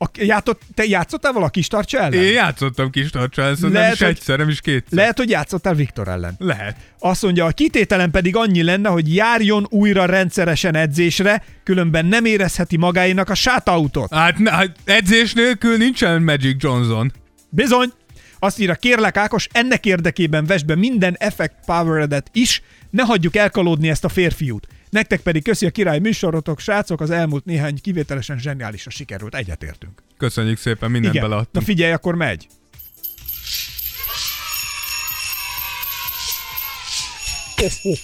[0.00, 2.12] A, játott, te játszottál vala kistarcsa ellen?
[2.12, 4.98] Én játszottam kis tarcsászon, nem Lehet, is hogy- egyszer, nem is kétszer.
[4.98, 6.34] Lehet, hogy játszottál Viktor ellen.
[6.38, 6.76] Lehet.
[6.98, 12.76] Azt mondja, a kitételem pedig annyi lenne, hogy járjon újra rendszeresen edzésre, különben nem érezheti
[12.76, 14.14] magáénak a sátautot.
[14.14, 17.12] Hát, hát edzés nélkül nincsen Magic Johnson.
[17.48, 17.92] Bizony!
[18.38, 23.88] Azt írja, kérlek Ákos, ennek érdekében vesd be minden effect poweredet is, ne hagyjuk elkalódni
[23.88, 24.66] ezt a férfiút.
[24.90, 30.02] Nektek pedig köszi a király műsorotok, srácok, az elmúlt néhány kivételesen zseniálisra sikerült, egyetértünk.
[30.16, 31.64] Köszönjük szépen, mindent Igen, na beleadtunk.
[31.64, 32.46] figyelj, akkor megy.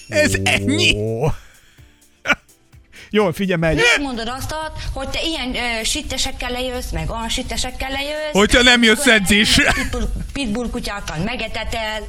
[0.08, 0.96] Ez ennyi?
[3.10, 3.74] Jól, figyelj, megy.
[3.74, 4.54] Miért mondod azt,
[4.92, 8.32] hogy te ilyen ö, sittesekkel lejössz, meg olyan sittesekkel lejössz?
[8.32, 9.72] Hogyha nem jössz edzésre.
[9.72, 12.00] Pitbull, pitbull kutyákkal megetetel.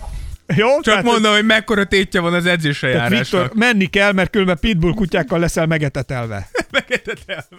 [0.55, 0.67] Jó?
[0.67, 3.19] Csak Tehát- mondom, hogy mekkora tétje van az edzésre járásnak.
[3.19, 6.49] Viktor, menni kell, mert különben pitbull kutyákkal leszel megetetelve.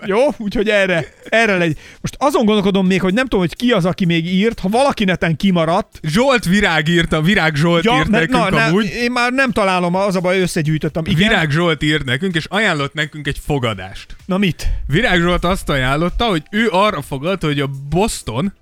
[0.05, 0.19] Jó?
[0.37, 1.79] Úgyhogy erre, erre legy.
[2.01, 5.05] Most azon gondolkodom még, hogy nem tudom, hogy ki az, aki még írt, ha valaki
[5.05, 6.01] neten kimaradt.
[6.03, 8.85] Zsolt Virág írta, Virág Zsolt Ja, írt mert, nekünk na, ne, amúgy.
[9.01, 11.05] én már nem találom, az a baj, összegyűjtöttem.
[11.07, 11.29] Igen?
[11.29, 14.17] Virág Zsolt írt nekünk, és ajánlott nekünk egy fogadást.
[14.27, 14.67] Na mit?
[14.87, 18.53] Virág Zsolt azt ajánlotta, hogy ő arra fogad, hogy a Boston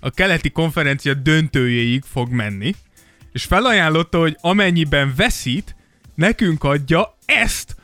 [0.00, 2.74] a keleti konferencia döntőjéig fog menni,
[3.34, 5.76] és felajánlotta, hogy amennyiben veszít,
[6.14, 7.76] nekünk adja ezt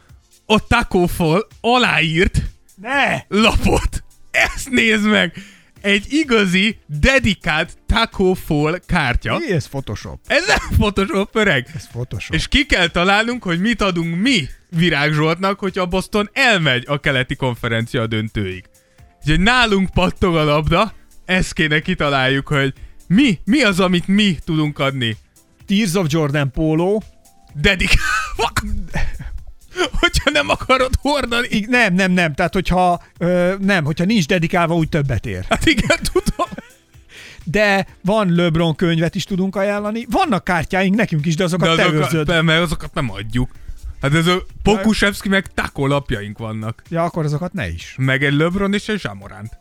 [0.47, 2.43] a Taco Fall aláírt
[2.75, 3.25] Ne!
[3.29, 4.05] lapot.
[4.31, 5.35] Ezt nézd meg!
[5.81, 9.39] Egy igazi, dedikált Taco Fall kártya.
[9.39, 10.21] Mi ez Photoshop?
[10.27, 11.67] Ez nem Photoshop, öreg.
[11.75, 12.35] Ez Photoshop.
[12.35, 17.37] És ki kell találnunk, hogy mit adunk mi Virág Zsoltnak, hogyha Boston elmegy a keleti
[17.37, 18.65] konferencia döntőig.
[19.21, 20.93] Úgyhogy nálunk pattog a labda,
[21.25, 22.73] ezt kéne kitaláljuk, hogy
[23.07, 25.17] mi, mi az, amit mi tudunk adni.
[25.77, 27.03] Tears of Jordan póló.
[27.55, 28.53] Dedikálva.
[30.01, 31.47] hogyha nem akarod hordani.
[31.51, 32.35] I- nem, nem, nem.
[32.35, 35.45] Tehát, hogyha ö, nem, hogyha nincs dedikálva, úgy többet ér.
[35.49, 36.47] Hát igen, tudom.
[37.45, 40.07] De van LeBron könyvet is tudunk ajánlani.
[40.11, 42.27] Vannak kártyáink nekünk is, de azokat De te azokat, őrzöd.
[42.27, 43.51] be, mert azokat nem adjuk.
[44.03, 46.83] Hát ez a Pokusevski meg Taco lapjaink vannak.
[46.89, 47.95] Ja, akkor azokat ne is.
[47.99, 49.59] Meg egy LeBron és egy Zsamorant.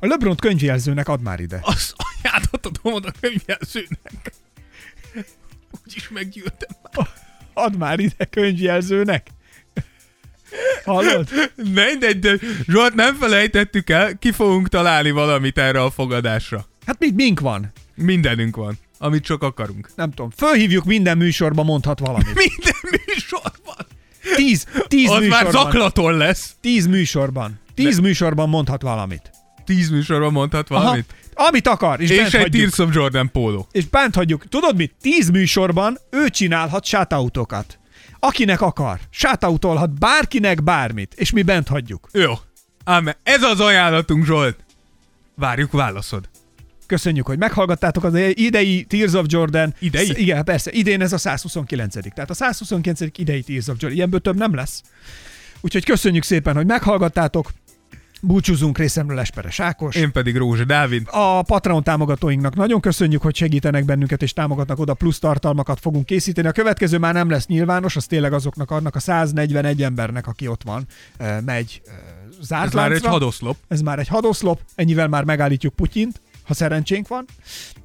[0.00, 1.58] A LeBron könyvjelzőnek add már ide.
[1.62, 4.32] Azt ajánlhatod oda a könyvjelzőnek.
[5.86, 7.08] Úgyis meggyűltem már.
[7.52, 9.26] Add már ide könyvjelzőnek.
[10.84, 11.28] Hallod?
[11.56, 12.36] Mindegy, de
[12.66, 16.66] Zsolt, nem felejtettük el, ki fogunk találni valamit erre a fogadásra.
[16.86, 17.72] Hát mit mink van?
[17.94, 19.88] Mindenünk van, amit csak akarunk.
[19.94, 20.30] Nem tudom.
[20.30, 22.34] Fölhívjuk minden műsorba, mondhat valamit.
[22.44, 23.86] Minden műsorban.
[24.34, 25.42] Tíz, tíz Az műsorban.
[25.42, 26.54] már zaklaton lesz.
[26.60, 27.60] Tíz műsorban.
[27.74, 29.30] Tíz műsorban mondhat valamit.
[29.64, 31.14] Tíz műsorban mondhat valamit.
[31.46, 32.50] Amit akar, és, És, egy.
[32.50, 33.68] Tears of Jordan póló.
[33.72, 34.48] És bent hagyjuk.
[34.48, 34.94] Tudod mit?
[35.00, 37.78] Tíz műsorban ő csinálhat shoutout-okat.
[38.18, 38.98] Akinek akar.
[39.10, 41.14] Shoutoutolhat bárkinek bármit.
[41.16, 42.08] És mi bent hagyjuk.
[42.12, 42.32] Jó.
[42.84, 44.56] Ám ez az ajánlatunk, Zsolt.
[45.34, 46.28] Várjuk válaszod.
[46.86, 49.74] Köszönjük, hogy meghallgattátok az idei Tears of Jordan.
[49.78, 50.06] Idei?
[50.06, 50.70] Sz- igen, persze.
[50.72, 53.96] Idén ez a 129 Tehát a 129 idei Tears of Jordan.
[53.96, 54.82] Ilyenből több nem lesz.
[55.60, 57.50] Úgyhogy köszönjük szépen, hogy meghallgattátok.
[58.20, 59.96] Búcsúzunk részemről Esperes Ákos.
[59.96, 61.02] Én pedig Rózsa Dávid.
[61.10, 66.48] A Patreon támogatóinknak nagyon köszönjük, hogy segítenek bennünket és támogatnak oda, plusz tartalmakat fogunk készíteni.
[66.48, 70.62] A következő már nem lesz nyilvános, az tényleg azoknak annak a 141 embernek, aki ott
[70.62, 70.86] van,
[71.16, 71.92] eh, megy eh,
[72.40, 73.10] zárt Ez már egy láncra.
[73.10, 73.56] hadoszlop.
[73.68, 77.24] Ez már egy hadoszlop, ennyivel már megállítjuk Putyint, ha szerencsénk van.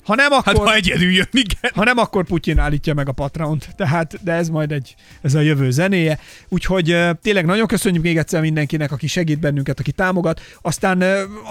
[0.03, 0.43] Ha nem, akkor...
[0.43, 1.71] Hát ha egyedül jön, igen.
[1.73, 5.39] Ha nem, akkor Putyin állítja meg a Patreont, tehát, de ez majd egy, ez a
[5.39, 6.19] jövő zenéje.
[6.49, 10.41] Úgyhogy tényleg nagyon köszönjük még egyszer mindenkinek, aki segít bennünket, aki támogat.
[10.61, 11.01] Aztán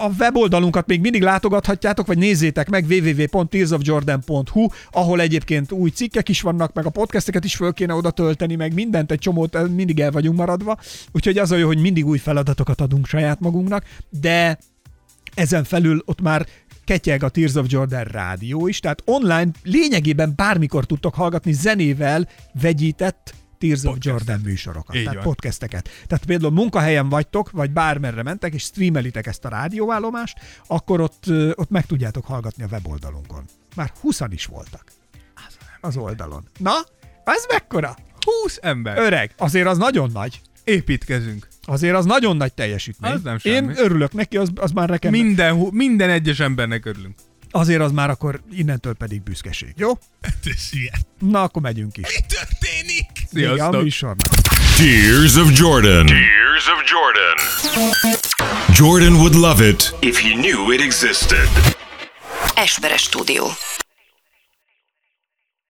[0.02, 6.72] a weboldalunkat még mindig látogathatjátok, vagy nézzétek meg www.tearsofjordan.hu, ahol egyébként új cikkek is vannak,
[6.72, 10.36] meg a podcasteket is föl kéne oda tölteni, meg mindent, egy csomót mindig el vagyunk
[10.36, 10.78] maradva.
[11.12, 13.84] Úgyhogy az a jó, hogy mindig új feladatokat adunk saját magunknak,
[14.20, 14.58] de
[15.34, 16.46] ezen felül ott már
[16.84, 22.28] ketyeg a Tears of Jordan rádió is, tehát online lényegében bármikor tudtok hallgatni zenével
[22.60, 25.24] vegyített Tears of Jordan műsorokat, Így tehát van.
[25.24, 25.88] podcasteket.
[26.06, 31.70] Tehát például munkahelyen vagytok, vagy bármerre mentek, és streamelitek ezt a rádióállomást, akkor ott, ott
[31.70, 33.44] meg tudjátok hallgatni a weboldalunkon.
[33.74, 34.84] Már 20 is voltak
[35.82, 36.44] az oldalon.
[36.58, 36.72] Na,
[37.24, 37.96] ez mekkora?
[38.42, 38.98] 20 ember.
[38.98, 40.40] Öreg, azért az nagyon nagy.
[40.64, 41.48] Építkezünk.
[41.66, 43.12] Azért az nagyon nagy teljesítmény.
[43.12, 43.72] Az nem Én semmi.
[43.76, 45.10] örülök neki, az, az már nekem...
[45.10, 47.14] Minden, minden egyes embernek örülünk.
[47.50, 49.92] Azért az már akkor innentől pedig büszkeség, jó?
[50.44, 50.94] Ez ilyen.
[51.18, 52.04] Na, akkor megyünk is.
[52.04, 53.06] Mi történik?
[53.14, 53.82] A Sziasztok.
[53.82, 54.26] műsornak.
[54.76, 56.06] Tears of Jordan.
[56.06, 57.36] Tears of Jordan.
[58.74, 61.48] Jordan would love it If he knew it existed.
[62.54, 63.46] Esperes stúdió.